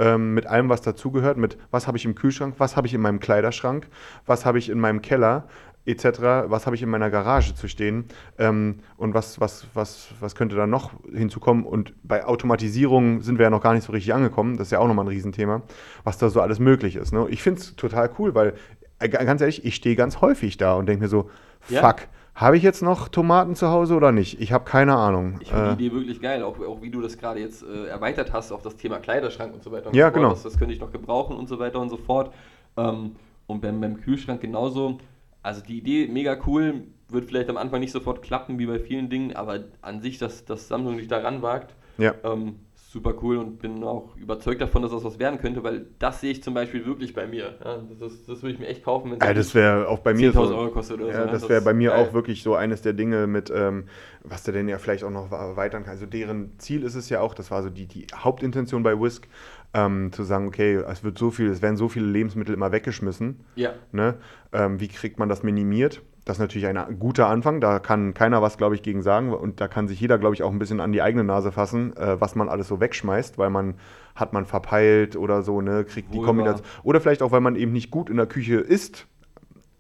ähm, 0.01 0.33
mit 0.35 0.47
allem, 0.47 0.69
was 0.71 0.81
dazugehört, 0.81 1.37
mit 1.37 1.59
was 1.71 1.87
habe 1.87 1.99
ich 1.99 2.05
im 2.07 2.15
Kühlschrank, 2.15 2.55
was 2.59 2.75
habe 2.77 2.87
ich 2.87 2.95
in 2.95 3.03
meinem 3.03 3.21
Kleiderschrank, 3.21 3.87
was 4.27 4.47
habe 4.47 4.59
ich 4.59 4.71
in 4.71 4.81
meinem 4.81 5.03
Keller, 5.03 5.47
etc. 5.87 6.05
Was 6.49 6.67
habe 6.67 6.77
ich 6.77 6.83
in 6.83 6.89
meiner 6.89 7.11
Garage 7.11 7.55
zu 7.55 7.69
stehen 7.69 8.05
ähm, 8.39 8.81
und 8.97 9.15
was, 9.15 9.41
was, 9.41 9.67
was, 9.75 10.09
was 10.21 10.35
könnte 10.35 10.57
da 10.57 10.67
noch 10.67 10.93
hinzukommen? 11.13 11.65
Und 11.65 11.95
bei 12.03 12.25
Automatisierung 12.25 13.23
sind 13.23 13.39
wir 13.39 13.45
ja 13.45 13.51
noch 13.51 13.63
gar 13.63 13.75
nicht 13.75 13.85
so 13.85 13.93
richtig 13.93 14.15
angekommen. 14.15 14.57
Das 14.57 14.69
ist 14.69 14.73
ja 14.73 14.79
auch 14.79 14.89
nochmal 14.89 15.05
ein 15.05 15.09
Riesenthema, 15.09 15.63
was 16.05 16.19
da 16.19 16.29
so 16.29 16.41
alles 16.41 16.59
möglich 16.59 16.97
ist. 16.97 17.13
Ne? 17.13 17.27
Ich 17.31 17.43
finde 17.43 17.61
es 17.61 17.77
total 17.77 18.11
cool, 18.19 18.35
weil, 18.35 18.55
äh, 18.99 19.09
ganz 19.09 19.41
ehrlich, 19.41 19.65
ich 19.65 19.75
stehe 19.75 19.97
ganz 19.97 20.21
häufig 20.21 20.57
da 20.57 20.75
und 20.75 20.87
denke 20.87 21.05
mir 21.05 21.09
so, 21.09 21.31
Ja. 21.69 21.87
fuck, 21.87 22.09
habe 22.41 22.57
ich 22.57 22.63
jetzt 22.63 22.83
noch 22.83 23.09
Tomaten 23.09 23.55
zu 23.55 23.69
Hause 23.69 23.95
oder 23.95 24.13
nicht? 24.13 24.41
Ich 24.41 24.53
habe 24.53 24.65
keine 24.65 24.97
Ahnung. 24.97 25.39
Ich 25.41 25.51
finde 25.51 25.73
Äh, 25.73 25.77
die 25.77 25.87
Idee 25.87 25.95
wirklich 25.95 26.21
geil, 26.21 26.43
auch, 26.43 26.59
auch 26.61 26.81
wie 26.81 26.91
du 26.91 27.01
das 27.01 27.19
gerade 27.19 27.41
jetzt 27.41 27.63
äh, 27.63 27.87
erweitert 27.89 28.33
hast 28.33 28.51
auf 28.51 28.63
das 28.63 28.77
Thema 28.77 28.99
Kleiderschrank 28.99 29.53
und 29.53 29.63
so 29.63 29.71
weiter 29.71 29.89
und 29.89 29.95
Ja, 29.97 30.07
so 30.07 30.13
fort. 30.13 30.15
genau. 30.23 30.31
Das, 30.31 30.43
das 30.43 30.59
könnte 30.59 30.73
ich 30.75 30.81
noch 30.81 30.91
gebrauchen 30.91 31.37
und 31.37 31.49
so 31.49 31.59
weiter 31.59 31.79
und 31.81 31.91
so 31.91 31.97
fort. 31.99 32.33
Ähm, 32.77 33.17
und 33.47 33.61
beim, 33.61 33.81
beim 33.81 34.01
Kühlschrank 34.01 34.41
genauso. 34.41 34.99
Also 35.43 35.61
die 35.63 35.79
Idee 35.79 36.07
mega 36.09 36.37
cool, 36.47 36.85
wird 37.09 37.27
vielleicht 37.27 37.51
am 37.51 37.57
Anfang 37.57 37.81
nicht 37.81 37.93
sofort 37.93 38.23
klappen 38.23 38.59
wie 38.59 38.67
bei 38.67 38.79
vielen 38.79 39.11
Dingen, 39.11 39.35
aber 39.37 39.61
an 39.83 40.01
sich, 40.01 40.19
dass, 40.19 40.45
dass 40.45 40.69
Samsung 40.69 40.97
sich 40.97 41.09
daran 41.09 41.43
wagt, 41.43 41.75
ja. 41.99 42.15
ähm, 42.25 42.57
super 42.91 43.15
cool 43.23 43.37
und 43.37 43.61
bin 43.61 43.85
auch 43.85 44.17
überzeugt 44.17 44.61
davon, 44.61 44.83
dass 44.83 44.91
das 44.91 45.05
was 45.05 45.21
werden 45.21 45.39
könnte, 45.39 45.63
weil 45.63 45.87
das 46.01 46.21
sehe 46.21 46.33
ich 46.33 46.43
zum 46.43 46.55
Beispiel 46.55 46.85
wirklich 46.85 47.15
bei 47.15 47.25
mir. 47.25 47.55
Ja, 47.65 47.79
das, 48.01 48.27
das 48.27 48.43
würde 48.43 48.55
ich 48.55 48.59
mir 48.59 48.67
echt 48.67 48.83
kaufen, 48.85 49.13
wenn 49.13 49.19
es 49.19 49.25
Ja, 49.25 49.33
das 49.33 49.55
wäre 49.55 49.87
auch 49.87 50.01
bei 50.01 50.13
mir 50.13 50.33
10.000 50.33 50.33
so. 50.49 50.57
Euro 50.57 50.71
kostet 50.73 51.01
oder 51.01 51.13
Ja, 51.13 51.27
so. 51.27 51.31
das 51.33 51.49
wäre 51.49 51.61
bei 51.63 51.73
mir 51.73 51.91
geil. 51.91 52.09
auch 52.09 52.13
wirklich 52.13 52.43
so 52.43 52.57
eines 52.57 52.83
der 52.83 52.93
Dinge 52.93 53.29
mit, 53.29 53.49
ähm, 53.55 53.85
was 54.25 54.43
du 54.43 54.51
denn 54.51 54.69
ja 54.69 54.79
vielleicht 54.79 55.05
auch 55.05 55.11
noch 55.11 55.31
erweitern 55.31 55.85
kann. 55.85 55.93
Also 55.93 56.07
deren 56.07 56.59
Ziel 56.59 56.83
ist 56.83 56.97
es 56.97 57.09
ja 57.11 57.21
auch, 57.21 57.35
das 57.35 57.53
war 57.53 57.63
so 57.63 57.71
die, 57.71 57.87
die 57.87 58.09
Hauptintention 58.13 58.83
bei 58.83 58.99
Whisk, 59.01 59.29
ähm, 59.73 60.11
zu 60.13 60.25
sagen, 60.25 60.49
okay, 60.49 60.75
es 60.75 61.05
wird 61.05 61.17
so 61.17 61.31
viel, 61.31 61.49
es 61.49 61.63
werden 61.63 61.77
so 61.77 61.89
viele 61.89 62.07
Lebensmittel 62.07 62.55
immer 62.55 62.73
weggeschmissen. 62.73 63.45
Ja, 63.55 63.75
Ne? 63.93 64.17
Ähm, 64.53 64.81
wie 64.81 64.89
kriegt 64.89 65.21
man 65.21 65.29
das 65.29 65.45
minimiert? 65.45 66.03
Das 66.31 66.37
ist 66.37 66.43
natürlich 66.43 66.69
ein 66.69 66.99
guter 67.01 67.27
Anfang, 67.27 67.61
da 67.61 67.81
kann 67.81 68.15
keiner 68.15 68.41
was, 68.41 68.57
glaube 68.57 68.77
ich, 68.77 68.85
gegen 68.85 69.03
sagen 69.03 69.33
und 69.33 69.61
da 69.61 69.67
kann 69.67 69.89
sich 69.89 70.01
jeder, 70.01 70.17
glaube 70.17 70.37
ich, 70.37 70.45
auch 70.45 70.53
ein 70.53 70.61
bisschen 70.61 70.79
an 70.79 70.93
die 70.93 71.03
eigene 71.03 71.25
Nase 71.25 71.51
fassen, 71.51 71.97
äh, 71.97 72.21
was 72.21 72.37
man 72.37 72.49
alles 72.49 72.69
so 72.69 72.79
wegschmeißt, 72.79 73.37
weil 73.37 73.51
man 73.51 73.75
hat 74.15 74.33
man 74.33 74.47
verpeilt 74.47 75.17
oder 75.17 75.43
so, 75.43 75.61
ne, 75.61 75.83
kriegt 75.83 76.15
die 76.15 76.19
Wohl 76.19 76.27
Kombination. 76.27 76.65
Oder 76.85 77.01
vielleicht 77.01 77.23
auch, 77.23 77.33
weil 77.33 77.41
man 77.41 77.57
eben 77.57 77.73
nicht 77.73 77.91
gut 77.91 78.09
in 78.09 78.17
der 78.17 78.27
Küche 78.27 78.61
ist 78.61 79.09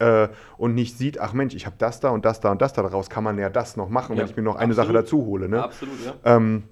äh, 0.00 0.26
und 0.56 0.74
nicht 0.74 0.98
sieht, 0.98 1.20
ach 1.20 1.34
Mensch, 1.34 1.54
ich 1.54 1.66
habe 1.66 1.76
das 1.78 2.00
da 2.00 2.10
und 2.10 2.24
das 2.24 2.40
da 2.40 2.50
und 2.50 2.60
das 2.60 2.72
da, 2.72 2.82
daraus 2.82 3.08
kann 3.10 3.22
man 3.22 3.38
ja 3.38 3.48
das 3.48 3.76
noch 3.76 3.88
machen, 3.88 4.16
Ja, 4.16 4.22
wenn 4.22 4.30
ich 4.30 4.36
mir 4.36 4.42
noch 4.42 4.56
eine 4.56 4.72
absolut. 4.72 4.86
Sache 4.88 4.92
dazu 4.92 5.24
hole. 5.26 5.48
Ne? 5.48 5.62
absolut, 5.62 6.04
ja. 6.04 6.14
Ähm, 6.24 6.64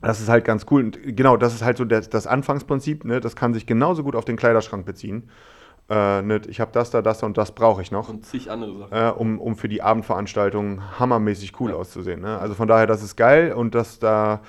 das 0.00 0.20
ist 0.20 0.30
halt 0.30 0.44
ganz 0.44 0.66
cool. 0.72 0.82
Und 0.82 0.98
genau, 1.16 1.36
das 1.36 1.54
ist 1.54 1.62
halt 1.62 1.76
so 1.76 1.84
das, 1.84 2.10
das 2.10 2.26
Anfangsprinzip. 2.26 3.04
Ne? 3.04 3.20
Das 3.20 3.36
kann 3.36 3.54
sich 3.54 3.66
genauso 3.66 4.02
gut 4.02 4.16
auf 4.16 4.24
den 4.24 4.36
Kleiderschrank 4.36 4.84
beziehen. 4.84 5.30
Äh, 5.88 6.22
ne? 6.22 6.40
Ich 6.48 6.60
habe 6.60 6.70
das 6.72 6.90
da, 6.90 7.02
das 7.02 7.18
da 7.18 7.26
und 7.26 7.36
das 7.36 7.52
brauche 7.52 7.82
ich 7.82 7.90
noch, 7.90 8.08
Und 8.08 8.24
zig 8.24 8.50
andere 8.50 8.78
Sachen. 8.78 8.92
äh, 8.92 9.10
um, 9.10 9.38
um 9.40 9.56
für 9.56 9.68
die 9.68 9.82
Abendveranstaltung 9.82 10.80
hammermäßig 10.98 11.58
cool 11.60 11.70
Ja. 11.70 11.76
auszusehen. 11.76 12.20
Ne? 12.20 12.38
Also 12.38 12.54
von 12.54 12.68
daher, 12.68 12.86
das 12.86 13.02
ist 13.02 13.16
geil 13.16 13.52
und 13.52 13.74
das 13.74 13.98
da 13.98 14.40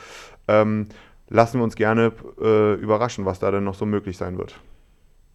ähm, 0.47 0.88
lassen 1.29 1.59
wir 1.59 1.63
uns 1.63 1.75
gerne 1.75 2.11
äh, 2.41 2.73
überraschen, 2.75 3.25
was 3.25 3.39
da 3.39 3.49
denn 3.51 3.63
noch 3.63 3.75
so 3.75 3.86
möglich 3.86 4.17
sein 4.17 4.38
wird. 4.38 4.55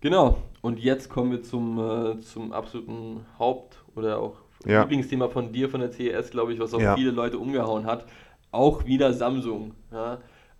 Genau, 0.00 0.38
und 0.62 0.78
jetzt 0.78 1.10
kommen 1.10 1.32
wir 1.32 1.42
zum, 1.42 1.78
äh, 1.78 2.20
zum 2.20 2.52
absoluten 2.52 3.24
Haupt- 3.38 3.82
oder 3.96 4.18
auch 4.20 4.36
Ja. 4.64 4.82
Lieblingsthema 4.82 5.28
von 5.28 5.52
dir, 5.52 5.68
von 5.68 5.80
der 5.80 5.90
CES, 5.90 6.30
glaube 6.30 6.52
ich, 6.52 6.60
was 6.60 6.72
auch 6.74 6.80
Ja. 6.80 6.94
viele 6.94 7.10
Leute 7.10 7.38
umgehauen 7.38 7.84
hat. 7.86 8.06
Auch 8.52 8.84
wieder 8.86 9.12
Samsung. 9.12 9.74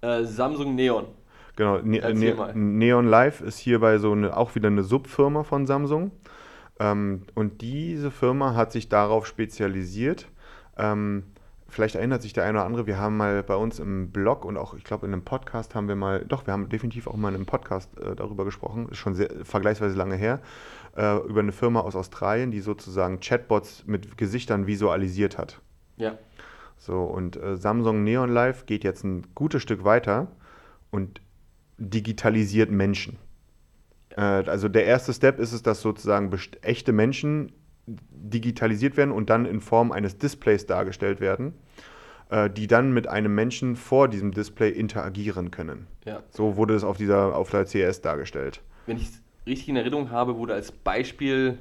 Äh, 0.01 0.24
Samsung 0.24 0.74
Neon. 0.74 1.07
Genau, 1.59 1.79
ne 1.83 2.15
ne 2.15 2.35
mal. 2.35 2.55
Neon 2.55 3.09
Live 3.09 3.41
ist 3.41 3.59
hierbei 3.59 3.99
so 3.99 4.13
eine, 4.13 4.37
auch 4.37 4.55
wieder 4.55 4.69
eine 4.69 4.85
Subfirma 4.85 5.43
von 5.43 5.67
Samsung. 5.67 6.13
Ähm, 6.79 7.23
und 7.35 7.63
diese 7.63 8.13
Firma 8.13 8.55
hat 8.55 8.71
sich 8.71 8.89
darauf 8.89 9.27
spezialisiert. 9.27 10.29
Ähm, 10.77 11.25
vielleicht 11.69 11.97
erinnert 11.97 12.23
sich 12.23 12.33
der 12.33 12.45
eine 12.45 12.59
oder 12.59 12.65
andere, 12.65 12.87
wir 12.87 12.99
haben 12.99 13.17
mal 13.17 13.43
bei 13.43 13.57
uns 13.57 13.81
im 13.81 14.13
Blog 14.13 14.45
und 14.45 14.57
auch, 14.57 14.75
ich 14.75 14.85
glaube, 14.85 15.07
in 15.07 15.13
einem 15.13 15.25
Podcast 15.25 15.75
haben 15.75 15.89
wir 15.89 15.97
mal, 15.97 16.25
doch, 16.29 16.47
wir 16.47 16.53
haben 16.53 16.69
definitiv 16.69 17.09
auch 17.09 17.17
mal 17.17 17.31
in 17.31 17.35
einem 17.35 17.47
Podcast 17.47 17.91
äh, 17.99 18.15
darüber 18.15 18.45
gesprochen, 18.45 18.89
ist 18.91 18.99
schon 18.99 19.17
sehr, 19.17 19.29
vergleichsweise 19.43 19.97
lange 19.97 20.15
her, 20.15 20.39
äh, 20.97 21.17
über 21.27 21.41
eine 21.41 21.51
Firma 21.51 21.81
aus 21.81 21.97
Australien, 21.97 22.53
die 22.53 22.61
sozusagen 22.61 23.19
Chatbots 23.19 23.83
mit 23.85 24.17
Gesichtern 24.17 24.69
visualisiert 24.69 25.39
hat. 25.39 25.61
Ja. 25.97 26.17
So, 26.77 27.03
und 27.03 27.37
äh, 27.37 27.57
Samsung 27.57 28.05
Neon 28.05 28.31
Live 28.31 28.67
geht 28.67 28.85
jetzt 28.85 29.03
ein 29.03 29.27
gutes 29.35 29.61
Stück 29.61 29.83
weiter 29.83 30.29
und 30.93 31.21
digitalisiert 31.79 32.70
Menschen. 32.70 33.16
Äh, 34.16 34.20
also 34.20 34.68
der 34.68 34.85
erste 34.85 35.12
Step 35.12 35.39
ist 35.39 35.53
es, 35.53 35.62
dass 35.62 35.81
sozusagen 35.81 36.37
echte 36.62 36.93
Menschen 36.93 37.53
digitalisiert 37.87 38.97
werden 38.97 39.12
und 39.12 39.31
dann 39.31 39.47
in 39.47 39.61
Form 39.61 39.93
eines 39.93 40.18
Displays 40.18 40.66
dargestellt 40.66 41.20
werden, 41.20 41.55
äh, 42.29 42.51
die 42.51 42.66
dann 42.66 42.93
mit 42.93 43.07
einem 43.07 43.35
Menschen 43.35 43.76
vor 43.76 44.09
diesem 44.09 44.33
Display 44.33 44.70
interagieren 44.70 45.51
können. 45.51 45.87
ja. 46.05 46.22
So 46.31 46.57
wurde 46.57 46.74
es 46.74 46.85
auf 46.85 46.99
dieser 46.99 47.35
auf 47.35 47.51
der 47.51 47.64
CS 47.64 48.03
dargestellt. 48.03 48.61
Wenn 48.87 48.99
ich 48.99 49.05
es 49.05 49.22
richtig 49.47 49.70
in 49.70 49.76
Erinnerung 49.76 50.11
habe, 50.11 50.37
wurde 50.37 50.55
als 50.55 50.72
Beispiel, 50.72 51.59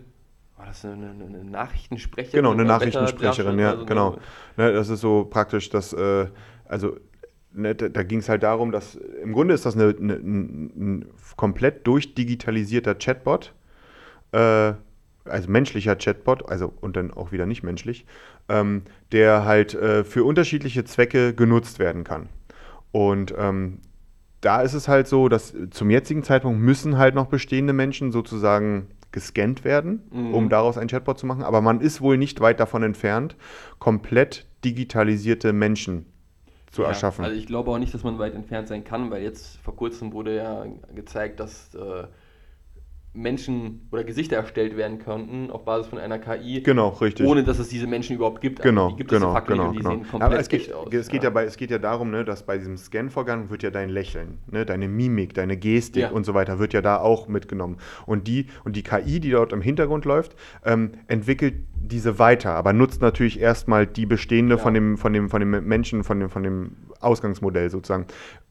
war 0.57 0.65
das 0.65 0.84
eine, 0.84 1.11
eine, 1.11 1.26
eine 1.26 1.43
Nachrichtensprecherin? 1.45 2.39
Genau, 2.39 2.51
eine 2.51 2.65
Nachrichtensprecherin, 2.65 3.59
ja, 3.59 3.80
Wetterdarstellerin? 3.80 3.86
genau. 3.86 4.18
Ne, 4.57 4.74
das 4.74 4.89
ist 4.89 5.01
so 5.01 5.26
praktisch, 5.26 5.70
dass, 5.70 5.93
äh, 5.93 6.28
also 6.65 6.97
ne, 7.58 7.76
da, 7.76 7.89
da 7.89 8.03
ging 8.03 8.20
es 8.20 8.30
halt 8.30 8.43
darum, 8.43 8.72
dass 8.72 8.95
im 8.95 9.34
Grunde 9.34 9.53
ist 9.53 9.66
das 9.66 9.76
eine, 9.76 9.95
eine, 9.99 10.14
ein, 10.14 11.05
komplett 11.36 11.86
durchdigitalisierter 11.88 12.95
Chatbot, 12.95 13.53
äh, 14.32 14.74
also 15.26 15.49
menschlicher 15.51 15.95
Chatbot, 15.95 16.49
also 16.49 16.72
und 16.80 16.95
dann 16.95 17.12
auch 17.12 17.32
wieder 17.32 17.45
nicht 17.45 17.64
menschlich, 17.64 18.05
ähm, 18.47 18.84
der 19.12 19.45
halt 19.45 19.74
äh, 19.74 20.03
für 20.03 20.24
unterschiedliche 20.24 20.86
Zwecke 20.86 21.34
genutzt 21.34 21.80
werden 21.80 22.03
kann. 22.03 22.30
Und 22.91 23.34
ähm, 23.38 23.80
da 24.41 24.62
ist 24.62 24.74
es 24.74 24.88
halt 24.88 25.08
so, 25.08 25.28
dass 25.28 25.53
zum 25.72 25.89
jetzigen 25.89 26.24
Zeitpunkt 26.24 26.62
müssen 26.62 26.97
halt 26.97 27.16
noch 27.16 27.26
bestehende 27.26 27.74
Menschen 27.74 28.12
sozusagen 28.12 28.88
gescannt 29.12 29.64
werden, 29.64 30.03
Mhm. 30.12 30.34
um 30.34 30.49
daraus 30.49 30.78
ein 30.78 30.88
Chatbot 30.88 31.18
zu 31.18 31.26
machen. 31.26 31.43
Aber 31.43 31.62
man 31.62 31.82
ist 31.82 32.01
wohl 32.01 32.18
nicht 32.18 32.39
weit 32.39 32.60
davon 32.60 32.84
entfernt, 32.84 33.36
komplett 33.80 34.45
digitalisierte 34.64 35.53
Menschen 35.53 36.05
zu 36.72 36.84
Ja, 36.84 36.89
erschaffen. 36.89 37.26
Also 37.26 37.36
ich 37.36 37.47
glaube 37.47 37.72
auch 37.72 37.78
nicht, 37.80 37.93
dass 37.93 38.03
man 38.03 38.20
weit 38.20 38.36
entfernt 38.36 38.68
sein 38.68 38.84
kann, 38.84 39.09
weil 39.11 39.24
jetzt 39.24 39.57
vor 39.57 39.76
kurzem 39.76 40.13
wurde 40.13 40.36
ja 40.36 40.65
gezeigt, 40.93 41.39
dass 41.39 41.74
äh, 41.76 42.07
Menschen 43.18 43.88
oder 43.91 44.03
Gesichter 44.03 44.36
erstellt 44.38 44.78
werden 44.78 44.99
konnten 44.99 45.49
auf 45.49 45.65
Basis 45.65 45.88
von 45.88 45.97
einer 45.99 46.20
KI, 46.20 46.61
genau, 46.61 46.89
richtig. 46.89 47.26
ohne 47.26 47.43
dass 47.43 47.57
es 47.59 47.68
diese 47.70 47.88
Menschen 47.88 48.15
überhaupt 48.15 48.41
gibt. 48.41 48.61
Genau, 48.61 48.86
Also 48.86 48.95
die 48.95 48.97
gibt 48.99 49.09
genau, 49.09 49.28
es 49.28 49.34
de 49.34 49.36
facto 49.41 49.51
genau, 49.53 49.63
nicht 49.63 49.70
und 49.70 49.76
die 49.78 49.84
genau. 49.84 49.89
sehen 50.03 50.11
komplett 50.11 50.22
Aber 50.32 50.39
es 50.39 50.47
geht, 50.49 50.72
aus. 50.72 50.93
es, 50.93 51.09
geht 51.09 51.24
ja. 51.24 51.30
bei, 51.32 51.43
es 51.45 51.57
geht 51.57 51.72
ja 51.72 51.80
darum, 51.80 52.11
ne, 52.11 52.24
dass 52.24 52.43
bei 52.45 52.57
diesem 52.57 52.78
Scan-Vorgang 52.78 53.49
wird 53.49 53.63
ja 53.63 53.72
dein 53.72 53.89
Lächeln, 53.89 54.38
ne, 54.51 54.65
deine 54.65 54.88
Mimik, 54.88 55.34
deine 55.34 55.57
Gestik 55.57 56.03
Ja. 56.03 56.11
und 56.11 56.26
so 56.26 56.34
weiter 56.34 56.59
wird 56.59 56.74
ja 56.74 56.82
da 56.82 56.97
auch 56.99 57.28
mitgenommen. 57.28 57.78
Und 58.05 58.28
die, 58.28 58.47
und 58.63 58.76
die 58.76 58.84
KI, 58.84 59.20
die 59.20 59.32
dort 59.32 59.51
im 59.51 59.61
Hintergrund 59.61 60.05
läuft, 60.05 60.36
ähm, 60.63 60.91
entwickelt 61.07 61.55
diese 61.76 62.20
weiter, 62.20 62.53
aber 62.53 62.74
nutzt 62.74 63.01
natürlich 63.01 63.39
erstmal 63.39 63.88
die 63.88 64.05
bestehende 64.05 64.55
Ja. 64.55 64.61
von, 64.61 64.74
dem, 64.74 64.97
von, 64.97 65.13
dem, 65.13 65.30
von 65.30 65.39
dem 65.39 65.68
Menschen, 65.68 66.03
von 66.03 66.20
dem, 66.20 66.30
von 66.30 66.43
dem 66.43 66.72
Ausgangsmodell 66.99 67.70
sozusagen. 67.70 68.05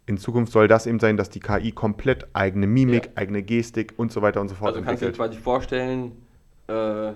In 0.08 0.18
Zukunft 0.18 0.52
soll 0.52 0.68
das 0.68 0.86
eben 0.86 1.00
sein, 1.00 1.16
dass 1.16 1.30
die 1.30 1.40
KI 1.40 1.72
komplett 1.72 2.28
eigene 2.32 2.66
Mimik, 2.66 3.06
Ja. 3.06 3.10
eigene 3.16 3.42
Gestik 3.42 3.94
und 3.96 4.12
so 4.12 4.22
weiter 4.22 4.40
und 4.40 4.48
so 4.48 4.54
fort 4.54 4.68
Also 4.74 4.80
kannst 4.84 5.02
du 5.02 5.06
dir 5.06 5.08
entwickelt. 5.10 5.30
quasi 5.32 5.42
vorstellen, 5.42 6.12
äh, 6.68 7.12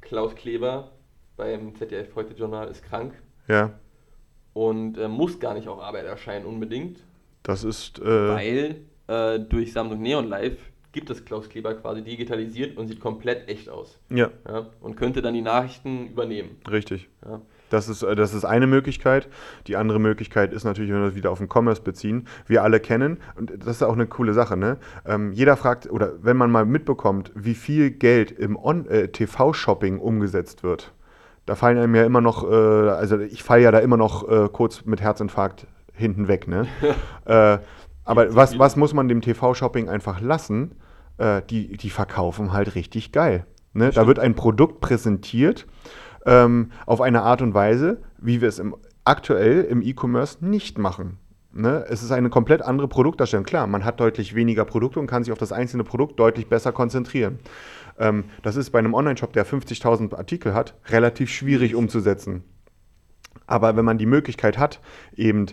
Klaus 0.00 0.34
Kleber 0.34 0.92
beim 1.36 1.74
ZDF 1.74 2.14
Heute 2.14 2.34
Journal 2.34 2.68
ist 2.68 2.82
krank 2.82 3.12
Ja, 3.48 3.72
und 4.54 4.96
äh, 4.98 5.08
muss 5.08 5.38
gar 5.38 5.54
nicht 5.54 5.68
auf 5.68 5.78
Arbeit 5.80 6.06
erscheinen 6.06 6.46
unbedingt, 6.46 6.98
das 7.42 7.64
ist. 7.64 7.98
Äh, 8.00 8.28
weil 8.28 8.76
äh, 9.06 9.38
durch 9.38 9.72
Samsung 9.72 10.00
Neon 10.00 10.26
Live 10.28 10.58
gibt 10.92 11.08
es 11.10 11.24
Klaus 11.24 11.48
Kleber 11.48 11.74
quasi 11.74 12.02
digitalisiert 12.02 12.76
und 12.76 12.88
sieht 12.88 12.98
komplett 13.00 13.48
echt 13.48 13.68
aus. 13.68 13.98
ja, 14.08 14.30
Ja, 14.48 14.66
und 14.80 14.96
könnte 14.96 15.20
dann 15.22 15.34
die 15.34 15.42
Nachrichten 15.42 16.08
übernehmen. 16.08 16.56
richtig. 16.70 17.08
Ja. 17.24 17.40
Das 17.70 17.88
ist, 17.88 18.02
äh, 18.02 18.14
das 18.14 18.34
ist 18.34 18.44
eine 18.44 18.66
Möglichkeit. 18.66 19.28
Die 19.66 19.76
andere 19.76 19.98
Möglichkeit 19.98 20.52
ist 20.52 20.64
natürlich, 20.64 20.90
wenn 20.90 21.00
wir 21.00 21.06
das 21.06 21.14
wieder 21.14 21.30
auf 21.30 21.38
den 21.38 21.48
Commerce 21.48 21.80
beziehen. 21.80 22.26
Wir 22.46 22.62
alle 22.62 22.80
kennen, 22.80 23.18
und 23.36 23.52
das 23.58 23.76
ist 23.76 23.82
auch 23.82 23.94
eine 23.94 24.06
coole 24.06 24.34
Sache, 24.34 24.56
ne? 24.56 24.76
Ähm, 25.06 25.32
jeder 25.32 25.56
fragt, 25.56 25.90
oder 25.90 26.12
wenn 26.20 26.36
man 26.36 26.50
mal 26.50 26.66
mitbekommt, 26.66 27.32
wie 27.34 27.54
viel 27.54 27.90
Geld 27.90 28.30
im 28.30 28.58
äh, 28.88 29.08
TV-Shopping 29.08 29.98
umgesetzt 29.98 30.62
wird, 30.62 30.92
da 31.46 31.54
fallen 31.54 31.78
einem 31.78 31.94
ja 31.94 32.04
immer 32.04 32.20
noch, 32.20 32.48
äh, 32.48 32.54
also 32.54 33.18
ich 33.18 33.42
falle 33.42 33.62
ja 33.62 33.70
da 33.70 33.78
immer 33.78 33.96
noch 33.96 34.28
äh, 34.28 34.48
kurz 34.52 34.84
mit 34.84 35.00
Herzinfarkt 35.00 35.66
hinten 35.94 36.28
weg, 36.28 36.46
ne? 36.46 36.66
äh, 37.24 37.58
aber 38.04 38.34
was, 38.34 38.58
was 38.58 38.76
muss 38.76 38.92
man 38.92 39.08
dem 39.08 39.20
TV-Shopping 39.20 39.88
einfach 39.88 40.20
lassen? 40.20 40.72
Äh, 41.18 41.42
die, 41.48 41.76
die 41.76 41.90
verkaufen 41.90 42.52
halt 42.52 42.74
richtig 42.74 43.12
geil. 43.12 43.46
Ne? 43.72 43.90
Da 43.90 44.06
wird 44.06 44.18
ein 44.18 44.34
Produkt 44.34 44.80
präsentiert 44.80 45.66
ähm, 46.26 46.72
auf 46.86 47.00
eine 47.00 47.22
Art 47.22 47.42
und 47.42 47.54
Weise, 47.54 48.02
wie 48.18 48.40
wir 48.40 48.48
es 48.48 48.58
im, 48.58 48.76
aktuell 49.04 49.62
im 49.64 49.82
E-Commerce 49.82 50.44
nicht 50.44 50.78
machen. 50.78 51.18
Ne? 51.52 51.84
Es 51.88 52.02
ist 52.02 52.12
eine 52.12 52.30
komplett 52.30 52.62
andere 52.62 52.88
Produktdarstellung. 52.88 53.44
Klar, 53.44 53.66
man 53.66 53.84
hat 53.84 53.98
deutlich 53.98 54.34
weniger 54.34 54.64
Produkte 54.64 55.00
und 55.00 55.06
kann 55.06 55.24
sich 55.24 55.32
auf 55.32 55.38
das 55.38 55.52
einzelne 55.52 55.84
Produkt 55.84 56.18
deutlich 56.18 56.48
besser 56.48 56.72
konzentrieren. 56.72 57.38
Ähm, 57.98 58.24
das 58.42 58.56
ist 58.56 58.70
bei 58.70 58.78
einem 58.78 58.94
Online-Shop, 58.94 59.32
der 59.32 59.46
50.000 59.46 60.14
Artikel 60.14 60.54
hat, 60.54 60.74
relativ 60.88 61.30
schwierig 61.30 61.74
umzusetzen. 61.74 62.44
Aber 63.46 63.76
wenn 63.76 63.84
man 63.84 63.98
die 63.98 64.06
Möglichkeit 64.06 64.58
hat, 64.58 64.80
eben 65.16 65.46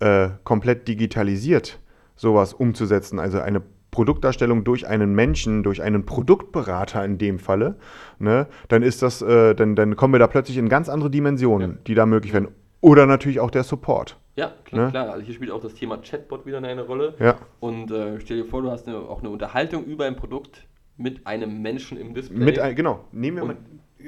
äh, 0.00 0.30
komplett 0.42 0.88
digitalisiert 0.88 1.78
sowas 2.16 2.52
umzusetzen, 2.52 3.18
also 3.18 3.40
eine 3.40 3.62
Produktdarstellung 3.94 4.64
durch 4.64 4.88
einen 4.88 5.14
Menschen, 5.14 5.62
durch 5.62 5.80
einen 5.80 6.04
Produktberater 6.04 7.04
in 7.04 7.16
dem 7.16 7.38
Falle, 7.38 7.76
ne, 8.18 8.48
dann 8.66 8.82
ist 8.82 9.02
das, 9.02 9.22
äh, 9.22 9.54
dann, 9.54 9.76
dann 9.76 9.94
kommen 9.94 10.12
wir 10.12 10.18
da 10.18 10.26
plötzlich 10.26 10.58
in 10.58 10.68
ganz 10.68 10.88
andere 10.88 11.10
Dimensionen, 11.10 11.70
ja. 11.70 11.76
die 11.86 11.94
da 11.94 12.04
möglich 12.04 12.32
werden. 12.32 12.48
Oder 12.80 13.06
natürlich 13.06 13.38
auch 13.38 13.52
der 13.52 13.62
Support. 13.62 14.18
Ja, 14.34 14.52
klar, 14.64 14.86
ne? 14.86 14.90
klar. 14.90 15.10
Also 15.10 15.24
hier 15.24 15.34
spielt 15.34 15.52
auch 15.52 15.62
das 15.62 15.74
Thema 15.74 15.98
Chatbot 15.98 16.44
wieder 16.44 16.58
eine 16.58 16.82
Rolle. 16.82 17.14
Ja. 17.20 17.36
Und 17.60 17.92
äh, 17.92 18.18
stell 18.18 18.42
dir 18.42 18.46
vor, 18.46 18.62
du 18.62 18.72
hast 18.72 18.88
eine, 18.88 18.98
auch 18.98 19.20
eine 19.20 19.30
Unterhaltung 19.30 19.84
über 19.84 20.06
ein 20.06 20.16
Produkt 20.16 20.66
mit 20.96 21.24
einem 21.24 21.62
Menschen 21.62 21.96
im 21.96 22.14
Display. 22.14 22.44
Mit 22.44 22.58
ein, 22.58 22.74
genau. 22.74 23.04
Nehmen 23.12 23.36
wir, 23.36 23.44
mal, 23.44 23.56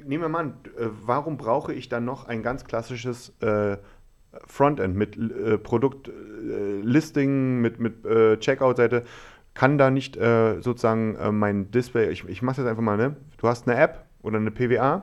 nehmen 0.05 0.25
wir 0.25 0.29
mal 0.29 0.41
an, 0.41 0.55
äh, 0.77 0.87
warum 1.05 1.37
brauche 1.37 1.73
ich 1.73 1.89
dann 1.89 2.05
noch 2.05 2.27
ein 2.27 2.43
ganz 2.43 2.65
klassisches 2.65 3.41
äh, 3.41 3.77
Frontend 4.47 4.97
mit 4.97 5.17
äh, 5.17 5.59
Produktlisting, 5.59 7.61
mit, 7.61 7.79
mit 7.79 8.03
Checkout-Seite? 8.41 9.05
Kann 9.57 9.79
da 9.79 9.91
nicht 9.91 10.19
äh, 10.19 10.61
sozusagen 10.61 11.17
äh, 11.17 11.33
mein 11.33 11.71
Display, 11.71 12.11
ich, 12.11 12.29
ich 12.29 12.43
mache 12.43 12.61
das 12.61 12.71
einfach 12.71 12.83
mal, 12.83 12.99
ne? 12.99 13.17
Du 13.39 13.49
hast 13.49 13.67
eine 13.67 13.81
App 13.81 14.05
oder 14.21 14.37
eine 14.37 14.51
PWA, 14.51 15.03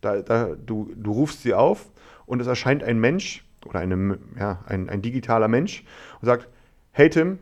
da, 0.00 0.22
da, 0.22 0.54
du, 0.54 0.90
du 0.96 1.12
rufst 1.12 1.42
sie 1.42 1.52
auf 1.52 1.92
und 2.24 2.40
es 2.40 2.46
erscheint 2.46 2.82
ein 2.82 2.98
Mensch 2.98 3.44
oder 3.66 3.80
eine, 3.80 4.18
ja, 4.38 4.64
ein, 4.66 4.88
ein 4.88 5.02
digitaler 5.02 5.48
Mensch 5.48 5.84
und 6.22 6.26
sagt, 6.26 6.48
hey 6.92 7.10
Tim, 7.10 7.38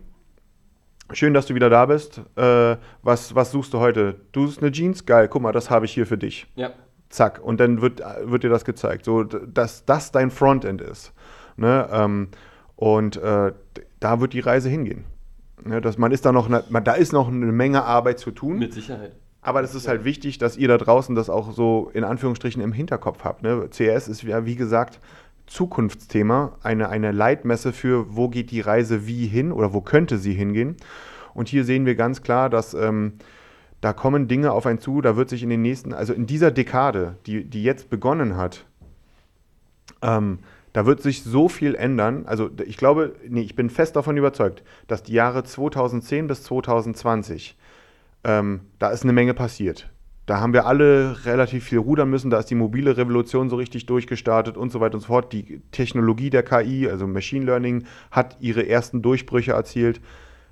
Schön, 1.12 1.32
dass 1.32 1.46
du 1.46 1.54
wieder 1.54 1.70
da 1.70 1.86
bist. 1.86 2.20
Äh, 2.36 2.76
was, 3.02 3.34
was 3.34 3.50
suchst 3.50 3.72
du 3.72 3.78
heute? 3.78 4.16
Du 4.32 4.46
suchst 4.46 4.60
eine 4.60 4.70
Jeans? 4.70 5.06
Geil, 5.06 5.26
guck 5.28 5.40
mal, 5.40 5.52
das 5.52 5.70
habe 5.70 5.86
ich 5.86 5.92
hier 5.94 6.06
für 6.06 6.18
dich. 6.18 6.46
Ja. 6.54 6.72
Zack. 7.08 7.40
Und 7.42 7.60
dann 7.60 7.80
wird, 7.80 8.02
wird 8.24 8.42
dir 8.42 8.50
das 8.50 8.66
gezeigt, 8.66 9.06
so 9.06 9.24
dass 9.24 9.86
das 9.86 10.12
dein 10.12 10.30
Frontend 10.30 10.82
ist. 10.82 11.14
Ne? 11.56 11.88
Ähm, 11.90 12.28
und 12.76 13.16
äh, 13.16 13.52
da 14.00 14.20
wird 14.20 14.34
die 14.34 14.40
Reise 14.40 14.68
hingehen. 14.68 15.06
Ne? 15.64 15.80
Dass 15.80 15.98
man 15.98 16.12
ist 16.12 16.24
da 16.24 16.32
noch, 16.32 16.46
eine, 16.46 16.64
man, 16.68 16.84
da 16.84 16.92
ist 16.92 17.12
noch 17.12 17.28
eine 17.28 17.46
Menge 17.52 17.84
Arbeit 17.84 18.18
zu 18.18 18.30
tun. 18.30 18.58
Mit 18.58 18.72
Sicherheit. 18.72 19.12
Aber 19.40 19.62
das 19.62 19.74
ist 19.74 19.88
halt 19.88 20.04
wichtig, 20.04 20.38
dass 20.38 20.56
ihr 20.56 20.68
da 20.68 20.78
draußen 20.78 21.14
das 21.14 21.30
auch 21.30 21.52
so 21.52 21.90
in 21.94 22.04
Anführungsstrichen 22.04 22.60
im 22.60 22.72
Hinterkopf 22.72 23.24
habt. 23.24 23.42
Ne? 23.42 23.68
CS 23.70 24.08
ist 24.08 24.22
ja, 24.22 24.44
wie 24.44 24.56
gesagt, 24.56 25.00
Zukunftsthema, 25.46 26.56
eine, 26.62 26.88
eine 26.88 27.12
Leitmesse 27.12 27.72
für, 27.72 28.14
wo 28.14 28.28
geht 28.28 28.50
die 28.50 28.60
Reise 28.60 29.06
wie 29.06 29.26
hin 29.26 29.52
oder 29.52 29.72
wo 29.72 29.80
könnte 29.80 30.18
sie 30.18 30.34
hingehen. 30.34 30.76
Und 31.34 31.48
hier 31.48 31.64
sehen 31.64 31.86
wir 31.86 31.94
ganz 31.94 32.22
klar, 32.22 32.50
dass 32.50 32.74
ähm, 32.74 33.14
da 33.80 33.92
kommen 33.92 34.28
Dinge 34.28 34.52
auf 34.52 34.66
einen 34.66 34.80
zu, 34.80 35.00
da 35.00 35.16
wird 35.16 35.28
sich 35.28 35.42
in 35.42 35.50
den 35.50 35.62
nächsten, 35.62 35.94
also 35.94 36.12
in 36.12 36.26
dieser 36.26 36.50
Dekade, 36.50 37.16
die, 37.26 37.44
die 37.44 37.62
jetzt 37.62 37.90
begonnen 37.90 38.36
hat, 38.36 38.64
ähm, 40.02 40.40
da 40.72 40.86
wird 40.86 41.02
sich 41.02 41.22
so 41.22 41.48
viel 41.48 41.74
ändern. 41.74 42.24
Also 42.26 42.50
ich 42.64 42.76
glaube, 42.76 43.14
nee, 43.28 43.42
ich 43.42 43.54
bin 43.54 43.70
fest 43.70 43.96
davon 43.96 44.16
überzeugt, 44.16 44.62
dass 44.86 45.02
die 45.02 45.12
Jahre 45.12 45.44
2010 45.44 46.26
bis 46.26 46.42
2020, 46.44 47.56
ähm, 48.24 48.60
da 48.78 48.90
ist 48.90 49.02
eine 49.02 49.12
Menge 49.12 49.34
passiert. 49.34 49.90
Da 50.26 50.40
haben 50.40 50.52
wir 50.52 50.66
alle 50.66 51.24
relativ 51.24 51.64
viel 51.64 51.78
rudern 51.78 52.10
müssen. 52.10 52.28
Da 52.28 52.38
ist 52.38 52.50
die 52.50 52.54
mobile 52.54 52.98
Revolution 52.98 53.48
so 53.48 53.56
richtig 53.56 53.86
durchgestartet 53.86 54.58
und 54.58 54.70
so 54.70 54.78
weiter 54.78 54.96
und 54.96 55.00
so 55.00 55.06
fort. 55.06 55.32
Die 55.32 55.62
Technologie 55.72 56.28
der 56.28 56.42
KI, 56.42 56.86
also 56.86 57.06
Machine 57.06 57.46
Learning, 57.46 57.84
hat 58.10 58.36
ihre 58.38 58.68
ersten 58.68 59.00
Durchbrüche 59.00 59.52
erzielt. 59.52 60.02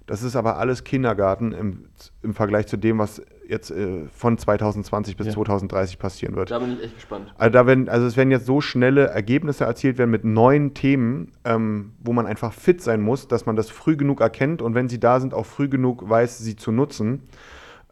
Das 0.07 0.23
ist 0.23 0.35
aber 0.35 0.57
alles 0.57 0.85
Kindergarten 0.85 1.53
im, 1.53 1.85
im 2.23 2.33
Vergleich 2.33 2.69
zu 2.69 2.79
dem, 2.79 2.99
was 2.99 3.21
jetzt 3.49 3.71
äh, 3.71 4.07
von 4.13 4.39
2020 4.39 5.17
bis 5.17 5.27
ja. 5.29 5.33
2030 5.33 5.99
passieren 5.99 6.37
wird. 6.37 6.51
Da 6.51 6.59
bin 6.59 6.73
ich 6.73 6.83
echt 6.85 6.95
gespannt. 6.97 7.35
Also, 7.39 7.53
da 7.53 7.67
werden, 7.67 7.89
also 7.89 8.07
es 8.07 8.17
werden 8.17 8.31
jetzt 8.31 8.47
so 8.47 8.61
schnelle 8.61 9.07
Ergebnisse 9.09 9.65
erzielt 9.65 9.99
werden 9.99 10.11
mit 10.11 10.25
neuen 10.25 10.75
Themen, 10.75 11.33
ähm, 11.45 11.93
wo 12.01 12.13
man 12.13 12.27
einfach 12.27 12.53
fit 12.53 12.83
sein 12.83 13.01
muss, 13.01 13.29
dass 13.29 13.47
man 13.47 13.57
das 13.57 13.71
früh 13.71 13.97
genug 13.97 14.21
erkennt 14.21 14.63
und 14.63 14.75
wenn 14.75 14.89
sie 14.89 15.01
da 15.01 15.21
sind, 15.21 15.35
auch 15.35 15.47
früh 15.47 15.69
genug 15.69 16.09
weiß, 16.09 16.39
sie 16.39 16.57
zu 16.57 16.73
nutzen. 16.73 17.23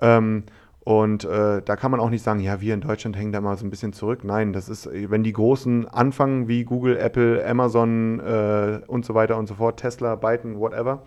Ähm, 0.00 0.44
und 0.84 1.24
äh, 1.24 1.62
da 1.62 1.76
kann 1.76 1.90
man 1.90 1.98
auch 1.98 2.10
nicht 2.10 2.22
sagen, 2.22 2.40
ja, 2.40 2.60
wir 2.60 2.74
in 2.74 2.82
Deutschland 2.82 3.16
hängen 3.16 3.32
da 3.32 3.40
mal 3.40 3.56
so 3.56 3.64
ein 3.64 3.70
bisschen 3.70 3.94
zurück. 3.94 4.22
Nein, 4.22 4.52
das 4.52 4.68
ist, 4.68 4.86
wenn 4.92 5.22
die 5.22 5.32
Großen 5.32 5.88
anfangen, 5.88 6.46
wie 6.46 6.64
Google, 6.64 6.98
Apple, 6.98 7.44
Amazon 7.46 8.20
äh, 8.20 8.80
und 8.86 9.06
so 9.06 9.14
weiter 9.14 9.38
und 9.38 9.46
so 9.46 9.54
fort, 9.54 9.80
Tesla, 9.80 10.14
Byton, 10.14 10.60
whatever, 10.60 11.02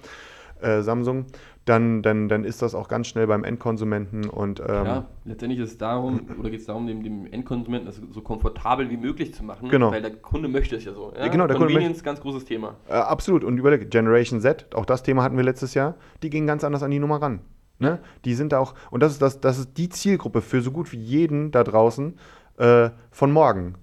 äh, 0.62 0.82
Samsung, 0.82 1.28
dann, 1.68 2.02
dann, 2.02 2.30
dann 2.30 2.44
ist 2.44 2.62
das 2.62 2.74
auch 2.74 2.88
ganz 2.88 3.08
schnell 3.08 3.28
beim 3.28 3.44
Endkonsumenten. 3.44 4.30
Und, 4.30 4.60
ähm, 4.62 4.86
ja, 4.86 5.06
letztendlich 5.26 5.60
ist 5.60 5.72
es 5.72 5.78
darum, 5.78 6.22
oder 6.40 6.50
geht 6.50 6.62
es 6.62 6.66
darum, 6.66 6.88
dem, 6.88 7.04
dem 7.04 7.26
Endkonsumenten 7.26 7.86
das 7.86 8.02
so 8.12 8.22
komfortabel 8.22 8.90
wie 8.90 8.98
möglich 8.98 9.34
zu 9.34 9.44
machen, 9.44 9.70
genau. 9.70 9.92
weil 9.92 10.02
der 10.02 10.16
Kunde 10.16 10.48
möchte 10.48 10.78
es 10.78 10.86
ja 10.86 10.94
so. 10.94 11.14
Ja? 11.18 11.28
Genau, 11.28 11.46
der 11.46 11.58
Convenience, 11.58 12.04
ganz 12.04 12.22
großes 12.22 12.46
Thema. 12.46 12.76
Äh, 12.88 12.94
absolut. 12.94 13.44
Und 13.44 13.58
überleg, 13.58 13.92
Generation 13.92 14.40
Z, 14.40 14.74
auch 14.76 14.86
das 14.86 15.04
Thema 15.04 15.24
hatten 15.24 15.36
wir 15.36 15.44
letztes 15.44 15.74
Jahr, 15.74 15.96
die 16.24 16.30
gingen 16.30 16.48
ganz 16.48 16.64
anders 16.64 16.84
an 16.84 16.92
die 16.92 17.00
Nummer 17.00 17.22
ran. 17.22 17.42
Ne? 17.80 18.00
Die 18.26 18.34
sind 18.34 18.54
auch, 18.54 18.74
und 18.90 19.04
das 19.04 19.12
ist, 19.14 19.22
das, 19.22 19.42
das 19.42 19.60
ist 19.60 19.78
die 19.78 19.90
Zielgruppe 19.90 20.42
für 20.42 20.62
so 20.62 20.72
gut 20.72 20.92
wie 20.94 20.98
jeden 20.98 21.52
da 21.52 21.64
draußen 21.64 22.18
äh, 22.58 22.90
von 23.12 23.32
morgen. 23.32 23.76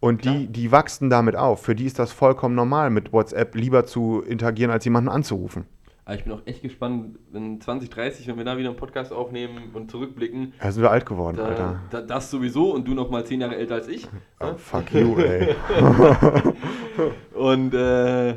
Und 0.00 0.24
die, 0.24 0.46
die 0.46 0.70
wachsen 0.70 1.10
damit 1.10 1.34
auf. 1.34 1.62
Für 1.62 1.74
die 1.74 1.84
ist 1.84 1.98
das 1.98 2.12
vollkommen 2.12 2.54
normal, 2.54 2.90
mit 2.90 3.12
WhatsApp 3.12 3.56
lieber 3.56 3.84
zu 3.84 4.22
interagieren, 4.22 4.70
als 4.70 4.84
jemanden 4.84 5.08
anzurufen. 5.08 5.66
Aber 6.08 6.16
ich 6.16 6.24
bin 6.24 6.32
auch 6.32 6.40
echt 6.46 6.62
gespannt, 6.62 7.18
wenn 7.32 7.60
2030, 7.60 8.26
wenn 8.28 8.38
wir 8.38 8.44
da 8.46 8.56
wieder 8.56 8.70
einen 8.70 8.78
Podcast 8.78 9.12
aufnehmen 9.12 9.72
und 9.74 9.90
zurückblicken. 9.90 10.54
Ja, 10.58 10.72
sind 10.72 10.82
wir 10.82 10.90
alt 10.90 11.04
geworden, 11.04 11.36
da, 11.36 11.44
Alter. 11.44 11.82
Da, 11.90 12.00
das 12.00 12.30
sowieso 12.30 12.72
und 12.72 12.88
du 12.88 12.94
noch 12.94 13.10
mal 13.10 13.26
zehn 13.26 13.42
Jahre 13.42 13.56
älter 13.56 13.74
als 13.74 13.88
ich. 13.88 14.08
Oh, 14.40 14.54
fuck 14.56 14.90
you, 14.94 15.18
ey. 15.18 15.54
und 17.34 17.74
äh, 17.74 18.36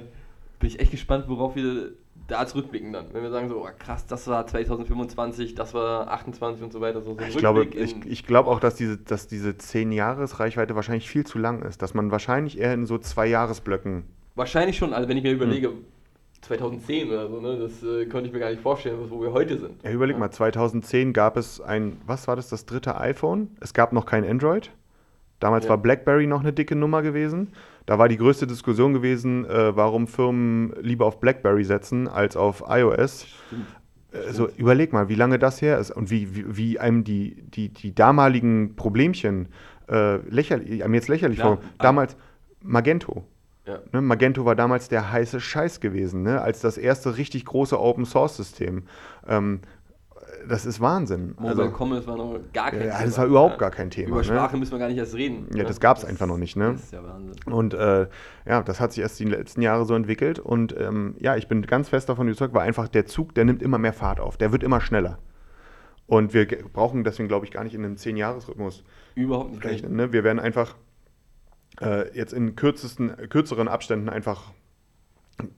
bin 0.60 0.68
ich 0.68 0.82
echt 0.82 0.92
gespannt, 0.92 1.30
worauf 1.30 1.56
wir 1.56 1.94
da 2.28 2.46
zurückblicken 2.46 2.92
dann. 2.92 3.06
Wenn 3.14 3.24
wir 3.24 3.32
sagen 3.32 3.48
so, 3.48 3.64
oh, 3.64 3.70
krass, 3.80 4.06
das 4.06 4.28
war 4.28 4.46
2025, 4.46 5.56
das 5.56 5.74
war 5.74 6.10
28 6.10 6.62
und 6.66 6.74
so 6.74 6.82
weiter. 6.82 7.02
So, 7.02 7.18
so 7.18 7.26
ich, 7.26 7.38
glaube, 7.38 7.64
ich, 7.64 7.96
ich 8.06 8.26
glaube 8.26 8.50
auch, 8.50 8.60
dass 8.60 8.76
diese, 8.76 8.98
dass 8.98 9.28
diese 9.28 9.52
10-Jahres-Reichweite 9.52 10.76
wahrscheinlich 10.76 11.10
viel 11.10 11.26
zu 11.26 11.40
lang 11.40 11.62
ist. 11.62 11.82
Dass 11.82 11.94
man 11.94 12.12
wahrscheinlich 12.12 12.60
eher 12.60 12.74
in 12.74 12.86
so 12.86 12.98
zwei 12.98 13.28
Jahresblöcken. 13.28 14.04
Wahrscheinlich 14.36 14.76
schon, 14.76 14.94
also 14.94 15.08
wenn 15.08 15.16
ich 15.16 15.24
mir 15.24 15.32
überlege, 15.32 15.70
hm. 15.70 15.86
2010 16.42 17.10
oder 17.10 17.30
so, 17.30 17.40
ne? 17.40 17.58
das 17.58 17.84
äh, 17.84 18.06
konnte 18.08 18.28
ich 18.28 18.34
mir 18.34 18.40
gar 18.40 18.50
nicht 18.50 18.62
vorstellen, 18.62 18.98
wo 19.10 19.22
wir 19.22 19.32
heute 19.32 19.58
sind. 19.60 19.84
Ja, 19.84 19.92
überleg 19.92 20.16
ja. 20.16 20.20
mal, 20.20 20.32
2010 20.32 21.14
gab 21.14 21.38
es 21.38 21.62
ein, 21.62 21.98
was 22.06 22.28
war 22.28 22.36
das, 22.36 22.50
das 22.50 22.66
dritte 22.66 23.00
iPhone? 23.00 23.50
Es 23.60 23.74
gab 23.74 23.94
noch 23.94 24.06
kein 24.06 24.28
Android. 24.28 24.72
Damals 25.40 25.66
ja. 25.66 25.72
war 25.72 25.78
BlackBerry 25.78 26.28
noch 26.28 26.42
eine 26.42 26.54
dicke 26.54 26.76
Nummer 26.76 27.02
gewesen. 27.02 27.54
Da 27.86 27.98
war 27.98 28.08
die 28.08 28.18
größte 28.18 28.48
Diskussion 28.48 28.94
gewesen, 28.94 29.46
äh, 29.46 29.76
warum 29.76 30.08
Firmen 30.08 30.74
lieber 30.82 31.06
auf 31.06 31.20
BlackBerry 31.20 31.64
setzen 31.64 32.08
als 32.08 32.38
auf 32.38 32.64
iOS. 32.68 33.26
Stimmt. 33.48 33.66
Also 34.14 34.50
überleg 34.58 34.92
mal, 34.92 35.08
wie 35.10 35.16
lange 35.16 35.40
das 35.40 35.62
her 35.62 35.80
ist 35.80 35.90
und 35.92 36.12
wie, 36.12 36.36
wie, 36.36 36.58
wie 36.58 36.80
einem 36.80 37.04
die, 37.04 37.42
die, 37.44 37.70
die 37.70 37.96
damaligen 37.96 38.76
Problemchen 38.76 39.48
äh, 39.90 40.18
lächerlich, 40.30 40.84
einem 40.84 40.94
jetzt 40.94 41.08
lächerlich 41.08 41.40
ja, 41.40 41.46
vor. 41.46 41.62
Damals 41.80 42.18
Magento. 42.62 43.24
Ja. 43.66 43.80
Ne, 43.92 44.02
Magento 44.02 44.46
war 44.46 44.56
damals 44.56 44.90
der 44.90 45.12
heiße 45.12 45.40
Scheiß 45.40 45.80
gewesen, 45.80 46.24
ne, 46.24 46.42
als 46.42 46.62
das 46.62 46.78
erste 46.78 47.18
richtig 47.18 47.46
große 47.46 47.80
Open 47.80 48.06
Source 48.06 48.38
System. 48.38 48.84
Ähm, 49.28 49.62
das 50.48 50.66
ist 50.66 50.82
Wahnsinn. 50.82 51.36
Mobile 51.38 51.64
also, 51.64 51.76
Commerce 51.76 52.08
war 52.08 52.18
noch 52.18 52.40
gar 52.54 52.72
kein 52.72 52.80
ja, 52.80 52.98
Thema. 52.98 53.06
Das 53.06 53.18
war 53.18 53.26
überhaupt 53.26 53.60
gar 53.60 53.72
kein 53.72 53.90
Thema. 53.90 54.08
Über 54.10 54.18
ne? 54.18 54.24
Sprache 54.24 54.54
ne? 54.54 54.60
müssen 54.60 54.72
wir 54.72 54.80
gar 54.80 54.88
nicht 54.88 54.98
erst 54.98 55.16
reden. 55.16 55.48
Ja, 55.52 55.58
ne? 55.58 55.64
das 55.66 55.80
gab 55.80 55.98
es 55.98 56.06
einfach 56.06 56.28
noch 56.28 56.38
nicht. 56.38 56.56
Ne? 56.56 56.74
Das 56.74 56.84
ist 56.84 56.94
ja 56.94 57.04
Wahnsinn. 57.04 57.36
Und 57.52 57.74
äh, 57.74 58.08
ja, 58.46 58.64
das 58.64 58.80
hat 58.80 58.94
sich 58.94 59.02
erst 59.02 59.20
die 59.20 59.26
letzten 59.26 59.62
Jahre 59.62 59.86
so 59.86 59.94
entwickelt. 59.94 60.40
Und 60.40 60.76
ähm, 60.80 61.16
ja, 61.20 61.36
ich 61.36 61.48
bin 61.48 61.62
ganz 61.64 61.90
fest 61.90 62.10
davon 62.10 62.28
überzeugt, 62.28 62.54
weil 62.54 62.68
einfach 62.68 62.88
der 62.88 63.06
Zug, 63.06 63.36
der 63.36 63.46
nimmt 63.46 63.62
immer 63.62 63.78
mehr 63.78 63.94
Fahrt 63.94 64.20
auf. 64.20 64.38
Der 64.38 64.52
wird 64.52 64.64
immer 64.64 64.82
schneller. 64.82 65.20
Und 66.08 66.34
wir 66.34 66.46
brauchen 66.46 67.04
deswegen, 67.04 67.28
glaube 67.28 67.46
ich, 67.46 67.52
gar 67.52 67.64
nicht 67.64 67.76
in 67.76 67.86
einem 67.86 67.96
10-Jahres-Rhythmus 67.96 68.84
Überhaupt 69.16 69.52
nicht 69.52 69.64
rechnen. 69.64 69.96
Ne? 69.96 70.12
Wir 70.12 70.24
werden 70.24 70.40
einfach 70.40 70.76
äh, 71.80 72.16
jetzt 72.18 72.34
in 72.34 72.56
kürzesten, 72.56 73.16
kürzeren 73.30 73.68
Abständen 73.68 74.10
einfach 74.10 74.52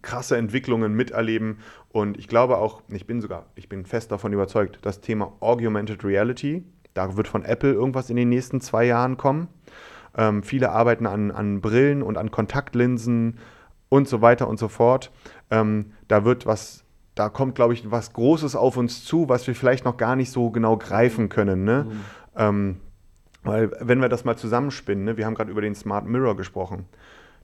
krasse 0.01 0.37
Entwicklungen 0.37 0.93
miterleben. 0.93 1.59
Und 1.89 2.17
ich 2.17 2.27
glaube 2.27 2.57
auch, 2.57 2.81
ich 2.89 3.07
bin 3.07 3.21
sogar, 3.21 3.47
ich 3.55 3.69
bin 3.69 3.85
fest 3.85 4.11
davon 4.11 4.33
überzeugt, 4.33 4.79
das 4.81 5.01
Thema 5.01 5.33
Augmented 5.39 6.03
Reality, 6.03 6.63
da 6.93 7.17
wird 7.17 7.27
von 7.27 7.43
Apple 7.43 7.73
irgendwas 7.73 8.09
in 8.09 8.15
den 8.15 8.29
nächsten 8.29 8.61
zwei 8.61 8.85
Jahren 8.85 9.17
kommen. 9.17 9.47
Ähm, 10.15 10.43
viele 10.43 10.71
arbeiten 10.71 11.07
an, 11.07 11.31
an 11.31 11.61
Brillen 11.61 12.03
und 12.03 12.17
an 12.17 12.29
Kontaktlinsen 12.29 13.39
und 13.89 14.07
so 14.07 14.21
weiter 14.21 14.47
und 14.47 14.59
so 14.59 14.67
fort. 14.67 15.11
Ähm, 15.49 15.93
da 16.07 16.23
wird 16.23 16.45
was, 16.45 16.83
da 17.15 17.29
kommt, 17.29 17.55
glaube 17.55 17.73
ich, 17.73 17.89
was 17.89 18.13
Großes 18.13 18.55
auf 18.55 18.77
uns 18.77 19.03
zu, 19.05 19.27
was 19.27 19.47
wir 19.47 19.55
vielleicht 19.55 19.85
noch 19.85 19.97
gar 19.97 20.15
nicht 20.15 20.31
so 20.31 20.51
genau 20.51 20.77
greifen 20.77 21.29
können. 21.29 21.63
Ne? 21.63 21.87
Mhm. 21.89 22.01
Ähm, 22.35 22.77
weil, 23.43 23.71
wenn 23.79 23.99
wir 23.99 24.09
das 24.09 24.25
mal 24.25 24.37
zusammenspinnen, 24.37 25.03
ne, 25.03 25.17
wir 25.17 25.25
haben 25.25 25.35
gerade 25.35 25.51
über 25.51 25.61
den 25.61 25.75
Smart 25.75 26.05
Mirror 26.05 26.35
gesprochen 26.35 26.85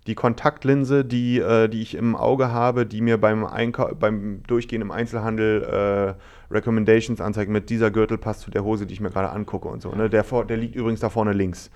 die 0.08 0.16
Kontaktlinse, 0.16 1.06
die, 1.06 1.40
äh, 1.40 1.68
die 1.68 1.82
ich 1.82 1.96
im 1.96 2.16
Auge 2.16 2.52
habe, 2.52 2.86
die 2.86 3.02
mir 3.02 3.20
beim, 3.20 3.46
Einkau 3.46 3.94
beim 3.94 4.42
Durchgehen 4.48 4.82
im 4.82 4.92
Einzelhandel 4.92 5.62
äh, 5.64 6.54
Recommendations 6.54 7.22
anzeigt, 7.22 7.52
mit 7.52 7.70
dieser 7.70 7.92
Gürtel 7.92 8.18
passt 8.18 8.42
zu 8.42 8.52
der 8.52 8.64
Hose, 8.64 8.86
die 8.86 8.94
ich 8.94 9.02
mir 9.02 9.12
gerade 9.12 9.30
angucke 9.30 9.68
und 9.68 9.82
so. 9.82 9.92
Ne? 9.92 10.10
Der, 10.10 10.24
der 10.24 10.58
liegt 10.58 10.76
übrigens 10.76 11.00
da 11.00 11.10
vorne 11.10 11.34
links. 11.34 11.70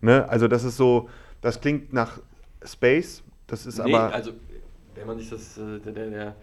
Ne? 0.00 0.28
Also 0.28 0.48
das 0.48 0.64
ist 0.64 0.76
so, 0.76 1.08
das 1.40 1.60
klingt 1.60 1.92
nach 1.92 2.20
Space, 2.64 3.22
das 3.46 3.66
ist 3.66 3.78
nee, 3.78 3.94
aber... 3.94 4.12
also 4.12 4.32
wenn 4.94 5.06
man 5.06 5.18
sich 5.18 5.30
das, 5.30 5.56
äh, 5.56 5.78
der, 5.78 5.92
der, 5.92 6.10
der 6.10 6.36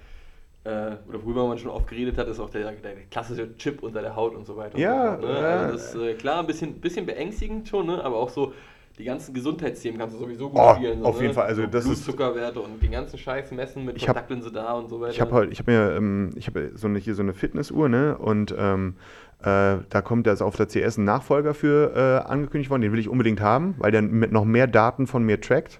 oder 1.07 1.23
worüber 1.23 1.47
man 1.47 1.57
schon 1.57 1.71
oft 1.71 1.87
geredet 1.87 2.17
hat, 2.17 2.27
ist 2.27 2.39
auch 2.39 2.49
der, 2.49 2.71
der 2.71 2.95
klassische 3.09 3.55
Chip 3.57 3.83
unter 3.83 4.01
der 4.01 4.15
Haut 4.15 4.35
und 4.35 4.45
so 4.45 4.57
weiter. 4.57 4.77
Ja, 4.77 5.17
so, 5.19 5.27
ne? 5.27 5.37
also 5.37 5.73
das 5.73 5.95
ist 5.95 6.01
äh, 6.01 6.13
klar 6.15 6.39
ein 6.39 6.47
bisschen, 6.47 6.73
bisschen 6.79 7.05
beängstigend 7.05 7.67
schon, 7.67 7.87
ne? 7.87 8.03
aber 8.03 8.17
auch 8.17 8.29
so 8.29 8.53
die 8.97 9.03
ganzen 9.03 9.33
Gesundheitsthemen 9.33 9.99
kannst 9.99 10.15
du 10.15 10.19
sowieso 10.19 10.49
gut 10.49 10.59
oh, 10.59 10.75
spielen. 10.75 10.99
So, 11.01 11.05
auf 11.05 11.17
ne? 11.17 11.23
jeden 11.23 11.33
Fall. 11.33 11.45
Also 11.45 11.61
so 11.61 11.67
das 11.67 11.85
Blutzuckerwerte 11.85 12.59
und 12.59 12.81
den 12.81 12.91
ganzen 12.91 13.17
Scheiß 13.17 13.51
messen 13.51 13.85
mit 13.85 13.97
ich 13.97 14.05
Kontaktlinse 14.05 14.51
da 14.51 14.73
und 14.73 14.89
so 14.89 14.99
weiter. 14.99 15.11
Ich 15.11 15.21
habe 15.21 15.33
halt, 15.33 15.51
ich 15.51 15.59
habe 15.59 15.71
mir, 15.71 15.95
ähm, 15.95 16.31
ich 16.35 16.47
habe 16.47 16.71
so 16.73 16.87
eine, 16.87 16.97
hier 16.97 17.13
so 17.13 17.21
eine 17.21 17.33
Fitnessuhr, 17.33 17.89
ne? 17.89 18.17
Und 18.17 18.55
ähm, 18.57 18.95
äh, 19.41 19.77
da 19.89 20.01
kommt 20.03 20.25
jetzt 20.25 20.41
auf 20.41 20.55
der 20.55 20.67
CS 20.67 20.97
ein 20.97 21.03
Nachfolger 21.03 21.53
für 21.53 21.93
äh, 21.95 22.27
angekündigt 22.27 22.71
worden. 22.71 22.81
Den 22.81 22.91
will 22.91 22.99
ich 22.99 23.07
unbedingt 23.07 23.39
haben, 23.39 23.75
weil 23.77 23.91
der 23.91 24.01
mit 24.01 24.31
noch 24.31 24.45
mehr 24.45 24.65
Daten 24.65 25.05
von 25.05 25.23
mir 25.23 25.39
trackt. 25.39 25.79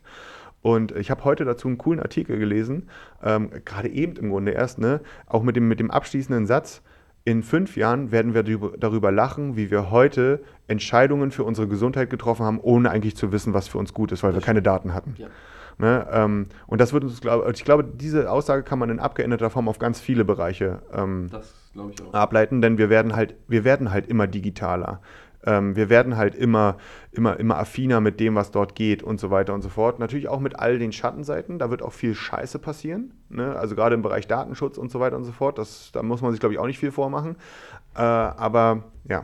Und 0.67 0.91
ich 0.91 1.09
habe 1.09 1.23
heute 1.23 1.45
dazu 1.45 1.69
einen 1.69 1.77
coolen 1.77 2.01
Artikel 2.01 2.37
gelesen, 2.37 2.89
ähm, 3.23 3.51
gerade 3.63 3.87
eben 3.87 4.17
im 4.17 4.31
Grunde 4.31 4.51
erst, 4.51 4.79
ne? 4.79 4.99
Auch 5.25 5.41
mit 5.41 5.55
dem, 5.55 5.69
mit 5.69 5.79
dem 5.79 5.89
abschließenden 5.89 6.45
Satz 6.45 6.81
in 7.23 7.41
fünf 7.41 7.77
Jahren 7.77 8.11
werden 8.11 8.33
wir 8.33 8.43
darüber 8.77 9.09
lachen, 9.09 9.55
wie 9.55 9.71
wir 9.71 9.91
heute 9.91 10.43
Entscheidungen 10.67 11.31
für 11.31 11.45
unsere 11.45 11.69
Gesundheit 11.69 12.09
getroffen 12.09 12.45
haben, 12.45 12.59
ohne 12.59 12.89
eigentlich 12.89 13.15
zu 13.15 13.31
wissen, 13.31 13.53
was 13.53 13.69
für 13.69 13.77
uns 13.77 13.93
gut 13.93 14.11
ist, 14.11 14.23
weil 14.23 14.33
wir 14.33 14.41
keine 14.41 14.61
Daten 14.61 14.93
hatten. 14.93 15.15
Ja. 15.17 15.27
Ne, 15.77 16.05
ähm, 16.11 16.47
und 16.65 16.81
das 16.81 16.91
wird 16.91 17.05
uns, 17.05 17.21
glaub, 17.21 17.49
ich 17.49 17.63
glaube, 17.63 17.85
diese 17.85 18.29
Aussage 18.29 18.63
kann 18.63 18.79
man 18.79 18.89
in 18.89 18.99
abgeänderter 18.99 19.49
Form 19.49 19.69
auf 19.69 19.79
ganz 19.79 20.01
viele 20.01 20.25
Bereiche 20.25 20.81
ähm, 20.91 21.29
ableiten, 22.11 22.61
denn 22.61 22.77
wir 22.77 22.89
werden 22.89 23.15
halt, 23.15 23.35
wir 23.47 23.63
werden 23.63 23.91
halt 23.91 24.07
immer 24.07 24.27
digitaler. 24.27 25.01
Ähm, 25.47 25.77
wir 25.77 25.89
werden 25.89 26.17
halt 26.17 26.35
immer, 26.35 26.75
immer, 27.13 27.39
immer 27.39 27.57
affiner 27.57 28.01
mit 28.01 28.19
dem, 28.19 28.35
was 28.35 28.51
dort 28.51 28.75
geht 28.75 29.01
und 29.01 29.17
so 29.17 29.31
weiter 29.31 29.53
und 29.53 29.61
so 29.61 29.69
fort. 29.69 29.97
Natürlich 29.97 30.27
auch 30.27 30.41
mit 30.41 30.59
all 30.59 30.77
den 30.77 30.91
Schattenseiten. 30.91 31.57
Da 31.57 31.71
wird 31.71 31.81
auch 31.81 31.93
viel 31.93 32.13
Scheiße 32.13 32.59
passieren. 32.59 33.13
Ne? 33.29 33.55
Also 33.55 33.73
gerade 33.73 33.95
im 33.95 34.01
Bereich 34.01 34.27
Datenschutz 34.27 34.77
und 34.77 34.91
so 34.91 34.99
weiter 34.99 35.15
und 35.15 35.23
so 35.23 35.31
fort. 35.31 35.57
Das, 35.57 35.91
da 35.93 36.03
muss 36.03 36.21
man 36.21 36.31
sich, 36.31 36.41
glaube 36.41 36.53
ich, 36.53 36.59
auch 36.59 36.67
nicht 36.67 36.79
viel 36.79 36.91
vormachen. 36.91 37.37
Äh, 37.95 38.01
aber 38.01 38.83
ja. 39.09 39.23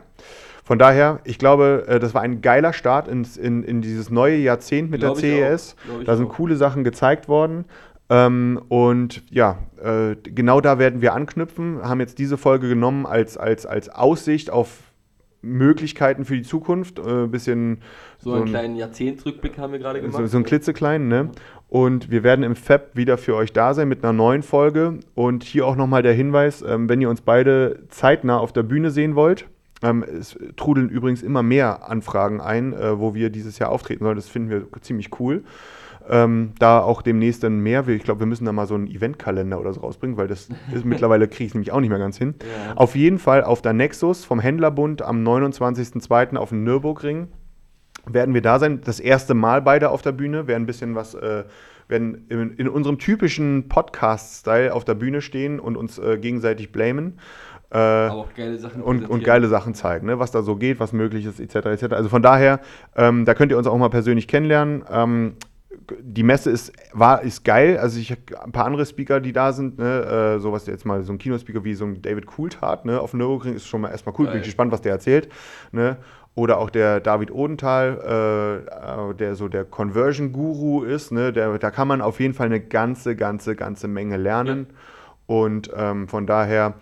Von 0.64 0.78
daher, 0.78 1.20
ich 1.24 1.38
glaube, 1.38 1.84
äh, 1.88 2.00
das 2.00 2.14
war 2.14 2.22
ein 2.22 2.40
geiler 2.40 2.72
Start 2.72 3.06
ins, 3.06 3.36
in, 3.36 3.62
in 3.62 3.82
dieses 3.82 4.08
neue 4.08 4.36
Jahrzehnt 4.36 4.90
mit 4.90 5.00
Glaube 5.00 5.20
der 5.20 5.58
CES. 5.58 5.76
Da 6.06 6.16
sind 6.16 6.30
auch. 6.30 6.36
coole 6.36 6.56
Sachen 6.56 6.84
gezeigt 6.84 7.28
worden. 7.28 7.66
Ähm, 8.08 8.62
und 8.68 9.22
ja, 9.30 9.58
äh, 9.82 10.16
genau 10.16 10.62
da 10.62 10.78
werden 10.78 11.02
wir 11.02 11.12
anknüpfen. 11.12 11.82
Haben 11.82 12.00
jetzt 12.00 12.18
diese 12.18 12.38
Folge 12.38 12.66
genommen 12.66 13.04
als, 13.04 13.36
als, 13.36 13.66
als 13.66 13.90
Aussicht 13.90 14.48
auf 14.50 14.93
Möglichkeiten 15.44 16.24
für 16.24 16.36
die 16.36 16.42
Zukunft. 16.42 16.98
Ein 16.98 17.24
äh, 17.24 17.28
bisschen. 17.28 17.78
So, 18.18 18.30
so 18.30 18.36
einen 18.36 18.46
kleinen 18.46 18.76
Jahrzehntrückblick 18.76 19.58
haben 19.58 19.72
wir 19.72 19.78
gerade 19.78 20.00
gemacht. 20.00 20.16
So, 20.16 20.26
so 20.26 20.36
einen 20.38 20.44
klitzekleinen, 20.44 21.08
ne? 21.08 21.30
Und 21.68 22.10
wir 22.10 22.22
werden 22.22 22.42
im 22.42 22.56
Feb 22.56 22.90
wieder 22.94 23.18
für 23.18 23.34
euch 23.34 23.52
da 23.52 23.74
sein 23.74 23.88
mit 23.88 24.04
einer 24.04 24.12
neuen 24.12 24.42
Folge. 24.42 25.00
Und 25.14 25.44
hier 25.44 25.66
auch 25.66 25.76
nochmal 25.76 26.02
der 26.02 26.12
Hinweis, 26.12 26.62
ähm, 26.62 26.88
wenn 26.88 27.00
ihr 27.00 27.10
uns 27.10 27.20
beide 27.20 27.84
zeitnah 27.88 28.38
auf 28.38 28.52
der 28.52 28.62
Bühne 28.62 28.90
sehen 28.90 29.14
wollt. 29.14 29.46
Ähm, 29.84 30.02
es 30.02 30.38
trudeln 30.56 30.88
übrigens 30.88 31.22
immer 31.22 31.42
mehr 31.42 31.88
Anfragen 31.88 32.40
ein, 32.40 32.72
äh, 32.72 32.98
wo 32.98 33.14
wir 33.14 33.28
dieses 33.30 33.58
Jahr 33.58 33.70
auftreten 33.70 34.02
sollen. 34.02 34.16
Das 34.16 34.28
finden 34.28 34.50
wir 34.50 34.66
ziemlich 34.80 35.20
cool. 35.20 35.44
Ähm, 36.08 36.52
da 36.58 36.80
auch 36.80 37.02
demnächst 37.02 37.42
dann 37.44 37.60
mehr. 37.60 37.86
Ich 37.88 38.02
glaube, 38.02 38.20
wir 38.20 38.26
müssen 38.26 38.44
da 38.44 38.52
mal 38.52 38.66
so 38.66 38.74
einen 38.74 38.86
Eventkalender 38.86 39.60
oder 39.60 39.72
so 39.72 39.80
rausbringen, 39.80 40.16
weil 40.16 40.26
das 40.26 40.48
ist 40.74 40.84
mittlerweile 40.84 41.28
kriege 41.28 41.46
ich 41.46 41.54
nämlich 41.54 41.72
auch 41.72 41.80
nicht 41.80 41.90
mehr 41.90 41.98
ganz 41.98 42.16
hin. 42.16 42.34
Ja. 42.40 42.76
Auf 42.76 42.96
jeden 42.96 43.18
Fall 43.18 43.44
auf 43.44 43.62
der 43.62 43.74
Nexus 43.74 44.24
vom 44.24 44.40
Händlerbund 44.40 45.02
am 45.02 45.22
29.02. 45.22 46.36
auf 46.36 46.48
dem 46.48 46.64
Nürburgring 46.64 47.28
werden 48.06 48.34
wir 48.34 48.42
da 48.42 48.58
sein. 48.58 48.80
Das 48.84 49.00
erste 49.00 49.34
Mal 49.34 49.62
beide 49.62 49.90
auf 49.90 50.02
der 50.02 50.12
Bühne, 50.12 50.46
werden 50.46 50.64
ein 50.64 50.66
bisschen 50.66 50.94
was, 50.94 51.14
äh, 51.14 51.44
werden 51.88 52.26
in, 52.28 52.56
in, 52.56 52.68
unserem 52.68 52.98
typischen 52.98 53.68
Podcast-Style 53.68 54.74
auf 54.74 54.84
der 54.84 54.94
Bühne 54.94 55.20
stehen 55.20 55.60
und 55.60 55.76
uns 55.76 55.98
äh, 55.98 56.18
gegenseitig 56.18 56.72
blamen. 56.72 57.18
Äh, 57.70 58.08
auch 58.08 58.32
geile 58.34 58.58
Sachen 58.58 58.82
und, 58.82 59.08
und, 59.10 59.24
geile 59.24 59.48
Sachen 59.48 59.74
zeigen, 59.74 60.06
ne? 60.06 60.18
was 60.18 60.30
da 60.30 60.42
so 60.42 60.56
geht, 60.56 60.78
was 60.78 60.92
möglich 60.92 61.24
ist, 61.24 61.40
etc. 61.40 61.66
etc. 61.66 61.92
Also 61.94 62.08
von 62.08 62.22
daher, 62.22 62.60
ähm, 62.94 63.24
da 63.24 63.34
könnt 63.34 63.50
ihr 63.50 63.58
uns 63.58 63.66
auch 63.66 63.76
mal 63.76 63.90
persönlich 63.90 64.28
kennenlernen. 64.28 64.84
Ähm, 64.90 65.34
die 66.00 66.22
Messe 66.22 66.50
ist, 66.50 66.72
war, 66.92 67.22
ist 67.22 67.44
geil. 67.44 67.78
Also 67.78 67.98
ich 67.98 68.10
habe 68.10 68.20
ein 68.42 68.52
paar 68.52 68.66
andere 68.66 68.86
Speaker, 68.86 69.20
die 69.20 69.32
da 69.32 69.52
sind, 69.52 69.78
ne? 69.78 70.36
äh, 70.36 70.38
sowas 70.40 70.66
jetzt 70.66 70.86
mal 70.86 71.02
so 71.02 71.12
ein 71.12 71.18
Kinospeaker 71.18 71.64
wie 71.64 71.74
so 71.74 71.84
ein 71.84 72.00
David 72.00 72.26
Coulthard, 72.26 72.84
ne? 72.84 73.00
Auf 73.00 73.10
dem 73.10 73.18
Nürburgring 73.18 73.54
ist 73.54 73.66
schon 73.66 73.80
mal 73.80 73.90
erstmal 73.90 74.14
cool, 74.18 74.26
bin 74.26 74.38
ich 74.38 74.44
gespannt, 74.44 74.72
was 74.72 74.80
der 74.80 74.92
erzählt. 74.92 75.28
Ne? 75.72 75.96
Oder 76.36 76.58
auch 76.58 76.70
der 76.70 77.00
David 77.00 77.30
Odenthal, 77.30 78.00
äh, 78.04 79.10
äh, 79.10 79.14
der 79.14 79.34
so 79.34 79.48
der 79.48 79.64
Conversion-Guru 79.64 80.82
ist, 80.82 81.12
ne? 81.12 81.32
Der, 81.32 81.58
da 81.58 81.70
kann 81.70 81.86
man 81.86 82.00
auf 82.00 82.18
jeden 82.18 82.34
Fall 82.34 82.46
eine 82.46 82.60
ganze, 82.60 83.14
ganze, 83.14 83.54
ganze 83.54 83.86
Menge 83.86 84.16
lernen. 84.16 84.66
Ja. 84.68 84.76
Und 85.26 85.70
ähm, 85.76 86.08
von 86.08 86.26
daher 86.26 86.74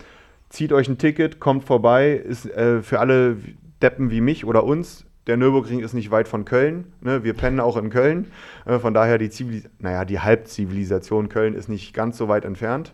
zieht 0.53 0.73
euch 0.73 0.89
ein 0.89 0.99
Ticket, 0.99 1.41
kommt 1.41 1.65
vorbei, 1.65 2.13
ist 2.13 2.47
äh, 2.47 2.83
für 2.83 3.01
alle 3.01 3.37
Deppen 3.81 4.11
wie 4.11 4.21
mich 4.21 4.45
oder 4.45 4.65
uns 4.65 5.05
der 5.27 5.37
Nürburgring 5.37 5.81
ist 5.81 5.93
nicht 5.93 6.11
weit 6.11 6.27
von 6.27 6.45
Köln. 6.45 6.93
Ne? 7.01 7.23
Wir 7.23 7.35
pennen 7.35 7.61
auch 7.61 7.77
in 7.77 7.91
Köln. 7.91 8.31
Äh, 8.65 8.79
von 8.79 8.93
daher 8.93 9.19
die 9.19 9.31
Zivilis 9.31 9.69
naja, 9.79 10.05
die 10.05 10.19
Halbzivilisation 10.19 11.29
Köln 11.29 11.55
ist 11.55 11.69
nicht 11.69 11.95
ganz 11.95 12.19
so 12.19 12.29
weit 12.29 12.45
entfernt. 12.45 12.93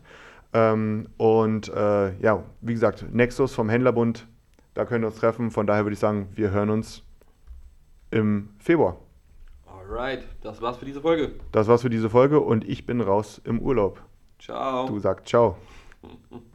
Ähm, 0.53 1.09
und 1.17 1.69
äh, 1.69 2.19
ja, 2.19 2.45
wie 2.61 2.75
gesagt, 2.75 3.07
Nexus 3.13 3.55
vom 3.55 3.69
Händlerbund, 3.69 4.27
da 4.75 4.85
können 4.85 5.03
wir 5.03 5.09
uns 5.09 5.19
treffen. 5.19 5.51
Von 5.51 5.67
daher 5.67 5.85
würde 5.85 5.95
ich 5.95 6.01
sagen, 6.01 6.29
wir 6.35 6.51
hören 6.51 6.71
uns 6.71 7.03
im 8.11 8.51
Februar. 8.59 8.99
Alright, 9.67 10.25
das 10.43 10.61
war's 10.61 10.77
für 10.77 10.85
diese 10.85 11.01
Folge. 11.01 11.33
Das 11.53 11.67
war's 11.67 11.83
für 11.83 11.91
diese 11.91 12.11
Folge 12.11 12.41
und 12.41 12.69
ich 12.69 12.85
bin 12.85 13.01
raus 13.01 13.41
im 13.45 13.59
Urlaub. 13.59 14.03
Ciao. 14.39 14.87
Du 14.87 14.99
sagst 14.99 15.27
ciao. 15.27 15.57